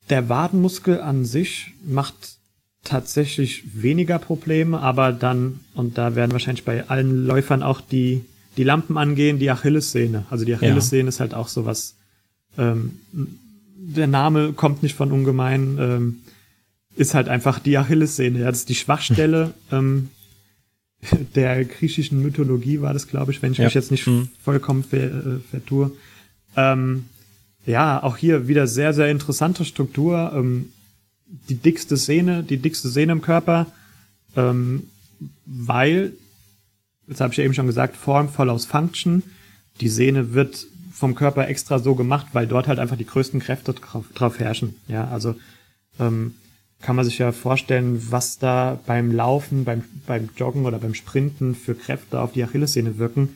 [0.10, 2.36] der Wadenmuskel an sich macht
[2.84, 8.24] tatsächlich weniger Probleme, aber dann, und da werden wahrscheinlich bei allen Läufern auch die,
[8.58, 10.26] die Lampen angehen, die Achillessehne.
[10.30, 11.10] Also die Achillessehne ja.
[11.10, 11.96] ist halt auch sowas,
[12.58, 16.16] ähm, der Name kommt nicht von ungemein, ähm,
[16.96, 18.40] ist halt einfach die Achillessehne.
[18.40, 20.10] Ja, das ist die Schwachstelle ähm,
[21.36, 23.66] der griechischen Mythologie, war das, glaube ich, wenn ich ja.
[23.66, 24.30] mich jetzt nicht mhm.
[24.44, 25.92] vollkommen ver, äh, vertue.
[26.56, 27.06] Ähm,
[27.66, 30.32] ja, auch hier wieder sehr, sehr interessante Struktur.
[30.34, 30.70] Ähm,
[31.50, 33.68] die dickste Sehne, die dickste Sehne im Körper,
[34.36, 34.84] ähm,
[35.46, 36.14] weil,
[37.08, 39.24] das habe ich ja eben schon gesagt, Form follows Function.
[39.82, 43.74] Die Sehne wird vom Körper extra so gemacht, weil dort halt einfach die größten Kräfte
[43.74, 44.76] drauf, drauf herrschen.
[44.88, 45.36] Ja, also
[46.00, 46.36] ähm,
[46.82, 51.56] kann man sich ja vorstellen, was da beim Laufen, beim, beim Joggen oder beim Sprinten
[51.56, 53.30] für Kräfte auf die Achillessehne wirken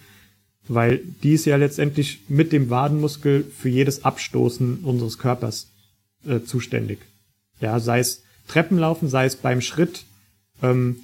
[0.70, 5.68] weil die ist ja letztendlich mit dem Wadenmuskel für jedes Abstoßen unseres Körpers
[6.26, 7.00] äh, zuständig.
[7.60, 10.06] Ja, sei es Treppenlaufen, sei es beim Schritt.
[10.62, 10.98] Ähm,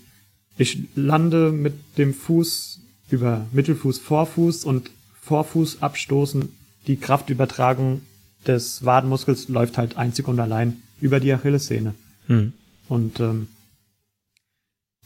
[0.57, 2.79] ich lande mit dem Fuß
[3.09, 4.91] über Mittelfuß, Vorfuß und
[5.21, 6.47] Vorfuß abstoßen.
[6.85, 8.01] Die Kraftübertragung
[8.45, 11.95] des Wadenmuskels läuft halt einzig und allein über die Achillessehne.
[12.27, 12.53] Hm.
[12.87, 13.47] Und ähm,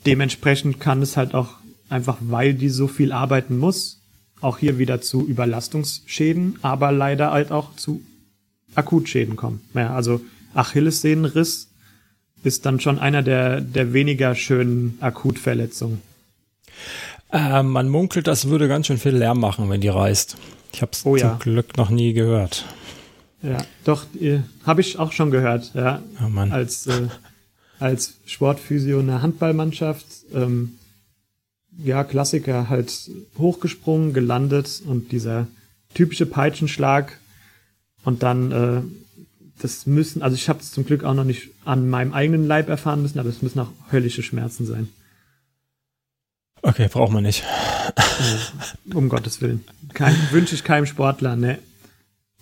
[0.05, 1.55] dementsprechend kann es halt auch
[1.89, 4.01] einfach, weil die so viel arbeiten muss,
[4.41, 8.01] auch hier wieder zu Überlastungsschäden, aber leider halt auch zu
[8.75, 9.61] Akutschäden kommen.
[9.73, 10.21] Ja, also
[10.53, 11.69] Achillessehnenriss
[12.43, 16.01] ist dann schon einer der, der weniger schönen Akutverletzungen.
[17.31, 20.37] Äh, man munkelt, das würde ganz schön viel Lärm machen, wenn die reißt.
[20.73, 21.37] Ich habe es oh, zum ja.
[21.39, 22.65] Glück noch nie gehört.
[23.41, 25.72] Ja, doch, äh, habe ich auch schon gehört.
[25.74, 26.52] Ja, oh Mann.
[26.52, 27.07] als äh,
[27.80, 30.74] als Sportphysio einer Handballmannschaft ähm,
[31.82, 35.48] ja, Klassiker halt hochgesprungen, gelandet und dieser
[35.94, 37.18] typische Peitschenschlag
[38.03, 38.82] und dann äh,
[39.61, 42.70] das müssen, also ich habe es zum Glück auch noch nicht an meinem eigenen Leib
[42.70, 44.90] erfahren müssen, aber es müssen auch höllische Schmerzen sein.
[46.61, 47.44] Okay, braucht man nicht.
[48.94, 49.64] um Gottes Willen.
[49.94, 51.60] Kein, wünsche ich keinem Sportler, ne.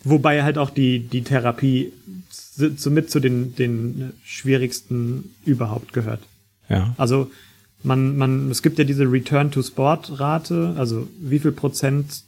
[0.09, 1.91] Wobei halt auch die, die Therapie
[2.29, 6.21] somit zu den, den schwierigsten überhaupt gehört.
[6.69, 6.93] Ja.
[6.97, 7.29] Also
[7.83, 12.23] man, man, es gibt ja diese Return-to-Sport-Rate, also wie viel Prozent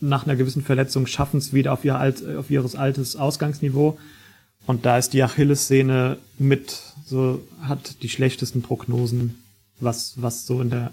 [0.00, 3.98] nach einer gewissen Verletzung schaffen es wieder auf ihr alt, auf ihres altes Ausgangsniveau.
[4.66, 9.42] Und da ist die Achillessehne mit, so, hat die schlechtesten Prognosen,
[9.80, 10.92] was, was so in der,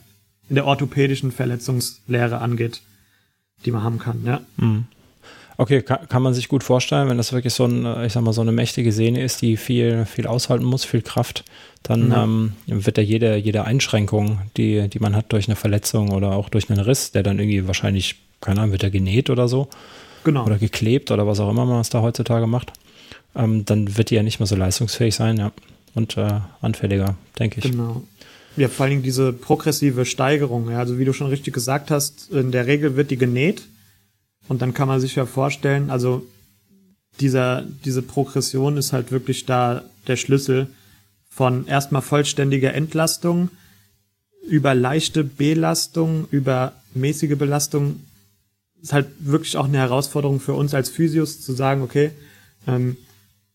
[0.49, 2.81] in der orthopädischen Verletzungslehre angeht,
[3.65, 4.41] die man haben kann, ja.
[4.57, 4.85] Mhm.
[5.57, 8.33] Okay, kann, kann, man sich gut vorstellen, wenn das wirklich so ein, ich sag mal,
[8.33, 11.43] so eine mächtige Sehne ist, die viel, viel aushalten muss, viel Kraft,
[11.83, 12.23] dann ja.
[12.23, 16.49] ähm, wird da jede, jede Einschränkung, die, die man hat durch eine Verletzung oder auch
[16.49, 19.67] durch einen Riss, der dann irgendwie wahrscheinlich, keine Ahnung, wird er genäht oder so.
[20.23, 20.45] Genau.
[20.45, 22.71] Oder geklebt oder was auch immer man es da heutzutage macht,
[23.35, 25.51] ähm, dann wird die ja nicht mehr so leistungsfähig sein, ja.
[25.95, 27.69] Und äh, anfälliger, denke ich.
[27.69, 28.01] Genau.
[28.55, 32.31] Ja, vor allen Dingen diese progressive Steigerung, ja, also wie du schon richtig gesagt hast,
[32.31, 33.63] in der Regel wird die genäht
[34.47, 36.25] und dann kann man sich ja vorstellen, also
[37.19, 40.67] dieser, diese Progression ist halt wirklich da der Schlüssel
[41.29, 43.49] von erstmal vollständiger Entlastung
[44.47, 48.01] über leichte Belastung, über mäßige Belastung.
[48.81, 52.11] Ist halt wirklich auch eine Herausforderung für uns als Physios zu sagen, okay,
[52.67, 52.97] ähm,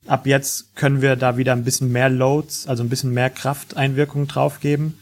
[0.06, 4.26] ab jetzt können wir da wieder ein bisschen mehr Loads, also ein bisschen mehr Krafteinwirkung
[4.26, 4.94] draufgeben.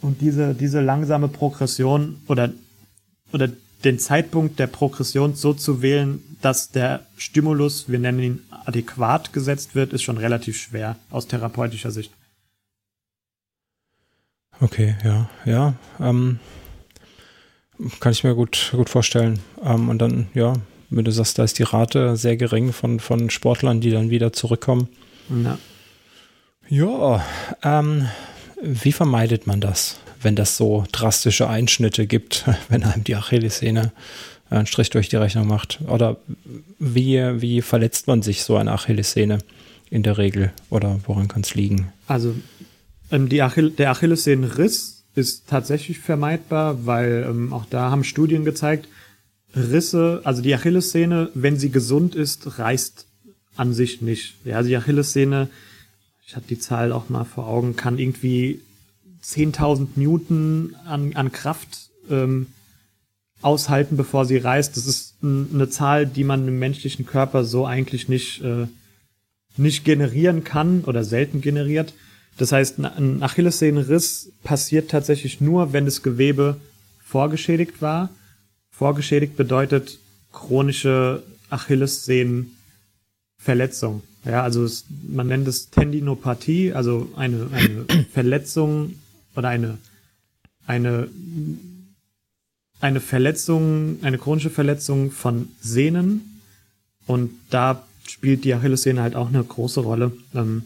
[0.00, 2.52] Und diese, diese langsame Progression oder,
[3.32, 3.48] oder
[3.84, 9.74] den Zeitpunkt der Progression so zu wählen, dass der Stimulus, wir nennen ihn adäquat gesetzt
[9.74, 12.12] wird, ist schon relativ schwer aus therapeutischer Sicht.
[14.60, 15.74] Okay, ja, ja.
[16.00, 16.38] Ähm,
[18.00, 19.40] kann ich mir gut, gut vorstellen.
[19.62, 20.54] Ähm, und dann, ja,
[20.90, 24.32] wenn du sagst, da ist die Rate sehr gering von, von Sportlern, die dann wieder
[24.32, 24.88] zurückkommen.
[25.28, 25.58] Ja.
[26.68, 27.24] Ja,
[27.62, 28.08] ähm,
[28.62, 33.92] wie vermeidet man das, wenn das so drastische Einschnitte gibt, wenn einem die Achillessehne
[34.50, 35.80] einen Strich durch die Rechnung macht?
[35.88, 36.16] Oder
[36.78, 39.38] wie, wie verletzt man sich so eine Achillessehne
[39.90, 40.52] in der Regel?
[40.70, 41.92] Oder woran kann es liegen?
[42.06, 42.34] Also
[43.10, 48.88] ähm, die Achill der Achillessehnenriss ist tatsächlich vermeidbar, weil ähm, auch da haben Studien gezeigt,
[49.54, 53.06] Risse, also die Achillessehne, wenn sie gesund ist, reißt
[53.56, 54.34] an sich nicht.
[54.44, 55.48] Ja, die Achillessehne,
[56.26, 58.60] ich hatte die Zahl auch mal vor Augen, kann irgendwie
[59.24, 62.46] 10.000 Newton an, an Kraft ähm,
[63.42, 64.76] aushalten, bevor sie reißt.
[64.76, 68.66] Das ist eine Zahl, die man im menschlichen Körper so eigentlich nicht, äh,
[69.56, 71.94] nicht generieren kann oder selten generiert.
[72.36, 76.56] Das heißt, ein Achillessehnenriss passiert tatsächlich nur, wenn das Gewebe
[77.04, 78.10] vorgeschädigt war.
[78.70, 80.00] Vorgeschädigt bedeutet
[80.32, 84.02] chronische Achillessehnenverletzung.
[84.24, 88.96] Ja, also es, man nennt es Tendinopathie, also eine, eine Verletzung
[89.36, 89.78] oder eine,
[90.66, 91.08] eine,
[92.80, 96.40] eine Verletzung, eine chronische Verletzung von Sehnen.
[97.06, 100.12] Und da spielt die Achillessehne halt auch eine große Rolle.
[100.34, 100.64] Ähm,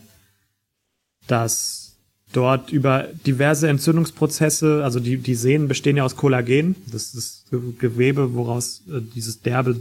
[1.28, 1.92] dass
[2.32, 7.46] dort über diverse Entzündungsprozesse, also die, die Sehnen bestehen ja aus Kollagen, das ist
[7.78, 9.76] Gewebe, woraus äh, dieses derbe,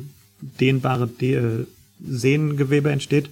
[0.60, 1.66] dehnbare De äh,
[2.06, 3.30] Sehnengewebe entsteht.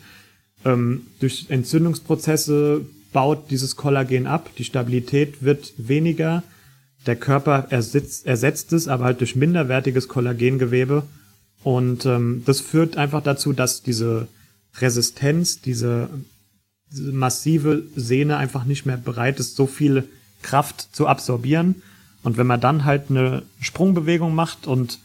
[0.66, 2.82] Ähm, durch Entzündungsprozesse
[3.16, 6.44] baut dieses Kollagen ab, die Stabilität wird weniger,
[7.06, 11.04] der Körper ersetzt, ersetzt es, aber halt durch minderwertiges Kollagengewebe.
[11.64, 14.28] Und ähm, das führt einfach dazu, dass diese
[14.82, 16.10] Resistenz, diese
[16.92, 20.10] massive Sehne einfach nicht mehr bereit ist, so viel
[20.42, 21.84] Kraft zu absorbieren.
[22.22, 25.00] Und wenn man dann halt eine Sprungbewegung macht und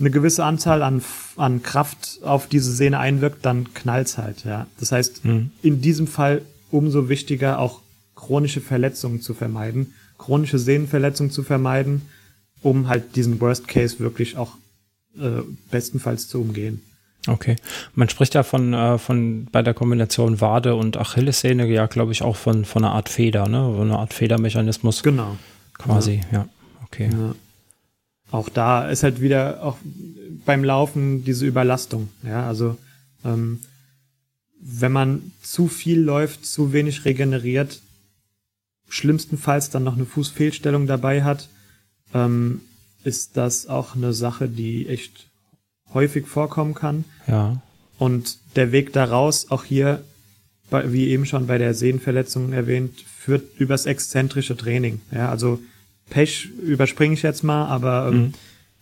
[0.00, 1.02] eine gewisse Anzahl an,
[1.36, 4.66] an Kraft auf diese Sehne einwirkt, dann knallt's halt, ja.
[4.80, 5.50] Das heißt, mhm.
[5.60, 7.80] in diesem Fall umso wichtiger, auch
[8.14, 12.02] chronische Verletzungen zu vermeiden, chronische Sehnenverletzungen zu vermeiden,
[12.62, 14.56] um halt diesen Worst Case wirklich auch
[15.16, 16.82] äh, bestenfalls zu umgehen.
[17.26, 17.56] Okay.
[17.94, 22.22] Man spricht ja von, äh, von bei der Kombination Wade und Achillessehne ja, glaube ich,
[22.22, 23.72] auch von, von einer Art Feder, ne?
[23.76, 25.02] So eine Art Federmechanismus.
[25.02, 25.36] Genau.
[25.74, 26.38] Quasi, ja.
[26.38, 26.48] ja.
[26.86, 27.10] Okay.
[27.12, 27.34] Ja.
[28.30, 29.76] Auch da ist halt wieder auch
[30.44, 32.08] beim Laufen diese Überlastung.
[32.22, 32.76] Ja, also
[33.24, 33.60] ähm,
[34.60, 37.80] wenn man zu viel läuft, zu wenig regeneriert,
[38.88, 41.48] schlimmstenfalls dann noch eine Fußfehlstellung dabei hat,
[42.14, 42.62] ähm,
[43.04, 45.26] ist das auch eine Sache, die echt
[45.94, 47.04] häufig vorkommen kann.
[47.26, 47.60] Ja.
[47.98, 50.02] Und der Weg daraus, auch hier,
[50.70, 55.00] wie eben schon bei der Sehnenverletzung erwähnt, führt übers exzentrische Training.
[55.10, 55.60] Ja, also
[56.10, 58.34] Pech überspringe ich jetzt mal, aber ähm, mhm.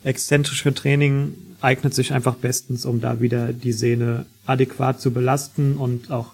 [0.07, 6.11] Exzentrische Training eignet sich einfach bestens, um da wieder die Sehne adäquat zu belasten und
[6.11, 6.33] auch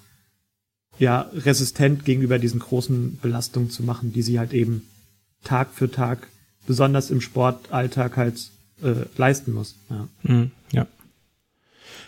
[0.99, 4.83] ja resistent gegenüber diesen großen Belastungen zu machen, die sie halt eben
[5.43, 6.29] Tag für Tag,
[6.67, 8.51] besonders im Sportalltag halt
[8.83, 9.75] äh, leisten muss.
[9.89, 10.09] Ja.
[10.23, 10.87] Mhm, ja.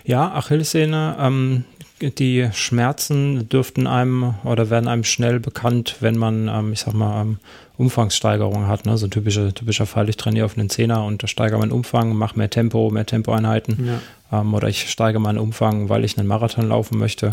[0.04, 1.64] Ja, Achillessehne, ähm,
[2.00, 7.22] die Schmerzen dürften einem oder werden einem schnell bekannt, wenn man, ähm, ich sag mal,
[7.22, 7.38] ähm,
[7.76, 8.86] Umfangssteigerungen hat.
[8.86, 8.96] Ne?
[8.96, 12.38] So ein typischer, typischer Fall, ich trainiere auf einen Zehner und steigere meinen Umfang, mache
[12.38, 13.86] mehr Tempo, mehr Tempoeinheiten.
[14.30, 14.40] Ja.
[14.40, 17.30] Ähm, oder ich steige meinen Umfang, weil ich einen Marathon laufen möchte.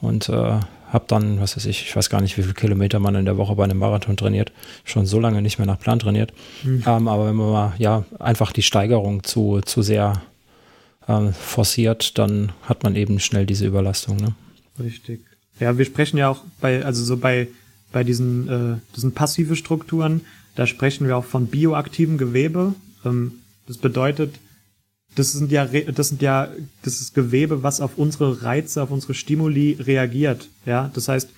[0.00, 0.60] Und äh,
[0.92, 3.36] habe dann, was weiß ich, ich weiß gar nicht, wie viele Kilometer man in der
[3.36, 4.50] Woche bei einem Marathon trainiert,
[4.84, 6.32] schon so lange nicht mehr nach Plan trainiert.
[6.64, 6.82] Mhm.
[6.86, 10.20] Ähm, aber wenn man mal ja einfach die Steigerung zu, zu sehr
[11.06, 14.16] ähm, forciert, dann hat man eben schnell diese Überlastung.
[14.16, 14.34] Ne?
[14.82, 15.20] Richtig.
[15.60, 17.48] Ja, wir sprechen ja auch bei, also so bei,
[17.92, 20.22] bei diesen, äh, diesen passive Strukturen,
[20.54, 22.74] da sprechen wir auch von bioaktivem Gewebe.
[23.04, 23.32] Ähm,
[23.66, 24.38] das bedeutet,
[25.14, 26.48] das sind ja, das sind ja,
[26.82, 30.48] das ist Gewebe, was auf unsere Reize, auf unsere Stimuli reagiert.
[30.66, 31.30] Ja, das heißt,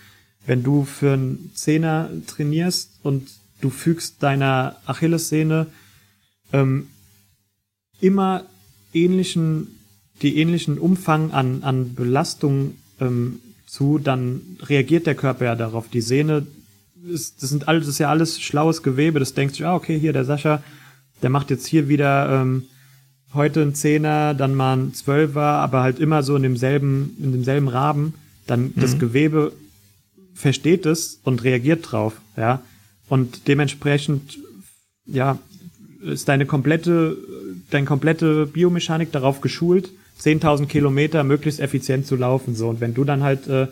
[0.47, 3.29] wenn du für einen Zehner trainierst und
[3.61, 5.69] du fügst deiner Achillessehne
[6.53, 6.89] ähm,
[8.01, 8.45] immer
[8.93, 9.79] ähnlichen,
[10.21, 13.41] die ähnlichen Umfang an, an Belastung ähm,
[13.73, 15.89] zu, dann reagiert der Körper ja darauf.
[15.89, 16.47] Die Sehne,
[17.09, 19.19] ist, das sind alles, das ist ja alles schlaues Gewebe.
[19.19, 20.63] Das denkst du, ah, okay, hier der Sascha,
[21.23, 22.65] der macht jetzt hier wieder ähm,
[23.33, 27.69] heute ein Zehner, dann mal ein Zwölfer, aber halt immer so in demselben, in demselben
[27.69, 28.13] Rahmen,
[28.47, 28.73] dann mhm.
[28.77, 29.55] das Gewebe
[30.35, 32.61] versteht es und reagiert drauf, ja.
[33.09, 34.39] Und dementsprechend,
[35.07, 35.39] ja,
[36.03, 37.17] ist deine komplette,
[37.71, 39.91] deine komplette Biomechanik darauf geschult,
[40.25, 42.55] 10.000 Kilometer möglichst effizient zu laufen.
[42.55, 42.69] So.
[42.69, 43.69] Und wenn du dann halt, äh,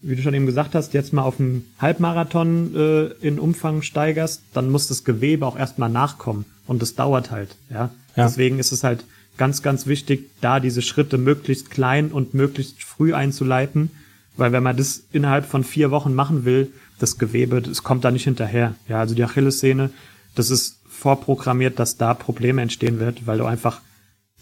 [0.00, 4.42] wie du schon eben gesagt hast, jetzt mal auf einen Halbmarathon äh, in Umfang steigerst,
[4.54, 6.44] dann muss das Gewebe auch erstmal nachkommen.
[6.66, 7.90] Und das dauert halt, ja?
[8.16, 8.26] ja.
[8.26, 9.04] Deswegen ist es halt
[9.38, 13.90] ganz, ganz wichtig, da diese Schritte möglichst klein und möglichst früh einzuleiten,
[14.36, 18.10] weil wenn man das innerhalb von vier Wochen machen will, das Gewebe, das kommt da
[18.10, 18.74] nicht hinterher.
[18.88, 19.90] Ja, also die Achillessehne,
[20.34, 23.80] das ist vorprogrammiert, dass da Probleme entstehen wird, weil du einfach,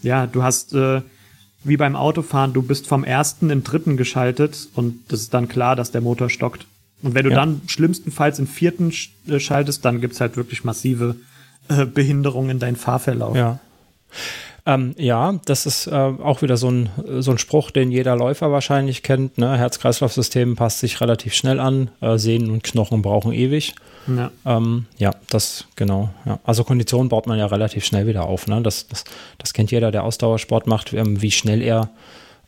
[0.01, 1.01] ja, du hast äh,
[1.63, 5.75] wie beim Autofahren, du bist vom ersten in dritten geschaltet und das ist dann klar,
[5.75, 6.65] dass der Motor stockt.
[7.01, 7.35] Und wenn du ja.
[7.35, 8.91] dann schlimmstenfalls im vierten
[9.27, 11.15] äh, schaltest, dann gibt's halt wirklich massive
[11.67, 13.35] äh, Behinderungen in deinen Fahrverlauf.
[13.35, 13.59] Ja.
[14.67, 16.89] Ähm, ja, das ist äh, auch wieder so ein,
[17.19, 19.37] so ein Spruch, den jeder Läufer wahrscheinlich kennt.
[19.37, 19.57] Ne?
[19.57, 21.89] Herz-Kreislauf-System passt sich relativ schnell an.
[22.01, 23.75] Äh, Sehnen und Knochen brauchen ewig.
[24.07, 26.09] Ja, ähm, ja das genau.
[26.25, 26.39] Ja.
[26.43, 28.47] Also Kondition baut man ja relativ schnell wieder auf.
[28.47, 28.61] Ne?
[28.61, 29.05] Das, das,
[29.37, 31.89] das kennt jeder, der Ausdauersport macht, ähm, wie schnell er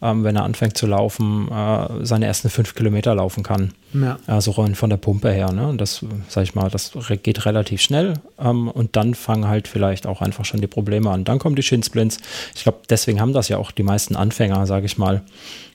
[0.01, 3.73] ähm, wenn er anfängt zu laufen, äh, seine ersten fünf Kilometer laufen kann.
[3.93, 4.17] Ja.
[4.27, 5.51] Also von der Pumpe her.
[5.51, 5.67] Ne?
[5.67, 8.13] Und das, sag ich mal, das geht relativ schnell.
[8.39, 11.25] Ähm, und dann fangen halt vielleicht auch einfach schon die Probleme an.
[11.25, 12.19] Dann kommen die Shinsplints.
[12.55, 15.21] Ich glaube, deswegen haben das ja auch die meisten Anfänger, sage ich mal.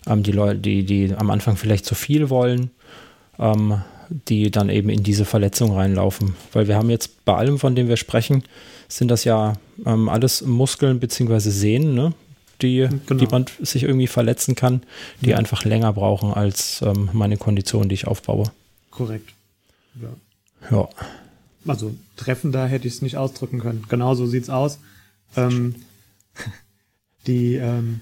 [0.07, 2.71] Ähm, die Leute, die, die am Anfang vielleicht zu viel wollen.
[3.39, 3.83] Ähm,
[4.29, 6.35] die dann eben in diese Verletzung reinlaufen.
[6.53, 8.45] Weil wir haben jetzt bei allem, von dem wir sprechen,
[8.89, 9.55] sind das ja
[9.87, 11.39] ähm, alles Muskeln bzw.
[11.39, 12.13] Sehnen, ne?
[12.63, 13.21] Die, genau.
[13.21, 14.83] die man sich irgendwie verletzen kann,
[15.21, 15.37] die ja.
[15.37, 18.51] einfach länger brauchen als ähm, meine Kondition, die ich aufbaue.
[18.91, 19.31] Korrekt.
[20.01, 20.77] Ja.
[20.77, 20.89] ja.
[21.67, 23.85] Also treffender hätte ich es nicht ausdrücken können.
[23.89, 24.79] Genau so sieht's aus.
[25.37, 25.75] Ähm,
[27.27, 28.01] die, ähm,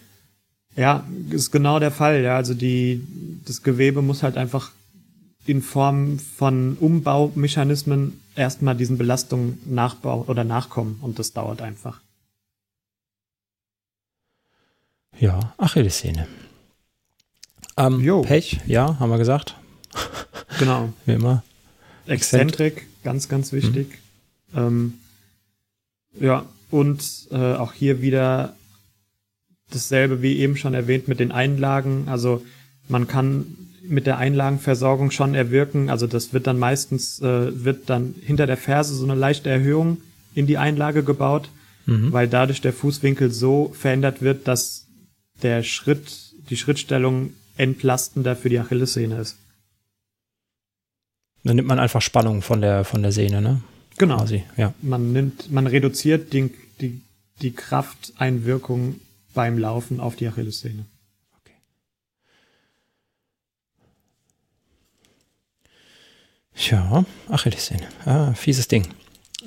[0.77, 2.23] ja, ist genau der Fall.
[2.23, 3.07] Ja, also die,
[3.47, 4.73] das Gewebe muss halt einfach
[5.47, 12.01] in Form von Umbaumechanismen erstmal diesen Belastungen nachbauen oder nachkommen und das dauert einfach.
[15.23, 16.27] Ja, Achillessehne.
[17.77, 19.55] Ähm, Pech, ja, haben wir gesagt.
[20.59, 20.93] Genau.
[21.07, 21.45] Wie immer.
[22.09, 23.87] Exzentrik, ganz, ganz wichtig.
[24.53, 24.59] Mhm.
[24.59, 24.95] Ähm,
[26.19, 28.57] ja, und äh, auch hier wieder
[29.71, 32.09] dasselbe wie eben schon erwähnt mit den Einlagen.
[32.09, 32.45] Also
[32.89, 33.47] man kann
[33.85, 35.89] mit der Einlagenversorgung schon erwirken.
[35.89, 39.99] Also das wird dann meistens, äh, wird dann hinter der Ferse so eine leichte Erhöhung
[40.35, 41.49] in die Einlage gebaut,
[41.87, 42.13] mhm.
[42.13, 44.89] weil dadurch der Fußwinkel so verändert wird, dass
[45.43, 49.37] der Schritt, die Schrittstellung entlastender für die Achillessehne ist.
[51.45, 53.63] Dann nimmt man einfach Spannung von der, von der Sehne, ne?
[53.99, 54.19] Genau.
[54.19, 54.73] Quasi, ja.
[54.81, 56.51] Man nimmt, man reduziert die,
[56.81, 57.01] die,
[57.41, 59.01] die Krafteinwirkung
[59.35, 60.85] beim Laufen auf die Achillessehne.
[61.41, 61.55] Okay.
[66.71, 67.89] Ja, Achillessehne.
[68.05, 68.87] Ah, fieses Ding.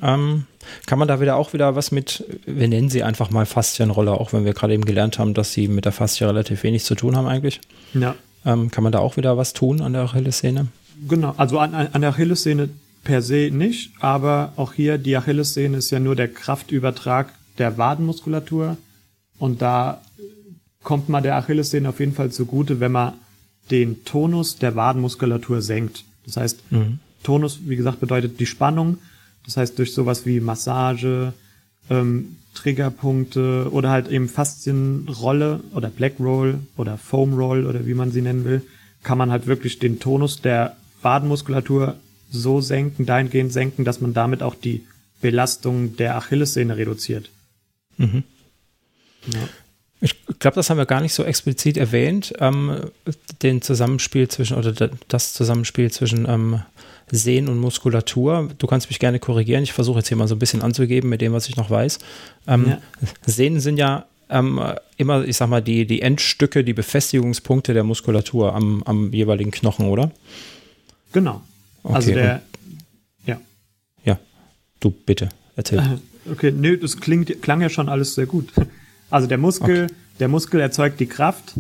[0.02, 0.46] Ähm,
[0.86, 4.34] kann man da wieder auch wieder was mit, wir nennen sie einfach mal Faszienrolle, auch
[4.34, 7.16] wenn wir gerade eben gelernt haben, dass sie mit der Faszie relativ wenig zu tun
[7.16, 7.62] haben eigentlich.
[7.94, 8.16] Ja.
[8.46, 10.68] Ähm, kann man da auch wieder was tun an der Achillessehne?
[11.08, 12.70] Genau, also an, an der Achillessehne
[13.04, 18.78] per se nicht, aber auch hier die Achillessehne ist ja nur der Kraftübertrag der Wadenmuskulatur
[19.40, 20.02] und da
[20.84, 23.14] kommt man der Achillessehne auf jeden Fall zugute, wenn man
[23.72, 26.04] den Tonus der Wadenmuskulatur senkt.
[26.26, 27.00] Das heißt, mhm.
[27.24, 29.00] Tonus, wie gesagt, bedeutet die Spannung
[29.46, 31.34] das heißt, durch sowas wie Massage,
[31.90, 38.12] ähm, Triggerpunkte oder halt eben Faszienrolle oder Black Roll oder Foam Roll oder wie man
[38.12, 38.62] sie nennen will,
[39.04, 41.98] kann man halt wirklich den Tonus der Wadenmuskulatur
[42.32, 44.86] so senken, dahingehend senken, dass man damit auch die
[45.22, 47.30] Belastung der Achillessehne reduziert.
[47.98, 48.24] Mhm.
[49.28, 49.48] Ja.
[50.02, 52.92] Ich glaube, das haben wir gar nicht so explizit erwähnt, ähm,
[53.42, 56.62] den Zusammenspiel zwischen oder das Zusammenspiel zwischen ähm,
[57.12, 58.50] Sehnen und Muskulatur.
[58.58, 59.64] Du kannst mich gerne korrigieren.
[59.64, 62.00] Ich versuche jetzt hier mal so ein bisschen anzugeben mit dem, was ich noch weiß.
[62.48, 62.82] Ähm, ja.
[63.26, 64.62] Sehnen sind ja ähm,
[64.98, 69.88] immer, ich sag mal, die, die Endstücke, die Befestigungspunkte der Muskulatur am, am jeweiligen Knochen,
[69.88, 70.12] oder?
[71.12, 71.42] Genau.
[71.84, 72.42] Okay, also der,
[73.26, 73.40] ja.
[74.04, 74.20] Ja,
[74.80, 75.80] du bitte, erzähl.
[75.80, 78.52] Äh, okay, nö, das klingt, klang ja schon alles sehr gut.
[79.10, 79.94] Also der Muskel, okay.
[80.20, 81.54] der Muskel erzeugt die Kraft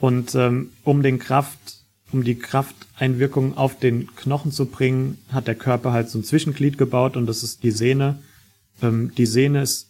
[0.00, 1.58] und ähm, um den Kraft
[2.14, 6.78] um die Krafteinwirkung auf den Knochen zu bringen, hat der Körper halt so ein Zwischenglied
[6.78, 8.20] gebaut und das ist die Sehne.
[8.80, 9.88] Ähm, die Sehne ist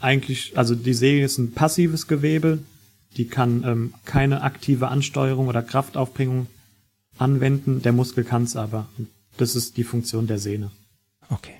[0.00, 2.60] eigentlich, also die Sehne ist ein passives Gewebe,
[3.18, 6.46] die kann ähm, keine aktive Ansteuerung oder Kraftaufbringung
[7.18, 8.88] anwenden, der Muskel kann es aber.
[8.96, 10.70] Und das ist die Funktion der Sehne.
[11.28, 11.59] Okay.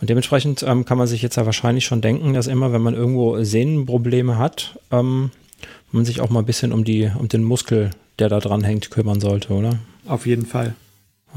[0.00, 2.94] Und dementsprechend ähm, kann man sich jetzt ja wahrscheinlich schon denken, dass immer, wenn man
[2.94, 5.30] irgendwo Sehnenprobleme hat, ähm,
[5.90, 8.90] man sich auch mal ein bisschen um, die, um den Muskel der da dran hängt,
[8.90, 9.78] kümmern sollte, oder?
[10.06, 10.74] Auf jeden Fall.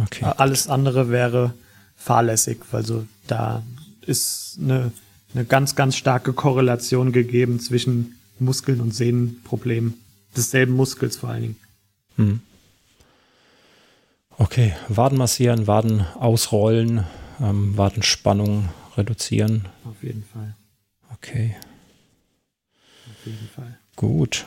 [0.03, 0.25] Okay.
[0.37, 1.53] Alles andere wäre
[1.95, 2.59] fahrlässig.
[2.71, 3.63] Also da
[4.01, 4.91] ist eine,
[5.33, 9.95] eine ganz, ganz starke Korrelation gegeben zwischen Muskeln und Sehnenproblemen
[10.35, 11.55] desselben Muskels vor allen Dingen.
[12.17, 12.39] Hm.
[14.37, 17.05] Okay, Waden massieren, Waden ausrollen,
[17.41, 19.65] ähm, Wadenspannung reduzieren.
[19.83, 20.55] Auf jeden Fall.
[21.13, 21.55] Okay.
[23.09, 23.77] Auf jeden Fall.
[23.95, 24.45] Gut.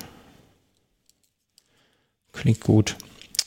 [2.32, 2.96] Klingt gut.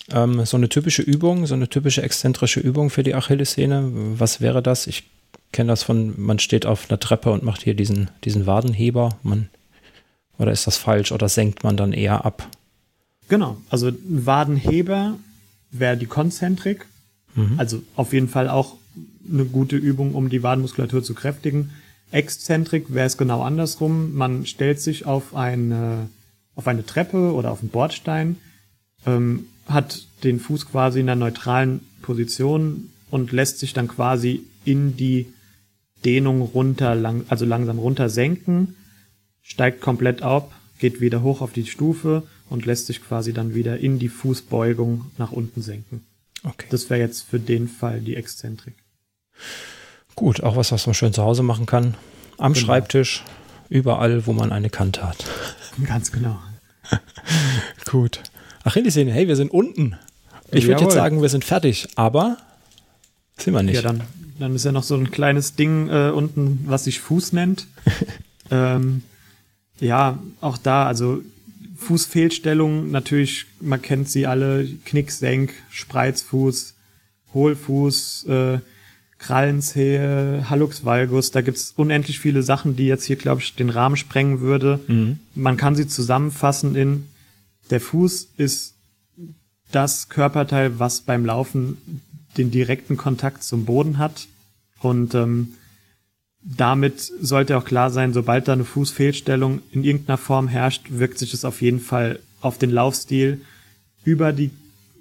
[0.09, 3.89] Ähm, so eine typische Übung, so eine typische exzentrische Übung für die Achillessehne,
[4.19, 4.87] was wäre das?
[4.87, 5.03] Ich
[5.51, 9.17] kenne das von, man steht auf einer Treppe und macht hier diesen, diesen Wadenheber.
[9.23, 9.49] Man,
[10.37, 11.11] oder ist das falsch?
[11.11, 12.47] Oder senkt man dann eher ab?
[13.27, 15.17] Genau, also ein Wadenheber
[15.71, 16.85] wäre die Konzentrik.
[17.35, 17.53] Mhm.
[17.57, 18.75] Also auf jeden Fall auch
[19.31, 21.71] eine gute Übung, um die Wadenmuskulatur zu kräftigen.
[22.11, 24.13] Exzentrik wäre es genau andersrum.
[24.13, 26.09] Man stellt sich auf eine,
[26.55, 28.37] auf eine Treppe oder auf einen Bordstein,
[29.05, 34.97] ähm, hat den Fuß quasi in einer neutralen Position und lässt sich dann quasi in
[34.97, 35.27] die
[36.03, 38.75] Dehnung runter, lang, also langsam runter senken,
[39.41, 43.79] steigt komplett ab, geht wieder hoch auf die Stufe und lässt sich quasi dann wieder
[43.79, 46.03] in die Fußbeugung nach unten senken.
[46.43, 46.67] Okay.
[46.69, 48.73] Das wäre jetzt für den Fall die Exzentrik.
[50.15, 51.95] Gut, auch was, was man schön zu Hause machen kann.
[52.37, 52.65] Am genau.
[52.65, 53.23] Schreibtisch,
[53.69, 55.25] überall, wo man eine Kante hat.
[55.85, 56.39] Ganz genau.
[57.89, 58.21] Gut.
[58.63, 59.95] Achillessehne, hey, wir sind unten.
[60.51, 62.37] Ich würde jetzt sagen, wir sind fertig, aber
[63.37, 63.75] sind wir nicht.
[63.75, 64.01] Ja, dann,
[64.37, 67.67] dann ist ja noch so ein kleines Ding äh, unten, was sich Fuß nennt.
[68.51, 69.03] ähm,
[69.79, 71.21] ja, auch da, also
[71.77, 76.75] Fußfehlstellung, natürlich, man kennt sie alle, Knick, Senk, Spreizfuß,
[77.33, 78.59] Hohlfuß, äh,
[79.21, 83.95] Krallenzehe, Hallux valgus, da gibt's unendlich viele Sachen, die jetzt hier, glaube ich, den Rahmen
[83.95, 84.79] sprengen würde.
[84.87, 85.19] Mhm.
[85.35, 87.07] Man kann sie zusammenfassen in,
[87.69, 88.73] der Fuß ist
[89.71, 91.77] das Körperteil, was beim Laufen
[92.35, 94.27] den direkten Kontakt zum Boden hat.
[94.79, 95.49] Und ähm,
[96.41, 101.29] damit sollte auch klar sein, sobald da eine Fußfehlstellung in irgendeiner Form herrscht, wirkt sich
[101.29, 103.41] das auf jeden Fall auf den Laufstil
[104.03, 104.49] über die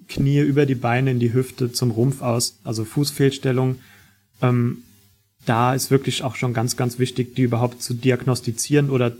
[0.09, 2.59] Knie, über die Beine, in die Hüfte zum Rumpf aus.
[2.65, 3.77] Also Fußfehlstellung.
[4.43, 4.83] Ähm,
[5.47, 9.13] da ist wirklich auch schon ganz, ganz wichtig, die überhaupt zu diagnostizieren oder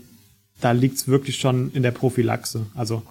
[0.59, 2.67] da liegt's wirklich schon in der Prophylaxe.
[2.75, 3.03] Also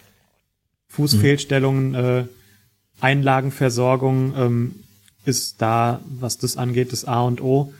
[0.88, 2.24] Fußfehlstellungen, äh,
[3.00, 4.74] Einlagenversorgung ähm,
[5.24, 7.72] ist da, was das angeht, das A und O.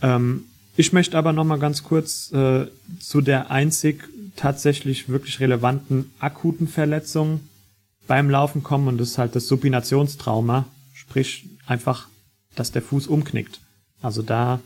[0.00, 0.44] Ähm,
[0.76, 2.66] ich möchte aber noch mal ganz kurz äh,
[3.00, 7.40] zu der einzig tatsächlich wirklich relevanten akuten Verletzung
[8.06, 12.08] beim Laufen kommen und das ist halt das Supinationstrauma, sprich einfach,
[12.54, 13.60] dass der Fuß umknickt.
[14.00, 14.60] Also da,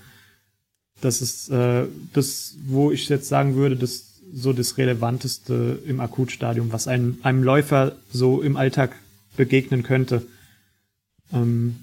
[1.01, 4.05] das ist äh, das, wo ich jetzt sagen würde, das
[4.35, 8.97] so das relevanteste im Akutstadium, was einem, einem Läufer so im Alltag
[9.37, 10.27] begegnen könnte.
[11.33, 11.77] Ähm,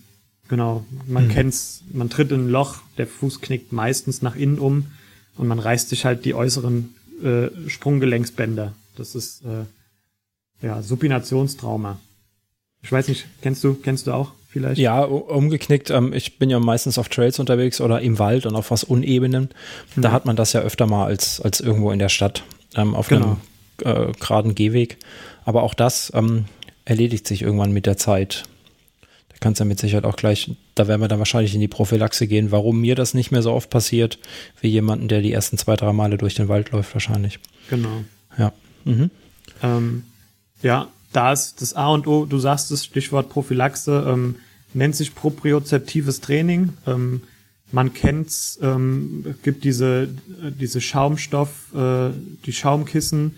[0.50, 1.32] Genau, man mhm.
[1.32, 4.88] kennt's, man tritt in ein Loch, der Fuß knickt meistens nach innen um
[5.38, 6.94] und man reißt sich halt die äußeren
[7.24, 8.74] äh, Sprunggelenksbänder.
[8.96, 9.66] Das ist äh,
[10.66, 12.00] ja Supinationstrauma.
[12.82, 14.80] Ich weiß nicht, kennst du, kennst du auch vielleicht?
[14.80, 15.90] Ja, umgeknickt.
[15.90, 19.50] Ähm, ich bin ja meistens auf Trails unterwegs oder im Wald und auf was Unebenem.
[19.96, 20.14] Da mhm.
[20.14, 22.44] hat man das ja öfter mal als, als irgendwo in der Stadt
[22.76, 23.38] ähm, auf genau.
[23.84, 24.98] einem äh, geraden Gehweg.
[25.46, 26.46] Aber auch das ähm,
[26.86, 28.46] erledigt sich irgendwann mit der Zeit
[29.44, 32.52] kannst ja mit Sicherheit auch gleich, da werden wir dann wahrscheinlich in die Prophylaxe gehen,
[32.52, 34.18] warum mir das nicht mehr so oft passiert,
[34.62, 37.40] wie jemanden, der die ersten zwei, drei Male durch den Wald läuft, wahrscheinlich.
[37.70, 38.06] Genau.
[38.38, 38.54] Ja.
[38.86, 39.12] Mhm.
[39.62, 40.06] Ähm,
[40.62, 44.36] ja, da ist das A und O, du sagst das Stichwort Prophylaxe, ähm,
[44.74, 46.74] nennt sich propriozeptives Training.
[46.86, 47.22] Ähm,
[47.72, 50.10] man kennt's, ähm, gibt diese,
[50.60, 52.10] diese Schaumstoff, äh,
[52.46, 53.36] die Schaumkissen.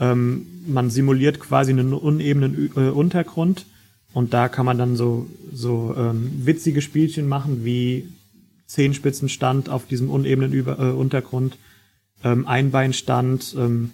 [0.00, 3.66] Ähm, man simuliert quasi einen unebenen äh, Untergrund
[4.14, 8.08] und da kann man dann so, so ähm, witzige Spielchen machen wie
[8.66, 11.58] Zehenspitzenstand auf diesem unebenen Über äh, Untergrund,
[12.24, 13.54] ähm, Einbeinstand.
[13.58, 13.90] Ähm,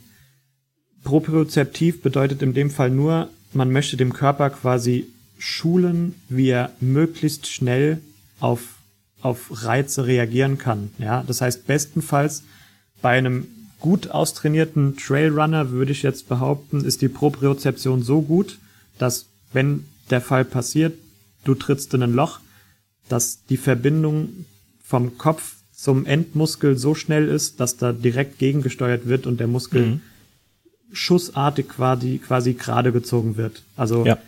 [1.05, 5.07] propriozeptiv bedeutet in dem Fall nur, man möchte dem Körper quasi
[5.39, 8.01] schulen, wie er möglichst schnell
[8.41, 8.61] auf,
[9.21, 10.91] auf Reize reagieren kann.
[10.99, 12.43] Ja, das heißt bestenfalls
[13.01, 13.47] bei einem
[13.81, 18.59] gut austrainierten Trailrunner würde ich jetzt behaupten, ist die Propriozeption so gut,
[18.99, 20.95] dass wenn der Fall passiert,
[21.45, 22.41] du trittst in ein Loch,
[23.09, 24.45] dass die Verbindung
[24.83, 29.87] vom Kopf zum Endmuskel so schnell ist, dass da direkt gegengesteuert wird und der Muskel
[29.87, 30.01] mhm.
[30.93, 33.63] Schussartig quasi, quasi gerade gezogen wird.
[33.77, 34.19] Also ja.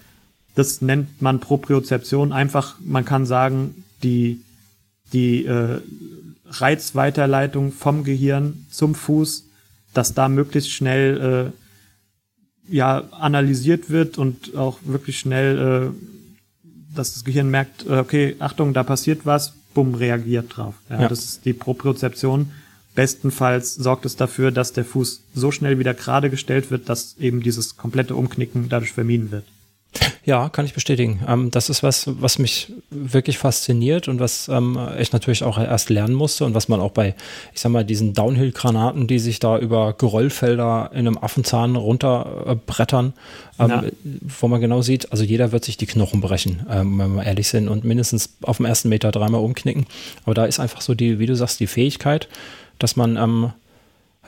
[0.55, 2.33] das nennt man Propriozeption.
[2.33, 4.41] Einfach, man kann sagen, die,
[5.13, 5.81] die äh,
[6.47, 9.47] Reizweiterleitung vom Gehirn zum Fuß,
[9.95, 17.25] dass da möglichst schnell äh, ja analysiert wird und auch wirklich schnell, äh, dass das
[17.25, 20.75] Gehirn merkt, äh, okay, Achtung, da passiert was, bumm, reagiert drauf.
[20.89, 21.09] Ja, ja.
[21.09, 22.53] Das ist die Propriozeption.
[23.01, 27.43] Bestenfalls sorgt es dafür, dass der Fuß so schnell wieder gerade gestellt wird, dass eben
[27.43, 29.45] dieses komplette Umknicken dadurch vermieden wird.
[30.27, 31.21] Ja, kann ich bestätigen.
[31.27, 35.89] Ähm, das ist was, was mich wirklich fasziniert und was ähm, ich natürlich auch erst
[35.89, 37.15] lernen musste und was man auch bei,
[37.55, 43.15] ich sag mal, diesen Downhill-Granaten, die sich da über Geröllfelder in einem Affenzahn runterbrettern,
[43.59, 43.83] ähm, ja.
[44.41, 47.49] wo man genau sieht, also jeder wird sich die Knochen brechen, ähm, wenn wir ehrlich
[47.49, 49.87] sind, und mindestens auf dem ersten Meter dreimal umknicken.
[50.27, 52.29] Aber da ist einfach so die, wie du sagst, die Fähigkeit,
[52.81, 53.53] dass man ähm,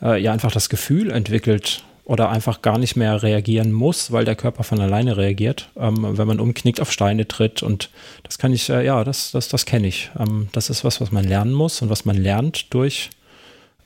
[0.00, 4.34] äh, ja einfach das Gefühl entwickelt, oder einfach gar nicht mehr reagieren muss, weil der
[4.34, 7.62] Körper von alleine reagiert, ähm, wenn man umknickt, auf Steine tritt.
[7.62, 7.90] Und
[8.24, 10.10] das kann ich, äh, ja, das, das, das kenne ich.
[10.18, 13.10] Ähm, das ist was, was man lernen muss und was man lernt durch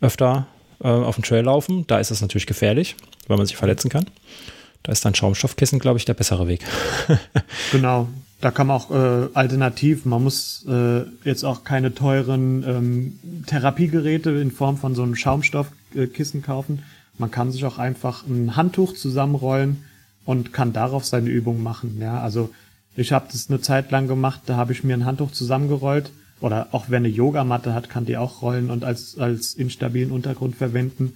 [0.01, 0.47] öfter
[0.83, 1.87] äh, auf dem Trail laufen.
[1.87, 4.07] Da ist es natürlich gefährlich, weil man sich verletzen kann.
[4.83, 6.65] Da ist dann Schaumstoffkissen, glaube ich, der bessere Weg.
[7.73, 8.09] genau.
[8.41, 14.31] Da kann man auch äh, alternativ, man muss äh, jetzt auch keine teuren ähm, Therapiegeräte
[14.31, 16.83] in Form von so einem Schaumstoffkissen kaufen
[17.19, 19.85] man kann sich auch einfach ein Handtuch zusammenrollen
[20.25, 21.99] und kann darauf seine Übung machen.
[22.01, 22.51] Ja, also
[22.95, 26.11] ich habe das eine Zeit lang gemacht, da habe ich mir ein Handtuch zusammengerollt
[26.41, 30.57] oder auch wer eine Yogamatte hat, kann die auch rollen und als als instabilen Untergrund
[30.57, 31.15] verwenden.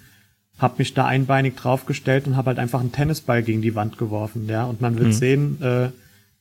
[0.58, 4.46] Hab mich da einbeinig draufgestellt und habe halt einfach einen Tennisball gegen die Wand geworfen.
[4.48, 5.12] Ja, und man wird mhm.
[5.12, 5.90] sehen, äh,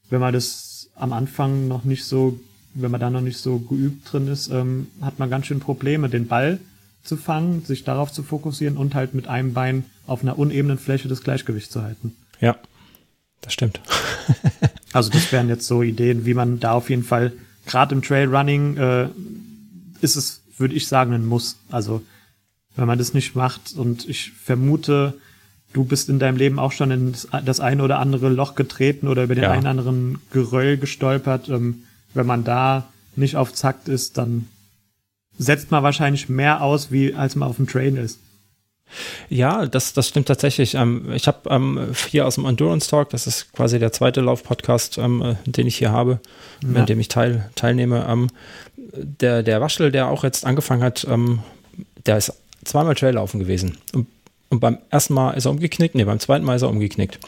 [0.10, 0.69] wenn man das
[1.00, 2.40] am Anfang noch nicht so,
[2.76, 6.10] wenn man da noch nicht so geübt drin ist, ähm, hat man ganz schön Probleme,
[6.10, 6.60] den Ball
[7.04, 11.08] zu fangen, sich darauf zu fokussieren und halt mit einem Bein auf einer unebenen Fläche
[11.08, 12.16] das Gleichgewicht zu halten.
[12.40, 12.58] Ja,
[13.42, 13.82] das stimmt.
[14.94, 17.34] also das wären jetzt so Ideen, wie man da auf jeden Fall,
[17.66, 19.08] gerade im Trailrunning, äh,
[20.02, 21.58] ist es, würde ich sagen, ein Muss.
[21.70, 22.04] Also
[22.76, 25.16] wenn man das nicht macht und ich vermute,
[25.74, 27.16] du bist in deinem Leben auch schon in
[27.46, 29.52] das eine oder andere Loch getreten oder über den ja.
[29.52, 31.50] einen oder anderen Geröll gestolpert.
[31.50, 31.84] Ähm,
[32.14, 34.48] wenn man da nicht auf Zakt ist, dann
[35.38, 38.20] setzt man wahrscheinlich mehr aus, wie als man auf dem Train ist.
[39.30, 40.74] Ja, das, das stimmt tatsächlich.
[40.74, 44.98] Ähm, ich habe ähm, hier aus dem Endurance Talk, das ist quasi der zweite Lauf-Podcast,
[44.98, 46.20] ähm, äh, den ich hier habe,
[46.64, 46.80] ja.
[46.80, 48.06] in dem ich teil, teilnehme.
[48.10, 48.28] Ähm,
[48.94, 51.40] der, der Waschel, der auch jetzt angefangen hat, ähm,
[52.06, 52.34] der ist
[52.64, 53.78] zweimal Traillaufen gewesen.
[53.94, 54.08] Und,
[54.50, 57.20] und, beim ersten Mal ist er umgeknickt, nee, beim zweiten Mal ist er umgeknickt.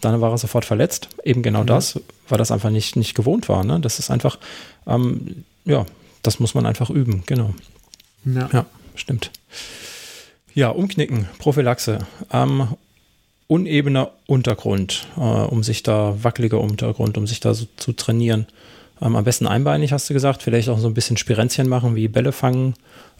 [0.00, 1.08] Dann war er sofort verletzt.
[1.24, 1.64] Eben genau ja.
[1.64, 3.64] das, weil das einfach nicht, nicht gewohnt war.
[3.64, 3.80] Ne?
[3.80, 4.38] Das ist einfach,
[4.86, 5.86] ähm, ja,
[6.22, 7.54] das muss man einfach üben, genau.
[8.24, 9.30] Ja, ja stimmt.
[10.54, 12.06] Ja, umknicken, Prophylaxe.
[12.32, 12.68] Ähm,
[13.46, 18.46] unebener Untergrund, äh, um sich da, wackeliger Untergrund, um sich da so zu trainieren.
[19.02, 20.42] Ähm, am besten einbeinig, hast du gesagt.
[20.42, 22.74] Vielleicht auch so ein bisschen Spirenzchen machen, wie Bälle fangen.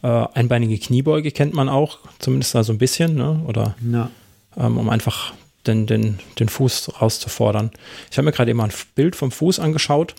[0.04, 3.40] Äh, einbeinige Kniebeuge kennt man auch, zumindest da so ein bisschen, ne?
[3.46, 4.10] oder ja.
[4.54, 5.32] ähm, um einfach
[5.66, 7.70] den, den, den Fuß rauszufordern.
[8.10, 10.14] Ich habe mir gerade eben ein Bild vom Fuß angeschaut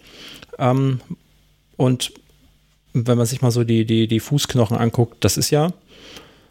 [0.58, 1.02] ähm,
[1.78, 2.14] und
[2.94, 5.72] wenn man sich mal so die, die, die Fußknochen anguckt, das ist ja,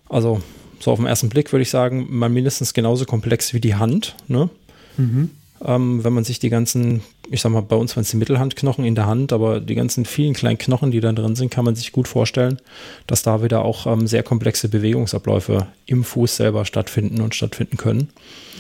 [0.09, 0.41] also
[0.79, 4.15] so auf den ersten Blick würde ich sagen, mal mindestens genauso komplex wie die Hand.
[4.29, 4.49] Ne?
[4.97, 5.31] Mhm.
[5.65, 8.85] Ähm, wenn man sich die ganzen, ich sag mal, bei uns waren es die Mittelhandknochen
[8.85, 11.75] in der Hand, aber die ganzen vielen kleinen Knochen, die da drin sind, kann man
[11.75, 12.59] sich gut vorstellen,
[13.07, 18.11] dass da wieder auch ähm, sehr komplexe Bewegungsabläufe im Fuß selber stattfinden und stattfinden können.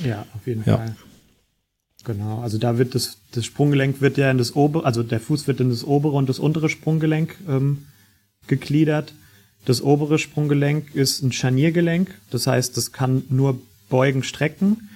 [0.04, 0.78] Ja, auf jeden ja.
[0.78, 0.96] Fall.
[2.04, 5.46] Genau, also da wird das, das Sprunggelenk wird ja in das obere, also der Fuß
[5.46, 7.86] wird in das obere und das untere Sprunggelenk ähm,
[8.46, 9.14] gegliedert.
[9.64, 13.58] Das obere Sprunggelenk ist ein Scharniergelenk, das heißt, das kann nur
[13.88, 14.90] beugen, strecken.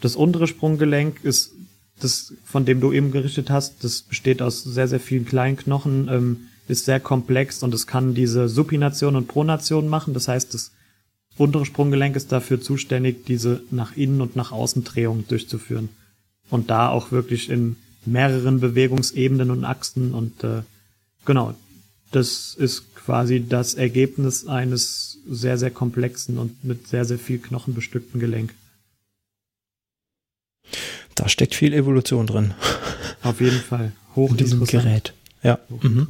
[0.00, 1.52] Das untere Sprunggelenk ist
[2.00, 6.08] das, von dem du eben gerichtet hast, das besteht aus sehr, sehr vielen kleinen Knochen,
[6.10, 6.36] ähm,
[6.68, 10.14] ist sehr komplex und es kann diese Supination und Pronation machen.
[10.14, 10.70] Das heißt, das
[11.36, 15.88] untere Sprunggelenk ist dafür zuständig, diese nach innen und nach außen Drehung durchzuführen
[16.50, 20.62] und da auch wirklich in mehreren Bewegungsebenen und Achsen und äh,
[21.24, 21.54] genau,
[22.10, 27.74] das ist quasi das Ergebnis eines sehr, sehr komplexen und mit sehr, sehr viel Knochen
[27.74, 28.54] bestückten Gelenk.
[31.18, 32.54] Da steckt viel Evolution drin.
[33.24, 33.90] Auf jeden Fall.
[34.14, 35.14] Hoch In diesem Gerät.
[35.42, 35.58] Ja.
[35.82, 36.06] Mhm.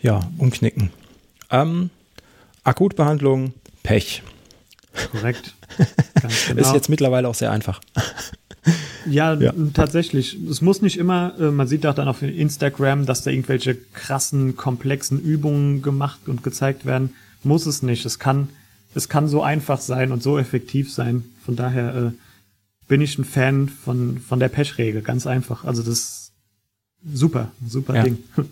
[0.00, 0.90] Ja, umknicken.
[1.50, 1.90] Ähm,
[2.64, 3.54] Akutbehandlung,
[3.84, 4.22] Pech.
[5.12, 5.54] Korrekt.
[6.46, 6.60] Genau.
[6.60, 7.80] Ist jetzt mittlerweile auch sehr einfach.
[9.06, 10.38] Ja, ja, tatsächlich.
[10.48, 14.54] Es muss nicht immer, äh, man sieht auch dann auf Instagram, dass da irgendwelche krassen,
[14.56, 17.14] komplexen Übungen gemacht und gezeigt werden.
[17.42, 18.04] Muss es nicht.
[18.04, 18.50] Es kann,
[18.94, 21.24] es kann so einfach sein und so effektiv sein.
[21.44, 22.10] Von daher äh,
[22.92, 25.00] bin ich ein Fan von, von der Pechregel.
[25.00, 25.64] Ganz einfach.
[25.64, 26.32] Also das ist
[27.10, 28.02] super, super ja.
[28.02, 28.18] Ding.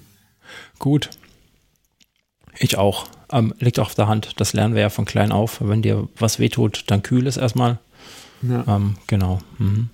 [0.79, 1.11] Gut.
[2.59, 3.07] Ich auch.
[3.31, 4.41] Ähm, liegt auch auf der Hand.
[4.41, 5.59] Das lernen wir ja von klein auf.
[5.61, 7.81] Wenn dir was wehtut, dann kühl es erstmal.
[8.41, 8.65] Ja.
[8.67, 9.41] Ähm, genau.
[9.59, 9.91] Mhm.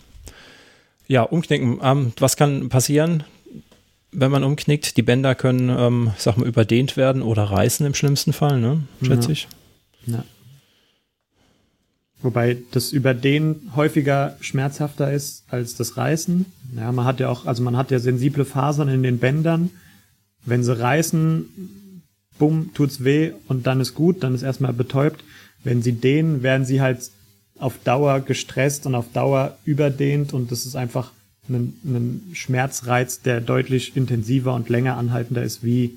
[1.08, 1.80] Ja, umknicken.
[1.82, 3.24] Ähm, was kann passieren?
[4.12, 4.96] wenn man umknickt.
[4.96, 8.84] Die Bänder können, ähm, sag mal, überdehnt werden oder reißen im schlimmsten Fall, ne?
[9.02, 9.32] Schätze ja.
[9.32, 9.48] ich.
[10.06, 10.24] Ja.
[12.22, 16.46] Wobei das Überdehnen häufiger schmerzhafter ist als das Reißen.
[16.76, 19.70] Ja, man hat ja auch, also man hat ja sensible Fasern in den Bändern.
[20.44, 22.02] Wenn sie reißen,
[22.38, 25.24] bumm, tut's weh und dann ist gut, dann ist erstmal betäubt.
[25.62, 27.10] Wenn sie dehnen, werden sie halt
[27.58, 31.12] auf Dauer gestresst und auf Dauer überdehnt und das ist einfach
[31.48, 35.96] ein, ein Schmerzreiz, der deutlich intensiver und länger anhaltender ist, wie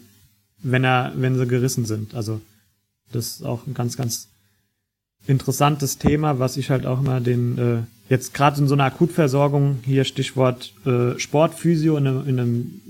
[0.62, 2.14] wenn er, wenn sie gerissen sind.
[2.14, 2.41] Also
[3.12, 4.28] das ist auch ein ganz, ganz
[5.28, 9.80] interessantes Thema, was ich halt auch immer den äh, jetzt gerade in so einer Akutversorgung
[9.86, 12.82] hier Stichwort äh, Sportphysio in einem, in einem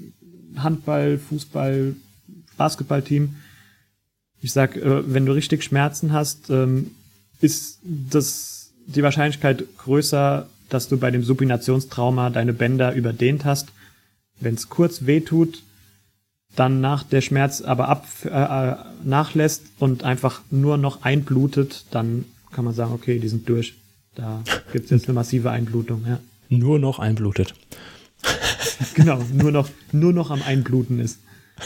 [0.57, 1.95] Handball, Fußball,
[2.57, 3.35] Basketballteam.
[4.41, 6.91] Ich sag, äh, wenn du richtig Schmerzen hast, ähm,
[7.41, 13.69] ist das die Wahrscheinlichkeit größer, dass du bei dem Supinationstrauma deine Bänder überdehnt hast.
[14.39, 15.63] Wenn es kurz weh tut,
[16.55, 22.25] dann nach der Schmerz aber ab äh, äh, nachlässt und einfach nur noch einblutet, dann
[22.51, 23.75] kann man sagen, okay, die sind durch.
[24.15, 24.43] Da
[24.73, 26.19] gibt es jetzt eine massive Einblutung, ja.
[26.49, 27.53] Nur noch einblutet.
[28.95, 31.19] genau, nur noch, nur noch am Einbluten ist.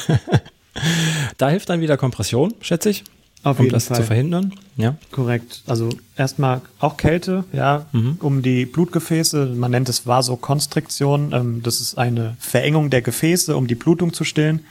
[1.37, 3.03] da hilft dann wieder Kompression, schätze ich.
[3.43, 3.97] Auf um das Fall.
[3.97, 4.53] zu verhindern.
[4.77, 4.95] Ja.
[5.11, 5.63] Korrekt.
[5.67, 8.17] Also erstmal auch Kälte, ja, mhm.
[8.21, 13.67] um die Blutgefäße, man nennt es Vasokonstriktion, ähm, das ist eine Verengung der Gefäße, um
[13.67, 14.61] die Blutung zu stillen.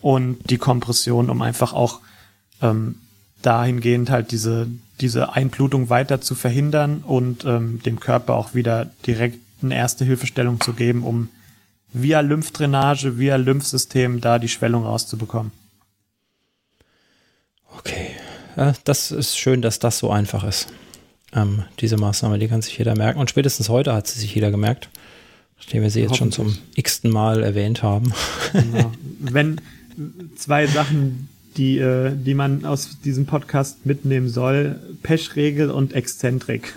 [0.00, 2.00] Und die Kompression, um einfach auch
[2.62, 2.96] ähm,
[3.42, 4.68] dahingehend halt diese,
[5.00, 10.60] diese Einblutung weiter zu verhindern und ähm, dem Körper auch wieder direkt eine erste Hilfestellung
[10.60, 11.28] zu geben, um
[11.92, 15.52] via Lymphdrainage, via Lymphsystem da die Schwellung rauszubekommen.
[17.76, 18.10] Okay,
[18.56, 20.68] ja, das ist schön, dass das so einfach ist.
[21.32, 23.20] Ähm, diese Maßnahme, die kann sich jeder merken.
[23.20, 24.88] Und spätestens heute hat sie sich jeder gemerkt,
[25.58, 28.12] nachdem wir sie jetzt schon zum x-ten Mal erwähnt haben.
[28.52, 28.92] Genau.
[29.20, 29.60] Wenn
[30.36, 36.72] zwei Sachen, die, äh, die man aus diesem Podcast mitnehmen soll, Peschregel und Exzentrik.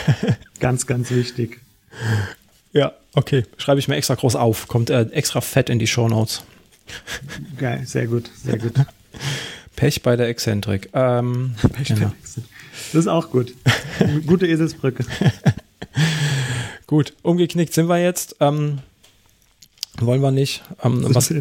[0.60, 1.60] ganz, ganz wichtig.
[2.72, 3.44] Ja, okay.
[3.58, 4.68] Schreibe ich mir extra groß auf.
[4.68, 6.42] Kommt äh, extra fett in die Show Notes.
[7.58, 8.72] Geil, sehr gut, sehr gut.
[9.76, 10.90] Pech bei der Exzentrik.
[10.92, 12.00] Ähm, Pech genau.
[12.00, 12.12] bei der
[12.92, 13.54] Das ist auch gut.
[14.26, 15.04] Gute Eselsbrücke.
[16.86, 18.36] gut, umgeknickt sind wir jetzt.
[18.40, 18.78] Ähm,
[19.98, 20.62] wollen wir nicht.
[20.82, 21.32] Ähm, was,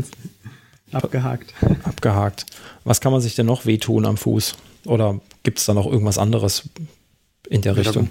[0.91, 1.53] abgehakt.
[1.83, 2.45] Abgehakt.
[2.83, 4.55] Was kann man sich denn noch wehtun am Fuß?
[4.85, 6.69] Oder gibt es da noch irgendwas anderes
[7.49, 8.09] in der ja, Richtung?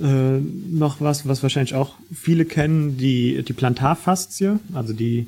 [0.00, 5.26] Äh, noch was, was wahrscheinlich auch viele kennen, die, die Plantarfaszie, also die,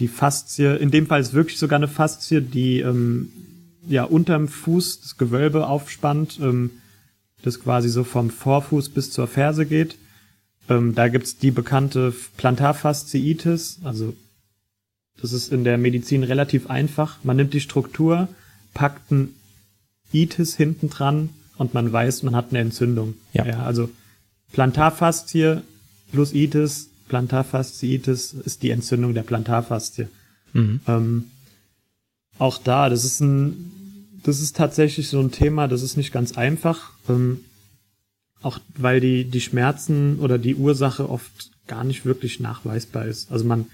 [0.00, 3.30] die Faszie, in dem Fall ist wirklich sogar eine Faszie, die ähm,
[3.88, 6.70] ja unterm Fuß das Gewölbe aufspannt, ähm,
[7.42, 9.96] das quasi so vom Vorfuß bis zur Ferse geht.
[10.68, 14.14] Ähm, da gibt's die bekannte Plantarfasziitis, also
[15.20, 17.18] das ist in der Medizin relativ einfach.
[17.22, 18.28] Man nimmt die Struktur,
[18.74, 19.34] packt ein
[20.12, 23.14] Itis hinten dran und man weiß, man hat eine Entzündung.
[23.32, 23.46] Ja.
[23.46, 23.88] ja also
[24.52, 25.62] Plantarfaszie
[26.12, 30.08] plus Itis, Plantarfasziitis ist die Entzündung der Plantarfaszie.
[30.52, 30.80] Mhm.
[30.86, 31.24] Ähm,
[32.38, 33.72] auch da, das ist ein,
[34.22, 36.92] das ist tatsächlich so ein Thema, das ist nicht ganz einfach.
[37.08, 37.40] Ähm,
[38.42, 43.32] auch weil die, die Schmerzen oder die Ursache oft gar nicht wirklich nachweisbar ist.
[43.32, 43.66] Also man,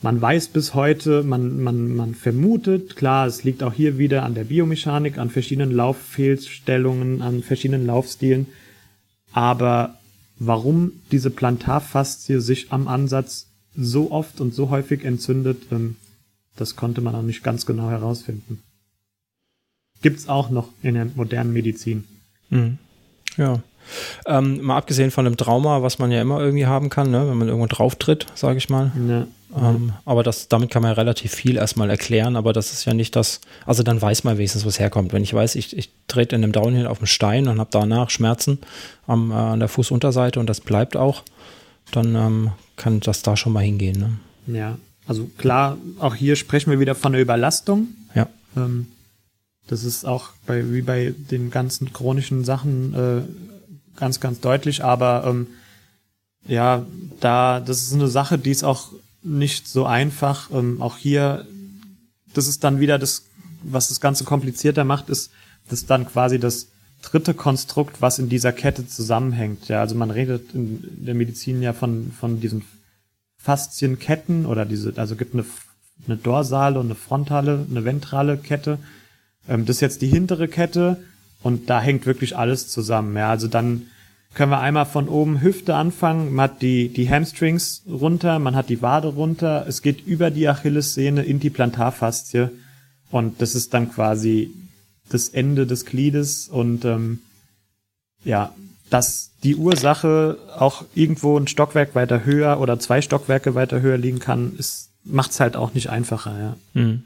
[0.00, 4.34] man weiß bis heute, man, man, man vermutet, klar, es liegt auch hier wieder an
[4.34, 8.46] der Biomechanik, an verschiedenen Lauffehlstellungen, an verschiedenen Laufstilen.
[9.32, 9.98] Aber
[10.38, 15.96] warum diese Plantarfaszie sich am Ansatz so oft und so häufig entzündet, ähm,
[16.58, 18.62] das konnte man auch nicht ganz genau herausfinden.
[20.02, 22.04] Gibt's auch noch in der modernen Medizin.
[22.50, 22.78] Mhm.
[23.36, 23.60] Ja.
[24.26, 27.28] Ähm, mal abgesehen von dem Trauma, was man ja immer irgendwie haben kann, ne?
[27.28, 28.92] wenn man irgendwo drauf tritt, sage ich mal.
[29.08, 29.26] Ja.
[29.56, 32.92] Ähm, aber das, damit kann man ja relativ viel erstmal erklären, aber das ist ja
[32.92, 35.14] nicht das, also dann weiß man wenigstens, was herkommt.
[35.14, 38.10] Wenn ich weiß, ich, ich trete in einem Downhill auf einen Stein und habe danach
[38.10, 38.58] Schmerzen
[39.06, 41.22] am, äh, an der Fußunterseite und das bleibt auch,
[41.92, 44.20] dann ähm, kann das da schon mal hingehen.
[44.46, 44.58] Ne?
[44.58, 44.78] Ja,
[45.08, 47.88] also klar, auch hier sprechen wir wieder von der Überlastung.
[48.14, 48.28] Ja.
[48.56, 48.86] Ähm,
[49.66, 53.22] das ist auch bei, wie bei den ganzen chronischen Sachen äh,
[53.98, 55.46] ganz, ganz deutlich, aber ähm,
[56.46, 56.84] ja,
[57.20, 60.50] da, das ist eine Sache, die ist auch nicht so einfach.
[60.50, 61.46] Ähm, auch hier,
[62.34, 63.24] das ist dann wieder das,
[63.62, 65.30] was das Ganze komplizierter macht, ist,
[65.70, 66.68] das dann quasi das
[67.00, 69.68] dritte Konstrukt, was in dieser Kette zusammenhängt.
[69.68, 72.62] Ja, also man redet in der Medizin ja von, von diesen
[73.38, 75.44] Faszienketten oder diese, also gibt eine,
[76.06, 78.78] eine dorsale und eine frontale, eine ventrale Kette.
[79.48, 80.98] Ähm, das ist jetzt die hintere Kette
[81.42, 83.16] und da hängt wirklich alles zusammen.
[83.16, 83.86] Ja, also dann
[84.34, 86.34] können wir einmal von oben Hüfte anfangen.
[86.34, 89.64] Man hat die, die Hamstrings runter, man hat die Wade runter.
[89.66, 92.50] Es geht über die Achillessehne in die Plantarfaszie.
[93.10, 94.52] Und das ist dann quasi
[95.08, 97.20] das Ende des Gliedes und ähm,
[98.24, 98.52] ja,
[98.90, 104.18] dass die Ursache auch irgendwo ein Stockwerk weiter höher oder zwei Stockwerke weiter höher liegen
[104.18, 106.80] kann, ist macht's halt auch nicht einfacher, ja.
[106.80, 107.04] Mhm.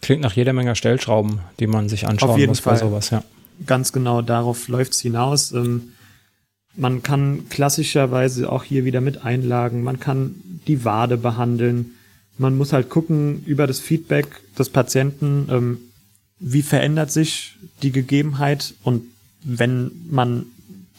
[0.00, 2.74] Klingt nach jeder Menge Stellschrauben, die man sich anschauen muss Fall.
[2.74, 3.22] bei sowas, ja.
[3.66, 5.52] Ganz genau, darauf läuft's hinaus.
[5.52, 5.92] Ähm,
[6.74, 10.36] man kann klassischerweise auch hier wieder mit Einlagen, man kann
[10.66, 11.92] die Wade behandeln.
[12.38, 14.26] Man muss halt gucken über das Feedback
[14.58, 15.78] des Patienten, ähm,
[16.38, 19.04] wie verändert sich die Gegebenheit und
[19.44, 20.46] wenn man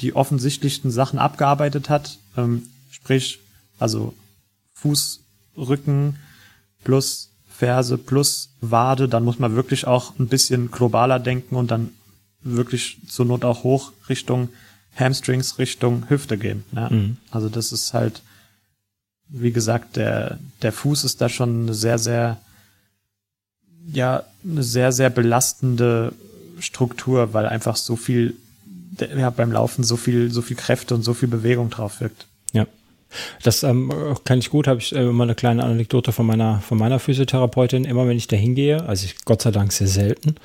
[0.01, 3.39] die offensichtlichsten Sachen abgearbeitet hat, ähm, sprich,
[3.79, 4.13] also
[4.73, 5.21] Fuß,
[5.57, 6.17] Rücken
[6.83, 11.91] plus Ferse plus Wade, dann muss man wirklich auch ein bisschen globaler denken und dann
[12.41, 14.49] wirklich zur Not auch hoch Richtung
[14.95, 16.63] Hamstrings, Richtung Hüfte gehen.
[16.71, 16.89] Ja?
[16.89, 17.17] Mhm.
[17.31, 18.21] Also das ist halt,
[19.29, 22.37] wie gesagt, der, der Fuß ist da schon eine sehr, sehr,
[23.91, 26.13] ja, eine sehr, sehr belastende
[26.59, 28.35] Struktur, weil einfach so viel,
[29.17, 32.27] ja, beim Laufen so viel, so viel Kräfte und so viel Bewegung drauf wirkt.
[32.53, 32.67] Ja.
[33.43, 33.91] Das ähm,
[34.23, 37.85] kann ich gut, habe ich äh, immer eine kleine Anekdote von meiner, von meiner Physiotherapeutin.
[37.85, 40.35] Immer wenn ich da hingehe, also ich Gott sei Dank sehr selten,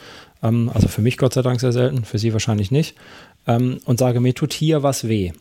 [0.42, 2.94] ähm, also für mich Gott sei Dank sehr selten, für sie wahrscheinlich nicht,
[3.46, 5.32] ähm, und sage, mir tut hier was weh,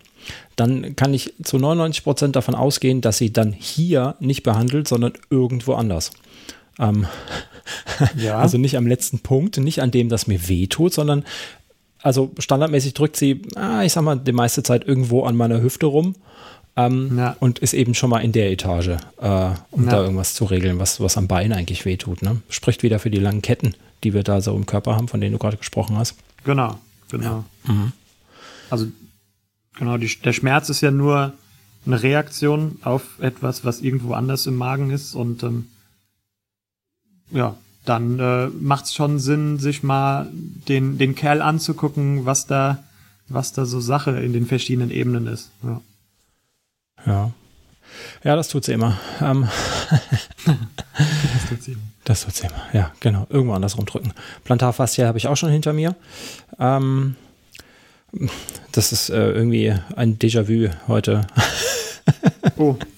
[0.56, 5.14] dann kann ich zu 99 Prozent davon ausgehen, dass sie dann hier nicht behandelt, sondern
[5.30, 6.12] irgendwo anders.
[6.80, 7.08] Ähm,
[8.18, 8.38] ja.
[8.38, 11.26] Also nicht am letzten Punkt, nicht an dem, das mir weh tut, sondern
[12.02, 15.88] also standardmäßig drückt sie, ah, ich sag mal, die meiste Zeit irgendwo an meiner Hüfte
[15.88, 16.16] rum
[16.76, 17.36] ähm, ja.
[17.40, 19.92] und ist eben schon mal in der Etage, äh, um ja.
[19.92, 22.22] da irgendwas zu regeln, was, was am Bein eigentlich wehtut.
[22.22, 22.42] Ne?
[22.50, 25.34] Spricht wieder für die langen Ketten, die wir da so im Körper haben, von denen
[25.34, 26.16] du gerade gesprochen hast.
[26.44, 26.78] Genau,
[27.10, 27.44] genau.
[27.68, 27.74] Ja.
[27.74, 27.92] Mhm.
[28.70, 28.88] Also
[29.78, 31.34] genau, die, der Schmerz ist ja nur
[31.86, 35.68] eine Reaktion auf etwas, was irgendwo anders im Magen ist und ähm,
[37.32, 37.56] ja,
[37.88, 42.84] dann äh, macht es schon Sinn, sich mal den, den Kerl anzugucken, was da,
[43.28, 45.52] was da so Sache in den verschiedenen Ebenen ist.
[45.64, 45.82] Ja.
[47.06, 47.32] Ja.
[48.24, 49.00] Ja, das tut sie immer.
[49.22, 49.48] Ähm.
[50.46, 51.82] das tut sie immer.
[52.04, 53.26] Das tut sie immer, ja, genau.
[53.30, 54.14] Irgendwo andersrum drücken.
[54.44, 55.96] Plantarfaszie habe ich auch schon hinter mir.
[56.60, 57.16] Ähm,
[58.72, 61.28] das ist äh, irgendwie ein Déjà-vu heute.
[62.58, 62.76] oh.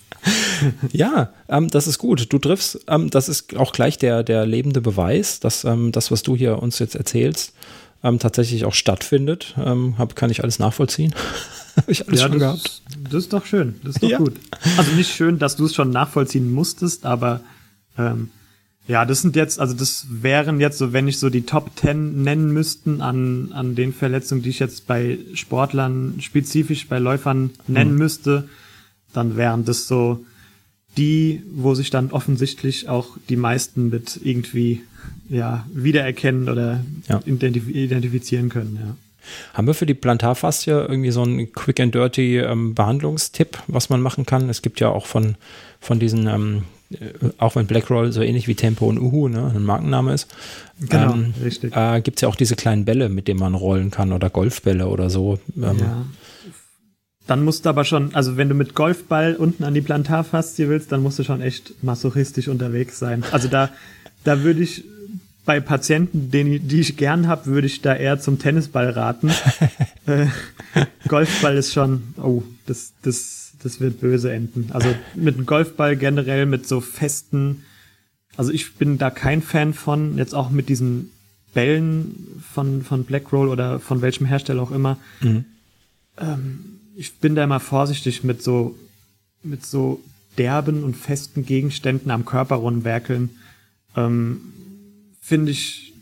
[0.92, 2.32] ja, ähm, das ist gut.
[2.32, 6.24] Du triffst, ähm, das ist auch gleich der, der lebende Beweis, dass ähm, das, was
[6.24, 7.54] du hier uns jetzt erzählst,
[8.04, 9.56] ähm, tatsächlich auch stattfindet.
[9.58, 11.14] Ähm, hab, kann ich alles nachvollziehen.
[11.76, 12.82] Habe ich alles ja, schon das, gehabt.
[13.06, 13.76] Das ist doch schön.
[13.84, 14.18] Das ist doch ja.
[14.18, 14.36] gut.
[14.78, 17.42] Also nicht schön, dass du es schon nachvollziehen musstest, aber
[17.98, 18.32] ähm,
[18.90, 22.24] ja, das sind jetzt, also das wären jetzt so, wenn ich so die Top Ten
[22.24, 27.92] nennen müssten an, an den Verletzungen, die ich jetzt bei Sportlern spezifisch bei Läufern nennen
[27.92, 27.98] mhm.
[28.00, 28.50] müsste,
[29.14, 30.26] dann wären das so
[31.00, 34.82] die, wo sich dann offensichtlich auch die meisten mit irgendwie
[35.30, 37.22] ja wiedererkennen oder ja.
[37.26, 38.78] identif identifizieren können.
[38.82, 38.96] Ja.
[39.54, 44.02] Haben wir für die Plantarfaszie irgendwie so einen Quick and Dirty ähm, Behandlungstipp, was man
[44.02, 44.50] machen kann?
[44.50, 45.36] Es gibt ja auch von,
[45.80, 49.64] von diesen, ähm, äh, auch wenn Blackroll so ähnlich wie Tempo und Uhu ne, ein
[49.64, 50.34] Markenname ist,
[50.80, 51.76] genau, ähm, richtig.
[51.76, 54.88] Äh, gibt es ja auch diese kleinen Bälle, mit denen man rollen kann oder Golfbälle
[54.88, 55.40] oder so.
[55.56, 55.80] Ähm.
[55.80, 56.06] ja.
[57.30, 60.92] Dann musst du aber schon, also wenn du mit Golfball unten an die Plantarfaszie willst,
[60.92, 63.24] dann musst du schon echt masochistisch unterwegs sein.
[63.32, 63.70] Also da,
[64.24, 64.84] da würde ich
[65.46, 69.30] bei Patienten, den, die ich gern habe, würde ich da eher zum Tennisball raten.
[70.08, 70.26] äh,
[71.08, 74.72] Golfball ist schon, oh, das, das, das wird böse enden.
[74.74, 77.64] Also mit einem Golfball generell mit so festen,
[78.38, 81.12] also ich bin da kein Fan von, jetzt auch mit diesen
[81.54, 84.98] Bällen von, von Blackroll oder von welchem Hersteller auch immer.
[85.22, 85.46] Mhm.
[86.18, 88.76] Ähm, ich bin da immer vorsichtig mit so,
[89.42, 90.02] mit so
[90.38, 93.30] derben und festen Gegenständen am Körper rumwerkeln.
[93.96, 94.42] Ähm,
[95.22, 95.94] finde ich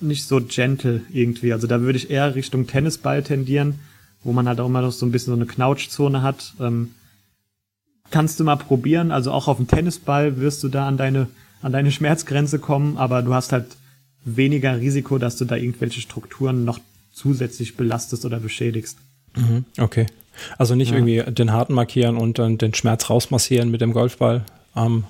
[0.00, 1.54] nicht so gentle irgendwie.
[1.54, 3.78] Also da würde ich eher Richtung Tennisball tendieren,
[4.22, 6.52] wo man halt auch immer noch so ein bisschen so eine Knautschzone hat.
[6.60, 6.90] Ähm,
[8.10, 9.12] kannst du mal probieren.
[9.12, 11.28] Also auch auf dem Tennisball wirst du da an deine,
[11.62, 13.78] an deine Schmerzgrenze kommen, aber du hast halt
[14.26, 16.80] weniger Risiko, dass du da irgendwelche Strukturen noch
[17.14, 18.98] zusätzlich belastest oder beschädigst.
[19.36, 20.04] Mhm, okay.
[20.58, 20.96] Also nicht ja.
[20.96, 24.44] irgendwie den harten markieren und dann den Schmerz rausmassieren mit dem Golfball.
[24.76, 25.04] Ähm,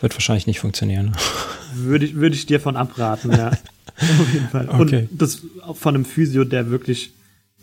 [0.00, 1.12] wird wahrscheinlich nicht funktionieren.
[1.74, 3.48] Würde ich, würde ich dir von abraten, ja.
[3.96, 4.68] Auf jeden Fall.
[4.70, 5.08] Okay.
[5.08, 5.42] Und das
[5.74, 7.12] von einem Physio, der wirklich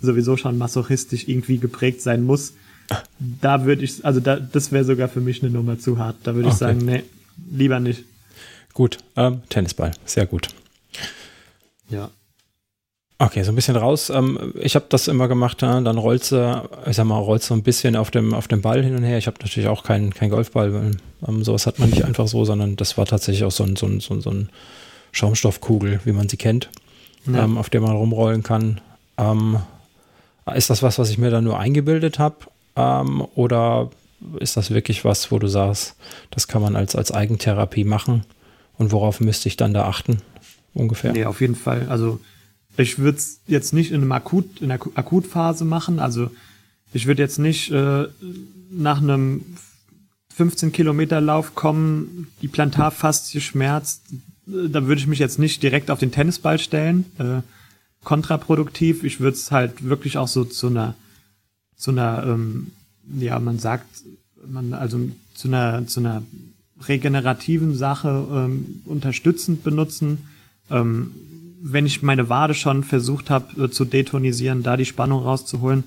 [0.02, 2.54] sowieso schon masochistisch irgendwie geprägt sein muss.
[3.20, 6.16] Da würde ich, also da, das wäre sogar für mich eine Nummer zu hart.
[6.24, 6.60] Da würde ich okay.
[6.60, 7.04] sagen, nee,
[7.52, 8.06] lieber nicht.
[8.74, 10.48] Gut, ähm, Tennisball, sehr gut.
[11.90, 12.10] Ja.
[13.20, 14.12] Okay, so ein bisschen raus.
[14.12, 17.64] Ähm, ich habe das immer gemacht, dann rollst du, ich sag mal, rollst du ein
[17.64, 19.18] bisschen auf dem, auf dem Ball hin und her.
[19.18, 20.92] Ich habe natürlich auch keinen kein Golfball,
[21.28, 23.88] ähm, sowas hat man nicht einfach so, sondern das war tatsächlich auch so ein, so
[23.88, 24.50] ein, so ein, so ein
[25.14, 26.70] Schaumstoffkugel, wie man sie kennt,
[27.26, 27.44] ja.
[27.44, 28.82] ähm, auf der man rumrollen kann.
[30.54, 32.36] Ist das was, was ich mir dann nur eingebildet habe?
[33.34, 33.90] Oder
[34.40, 35.96] ist das wirklich was, wo du sagst,
[36.30, 38.26] das kann man als, als Eigentherapie machen?
[38.78, 40.22] Und worauf müsste ich dann da achten?
[40.76, 41.14] Ungefähr.
[41.14, 41.88] Nee, auf jeden Fall.
[41.90, 42.20] Also
[42.78, 46.00] ich würde es jetzt nicht in, einem Akut, in einer Akutphase machen.
[46.00, 46.30] Also
[46.94, 48.08] ich würde jetzt nicht äh,
[48.70, 49.44] nach einem
[50.36, 54.04] 15 Kilometer Lauf kommen, die Plantarfaszie schmerzt.
[54.46, 57.06] Da würde ich mich jetzt nicht direkt auf den Tennisball stellen.
[57.18, 57.42] Äh,
[58.04, 59.04] kontraproduktiv.
[59.04, 60.96] Ich würde es halt wirklich auch so zu einer,
[61.76, 62.72] zu einer, ähm,
[63.20, 64.04] ja, man sagt,
[64.48, 66.24] man also zu einer, zu einer
[66.88, 70.20] regenerativen Sache ähm, unterstützend benutzen.
[70.70, 71.12] Ähm,
[71.62, 75.84] wenn ich meine Wade schon versucht habe äh, zu detonisieren, da die Spannung rauszuholen,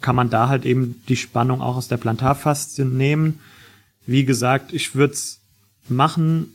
[0.00, 3.40] kann man da halt eben die Spannung auch aus der Plantarfaszie nehmen.
[4.06, 5.40] Wie gesagt, ich würde es
[5.88, 6.52] machen,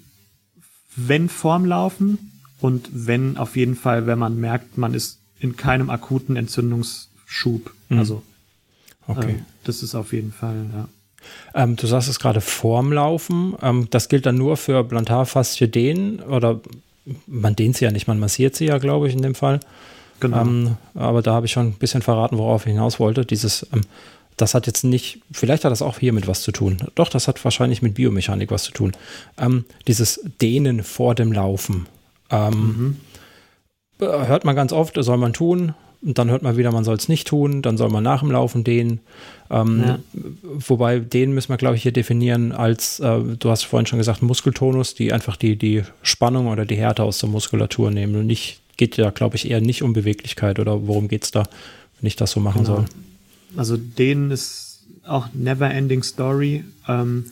[0.96, 5.90] wenn vorm Laufen und wenn auf jeden Fall, wenn man merkt, man ist in keinem
[5.90, 7.74] akuten Entzündungsschub.
[7.90, 7.98] Mhm.
[7.98, 8.24] Also
[9.08, 9.32] okay.
[9.32, 10.88] Ähm, das ist auf jeden Fall, ja.
[11.54, 13.56] Ähm, du sagst es gerade vorm Laufen.
[13.62, 16.62] Ähm, das gilt dann nur für Plantarfaszie dehnen oder
[17.28, 19.60] man dehnt sie ja nicht, man massiert sie ja, glaube ich, in dem Fall.
[20.20, 20.42] Genau.
[20.42, 23.26] Ähm, aber da habe ich schon ein bisschen verraten, worauf ich hinaus wollte.
[23.26, 23.82] Dieses, ähm,
[24.38, 26.78] das hat jetzt nicht, vielleicht hat das auch hier mit was zu tun.
[26.96, 28.94] Doch, das hat wahrscheinlich mit Biomechanik was zu tun.
[29.38, 31.88] Ähm, dieses Dehnen vor dem Laufen.
[32.30, 32.98] Ähm, mhm.
[34.00, 35.74] Hört man ganz oft, soll man tun.
[36.06, 38.32] Und dann hört man wieder, man soll es nicht tun, dann soll man nach dem
[38.32, 39.00] Laufen dehnen.
[39.50, 40.00] Ähm, ja.
[40.44, 44.22] Wobei den müssen wir, glaube ich, hier definieren als, äh, du hast vorhin schon gesagt,
[44.22, 48.16] Muskeltonus, die einfach die, die Spannung oder die Härte aus der Muskulatur nehmen.
[48.16, 51.44] Und nicht, geht ja, glaube ich, eher nicht um Beweglichkeit oder worum geht es da,
[52.00, 52.78] wenn ich das so machen genau.
[52.78, 52.86] soll.
[53.56, 56.66] Also denen ist auch never ending story.
[56.88, 57.26] Ähm,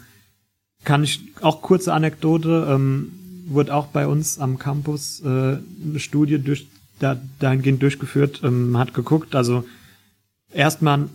[0.84, 3.12] kann ich auch kurze Anekdote, ähm,
[3.48, 6.68] wurde auch bei uns am Campus äh, eine Studie durch
[7.02, 9.64] da, dahingehend durchgeführt, ähm, hat geguckt, also
[10.54, 11.08] erstmal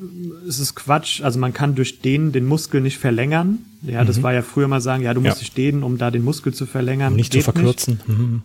[0.46, 3.58] ist es Quatsch, also man kann durch den den Muskel nicht verlängern.
[3.82, 4.06] Ja, mhm.
[4.06, 5.40] das war ja früher mal sagen, ja, du musst ja.
[5.40, 7.12] dich dehnen, um da den Muskel zu verlängern.
[7.12, 8.00] Um nicht zu verkürzen.
[8.06, 8.18] Nicht.
[8.18, 8.42] Mhm.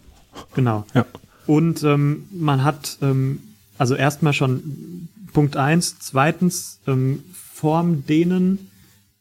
[0.53, 0.85] Genau.
[0.93, 1.05] Ja.
[1.47, 3.39] Und ähm, man hat ähm,
[3.77, 8.69] also erstmal schon Punkt eins, zweitens ähm, Form dehnen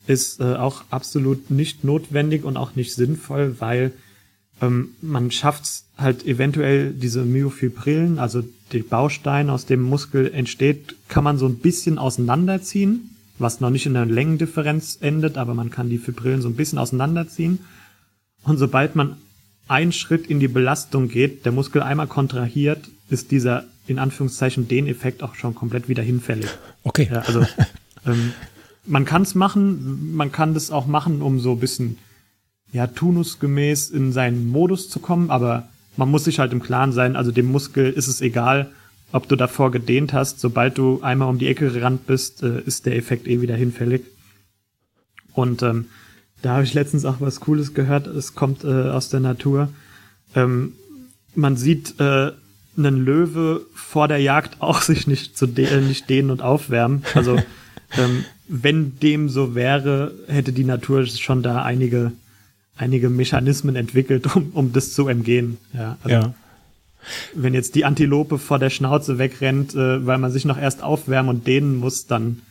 [0.06, 3.92] ist äh, auch absolut nicht notwendig und auch nicht sinnvoll, weil
[4.60, 8.42] ähm, man schafft halt eventuell diese Myofibrillen, also
[8.72, 13.86] die Bausteine, aus dem Muskel entsteht, kann man so ein bisschen auseinanderziehen, was noch nicht
[13.86, 17.60] in einer Längendifferenz endet, aber man kann die Fibrillen so ein bisschen auseinanderziehen.
[18.44, 19.16] Und sobald man
[19.68, 24.86] einen Schritt in die Belastung geht, der Muskel einmal kontrahiert, ist dieser in Anführungszeichen den
[24.86, 26.48] Effekt auch schon komplett wieder hinfällig.
[26.84, 27.08] Okay.
[27.10, 27.44] Ja, also
[28.06, 28.32] ähm,
[28.86, 31.98] man kann es machen, man kann das auch machen, um so ein bisschen
[32.72, 37.16] ja, tunusgemäß in seinen Modus zu kommen, aber man muss sich halt im Klaren sein,
[37.16, 38.70] also dem Muskel ist es egal,
[39.12, 42.86] ob du davor gedehnt hast, sobald du einmal um die Ecke gerannt bist, äh, ist
[42.86, 44.02] der Effekt eh wieder hinfällig.
[45.32, 45.86] Und ähm,
[46.42, 49.68] da habe ich letztens auch was Cooles gehört, es kommt äh, aus der Natur.
[50.34, 50.74] Ähm,
[51.34, 52.32] man sieht äh,
[52.76, 57.02] einen Löwe vor der Jagd auch sich nicht zu de äh, nicht dehnen und aufwärmen.
[57.14, 57.36] Also
[57.98, 62.12] ähm, wenn dem so wäre, hätte die Natur schon da einige
[62.80, 65.58] einige Mechanismen entwickelt, um, um das zu umgehen.
[65.72, 66.34] Ja, also ja.
[67.34, 71.30] Wenn jetzt die Antilope vor der Schnauze wegrennt, äh, weil man sich noch erst aufwärmen
[71.30, 72.42] und dehnen muss, dann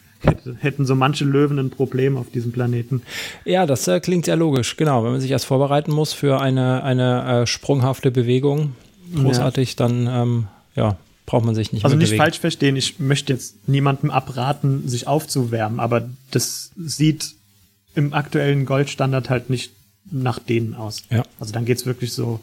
[0.60, 3.02] hätten so manche Löwen ein Problem auf diesem Planeten.
[3.46, 5.04] Ja, das äh, klingt sehr logisch, genau.
[5.04, 8.76] Wenn man sich erst vorbereiten muss für eine, eine äh, sprunghafte Bewegung,
[9.16, 9.76] großartig, ja.
[9.88, 12.22] dann ähm, ja, braucht man sich nicht Also nicht bewegen.
[12.24, 17.36] falsch verstehen, ich möchte jetzt niemandem abraten, sich aufzuwärmen, aber das sieht
[17.96, 19.72] im aktuellen Goldstandard halt nicht
[20.12, 21.04] nach denen aus.
[21.10, 21.24] Ja.
[21.40, 22.40] Also dann geht's wirklich so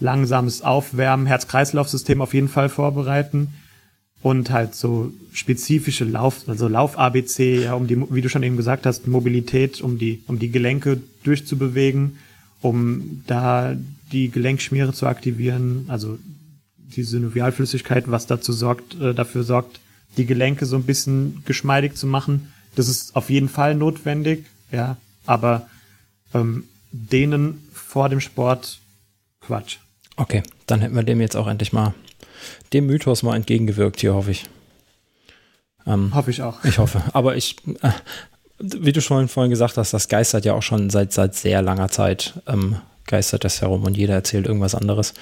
[0.00, 3.54] langsames Aufwärmen, Herz-Kreislauf-System auf jeden Fall vorbereiten
[4.22, 8.86] und halt so spezifische Lauf, also Lauf-ABC, ja, um die, wie du schon eben gesagt
[8.86, 12.18] hast, Mobilität, um die, um die Gelenke durchzubewegen,
[12.60, 13.76] um da
[14.12, 16.18] die Gelenkschmiere zu aktivieren, also
[16.96, 19.80] die Synovialflüssigkeit, was dazu sorgt, äh, dafür sorgt,
[20.16, 22.52] die Gelenke so ein bisschen geschmeidig zu machen.
[22.76, 25.68] Das ist auf jeden Fall notwendig, ja, aber
[26.32, 26.64] ähm,
[26.94, 28.78] denen vor dem Sport
[29.40, 29.78] Quatsch.
[30.16, 31.92] Okay, dann hätten wir dem jetzt auch endlich mal
[32.72, 34.44] dem Mythos mal entgegengewirkt hier, hoffe ich.
[35.86, 36.64] Ähm, hoffe ich auch.
[36.64, 37.02] Ich hoffe.
[37.12, 37.90] Aber ich, äh,
[38.58, 41.88] wie du schon vorhin gesagt hast, das geistert ja auch schon seit, seit sehr langer
[41.88, 42.76] Zeit, ähm,
[43.06, 45.14] geistert das herum und jeder erzählt irgendwas anderes.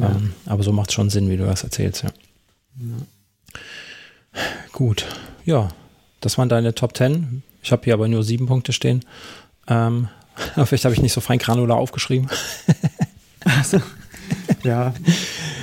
[0.00, 0.10] Ja.
[0.10, 2.10] Ähm, aber so macht es schon Sinn, wie du das erzählst, ja.
[2.76, 4.42] Ja.
[4.72, 5.06] Gut,
[5.44, 5.68] ja,
[6.20, 7.42] das waren deine Top 10.
[7.62, 9.04] Ich habe hier aber nur sieben Punkte stehen.
[9.68, 10.08] Ähm,
[10.64, 12.28] vielleicht habe ich nicht so fein granular aufgeschrieben.
[13.44, 13.80] Also,
[14.62, 14.94] ja,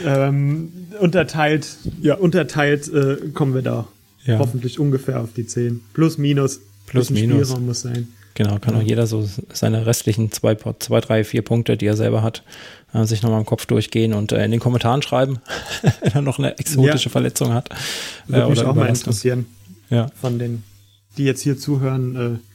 [0.05, 1.67] ähm, unterteilt,
[2.01, 3.87] ja, unterteilt äh, kommen wir da
[4.25, 4.39] ja.
[4.39, 5.81] hoffentlich ungefähr auf die 10.
[5.93, 6.61] Plus, minus.
[6.85, 7.47] Plus, minus.
[7.47, 8.07] Spielraum muss sein.
[8.33, 8.79] Genau, kann ja.
[8.79, 12.43] auch jeder so seine restlichen zwei, zwei, drei, vier Punkte, die er selber hat,
[12.93, 15.39] äh, sich nochmal im Kopf durchgehen und äh, in den Kommentaren schreiben,
[16.01, 17.11] wenn er noch eine exotische ja.
[17.11, 17.69] Verletzung hat.
[18.27, 19.47] Würde äh, mich auch mal interessieren.
[19.89, 20.07] Ja.
[20.19, 20.63] Von den,
[21.17, 22.50] die jetzt hier zuhören, äh,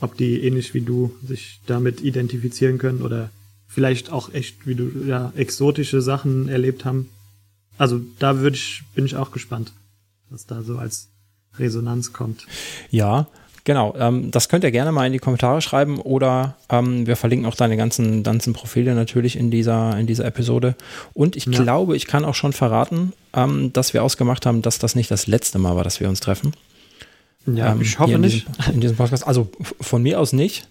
[0.00, 3.30] ob die ähnlich wie du sich damit identifizieren können oder
[3.66, 7.08] vielleicht auch echt, wie du, ja, exotische Sachen erlebt haben.
[7.76, 9.72] Also da würde ich, bin ich auch gespannt,
[10.30, 11.08] was da so als
[11.58, 12.46] Resonanz kommt.
[12.90, 13.28] Ja,
[13.68, 17.46] Genau, ähm, das könnt ihr gerne mal in die Kommentare schreiben oder ähm, wir verlinken
[17.46, 20.74] auch deine ganzen, ganzen Profile natürlich in dieser, in dieser Episode.
[21.12, 21.62] Und ich ja.
[21.62, 25.26] glaube, ich kann auch schon verraten, ähm, dass wir ausgemacht haben, dass das nicht das
[25.26, 26.52] letzte Mal war, dass wir uns treffen.
[27.54, 28.46] Ja, ähm, ich hoffe nicht.
[28.58, 29.26] Diesem, in diesem Podcast.
[29.26, 29.50] Also
[29.80, 30.68] von mir aus nicht.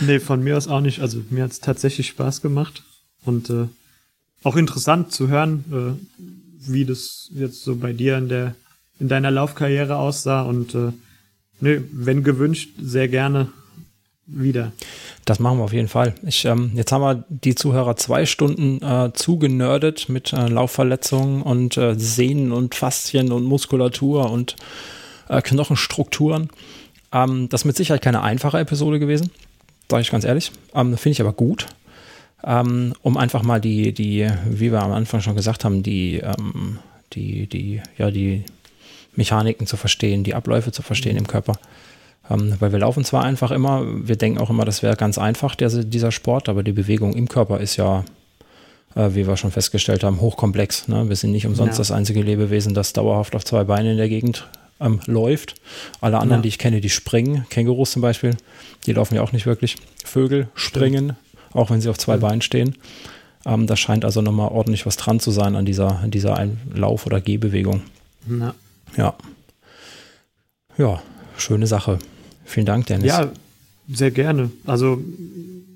[0.00, 1.00] Nee, von mir aus auch nicht.
[1.00, 2.82] Also mir hat es tatsächlich Spaß gemacht
[3.24, 3.66] und äh,
[4.42, 6.18] auch interessant zu hören, äh,
[6.70, 8.54] wie das jetzt so bei dir in der
[8.98, 10.92] in deiner Laufkarriere aussah und äh,
[11.60, 13.48] Nö, wenn gewünscht, sehr gerne
[14.26, 14.72] wieder.
[15.26, 16.14] Das machen wir auf jeden Fall.
[16.26, 21.76] Ich, ähm, jetzt haben wir die Zuhörer zwei Stunden äh, zugenördet mit äh, Laufverletzungen und
[21.76, 24.56] äh, Sehnen und Faszien und Muskulatur und
[25.30, 26.50] äh, Knochenstrukturen.
[27.12, 29.30] Ähm, das ist mit Sicherheit keine einfache Episode gewesen,
[29.88, 30.52] sage ich ganz ehrlich.
[30.74, 31.66] Ähm, Finde ich aber gut,
[32.44, 36.78] ähm, um einfach mal die, die, wie wir am Anfang schon gesagt haben, die, ähm,
[37.12, 38.44] die, die, ja, die
[39.14, 41.54] Mechaniken zu verstehen, die Abläufe zu verstehen im Körper.
[42.28, 45.54] Ähm, weil wir laufen zwar einfach immer, wir denken auch immer, das wäre ganz einfach,
[45.54, 48.04] der, dieser Sport, aber die Bewegung im Körper ist ja,
[48.94, 50.86] äh, wie wir schon festgestellt haben, hochkomplex.
[50.86, 51.08] Ne?
[51.08, 51.78] Wir sind nicht umsonst ja.
[51.78, 54.48] das einzige Lebewesen, das dauerhaft auf zwei Beinen in der Gegend
[54.80, 55.54] ähm, läuft.
[56.00, 56.42] Alle anderen, ja.
[56.42, 58.36] die ich kenne, die springen, Kängurus zum Beispiel,
[58.86, 59.76] die laufen ja auch nicht wirklich.
[60.04, 61.54] Vögel springen, Stimmt.
[61.54, 62.18] auch wenn sie auf zwei ja.
[62.18, 62.76] Beinen stehen.
[63.46, 67.06] Ähm, da scheint also nochmal ordentlich was dran zu sein an dieser, an dieser Lauf-
[67.06, 67.82] oder Gehbewegung.
[68.28, 68.54] Ja.
[68.96, 69.14] Ja.
[70.76, 71.02] Ja,
[71.36, 71.98] schöne Sache.
[72.44, 73.06] Vielen Dank, Dennis.
[73.06, 73.30] Ja,
[73.88, 74.50] sehr gerne.
[74.66, 75.02] Also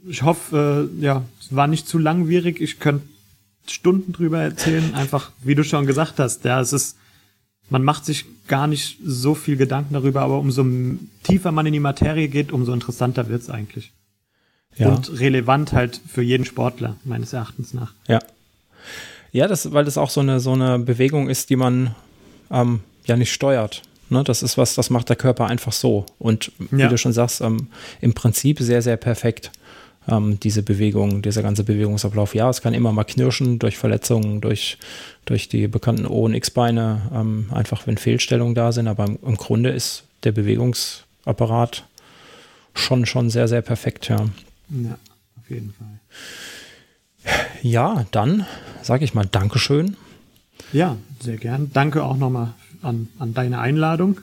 [0.09, 2.60] ich hoffe, äh, ja, es war nicht zu langwierig.
[2.60, 3.06] Ich könnte
[3.66, 4.94] Stunden drüber erzählen.
[4.94, 6.97] Einfach, wie du schon gesagt hast, ja, es ist,
[7.75, 10.65] man macht sich gar nicht so viel Gedanken darüber, aber umso
[11.25, 13.91] tiefer man in die Materie geht, umso interessanter wird es eigentlich.
[14.77, 14.91] Ja.
[14.91, 17.93] Und relevant halt für jeden Sportler, meines Erachtens nach.
[18.07, 18.21] Ja.
[19.33, 21.97] Ja, das, weil das auch so eine, so eine Bewegung ist, die man
[22.49, 23.83] ähm, ja nicht steuert.
[24.09, 26.07] Ne, das ist was, das macht der Körper einfach so.
[26.21, 26.89] Und wie ja.
[26.89, 27.67] du schon sagst, ähm,
[28.01, 29.51] im Prinzip sehr, sehr perfekt,
[30.09, 32.35] ähm, diese Bewegung, dieser ganze Bewegungsablauf.
[32.35, 34.78] Ja, es kann immer mal knirschen durch Verletzungen, durch,
[35.24, 38.89] durch die bekannten O- und X-Beine, ähm, einfach wenn Fehlstellungen da sind.
[38.89, 41.85] Aber im, im, Grunde ist der Bewegungsapparat
[42.74, 44.16] schon, schon sehr, sehr perfekt, ja.
[44.68, 44.98] Ja,
[45.40, 46.01] auf jeden Fall.
[47.62, 48.47] Ja, dann
[48.82, 49.97] sage ich mal Dankeschön.
[50.72, 51.70] Ja, sehr gern.
[51.72, 54.20] Danke auch nochmal an, an deine Einladung.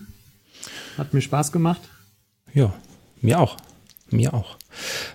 [0.97, 1.81] Hat mir Spaß gemacht.
[2.53, 2.73] Ja,
[3.21, 3.57] mir auch.
[4.11, 4.57] Mir auch.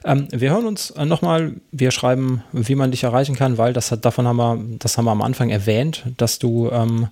[0.04, 3.90] Ähm, wir hören uns äh, nochmal, wir schreiben, wie man dich erreichen kann, weil das
[3.90, 7.08] hat, davon haben wir, das haben wir am Anfang erwähnt, dass du ähm,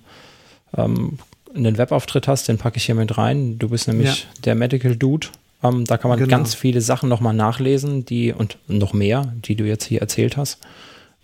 [0.76, 1.18] ähm,
[1.54, 3.58] einen Webauftritt hast, den packe ich hier mit rein.
[3.58, 4.42] Du bist nämlich ja.
[4.44, 5.28] der Medical Dude.
[5.62, 6.30] Ähm, da kann man genau.
[6.30, 10.58] ganz viele Sachen nochmal nachlesen, die und noch mehr, die du jetzt hier erzählt hast.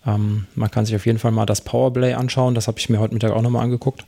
[0.05, 2.99] Ähm, man kann sich auf jeden Fall mal das Powerplay anschauen, das habe ich mir
[2.99, 4.05] heute Mittag auch nochmal angeguckt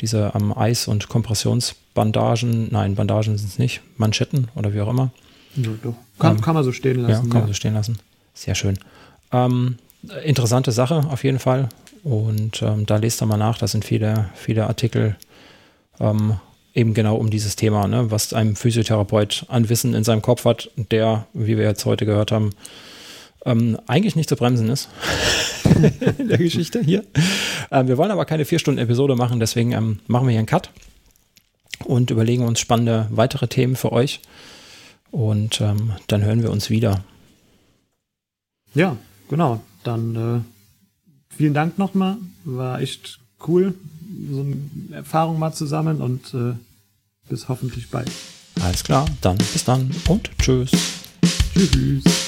[0.00, 5.10] diese ähm, Eis- und Kompressionsbandagen, nein, Bandagen sind es nicht, Manschetten oder wie auch immer.
[6.18, 7.12] Kann, ähm, kann man so stehen lassen.
[7.12, 7.38] Ja, kann ja.
[7.40, 7.98] man so stehen lassen.
[8.34, 8.78] Sehr schön.
[9.32, 9.76] Ähm,
[10.24, 11.68] interessante Sache auf jeden Fall.
[12.04, 15.16] Und ähm, da lest ihr mal nach, da sind viele, viele Artikel
[16.00, 16.36] ähm,
[16.74, 20.70] eben genau um dieses Thema, ne, was ein Physiotherapeut an Wissen in seinem Kopf hat,
[20.76, 22.50] der, wie wir jetzt heute gehört haben,
[23.44, 24.88] ähm, eigentlich nicht zu bremsen ist
[26.18, 27.04] in der Geschichte hier.
[27.70, 30.46] Ähm, wir wollen aber keine vier Stunden Episode machen, deswegen ähm, machen wir hier einen
[30.46, 30.70] Cut
[31.84, 34.20] und überlegen uns spannende weitere Themen für euch.
[35.10, 37.04] Und ähm, dann hören wir uns wieder.
[38.74, 38.96] Ja,
[39.28, 39.60] genau.
[39.84, 42.16] Dann äh, vielen Dank nochmal.
[42.44, 43.74] War echt cool,
[44.30, 46.54] so eine Erfahrung mal zu sammeln und äh,
[47.28, 48.10] bis hoffentlich bald.
[48.60, 50.72] Alles klar, dann bis dann und tschüss.
[51.54, 52.27] Tschüss.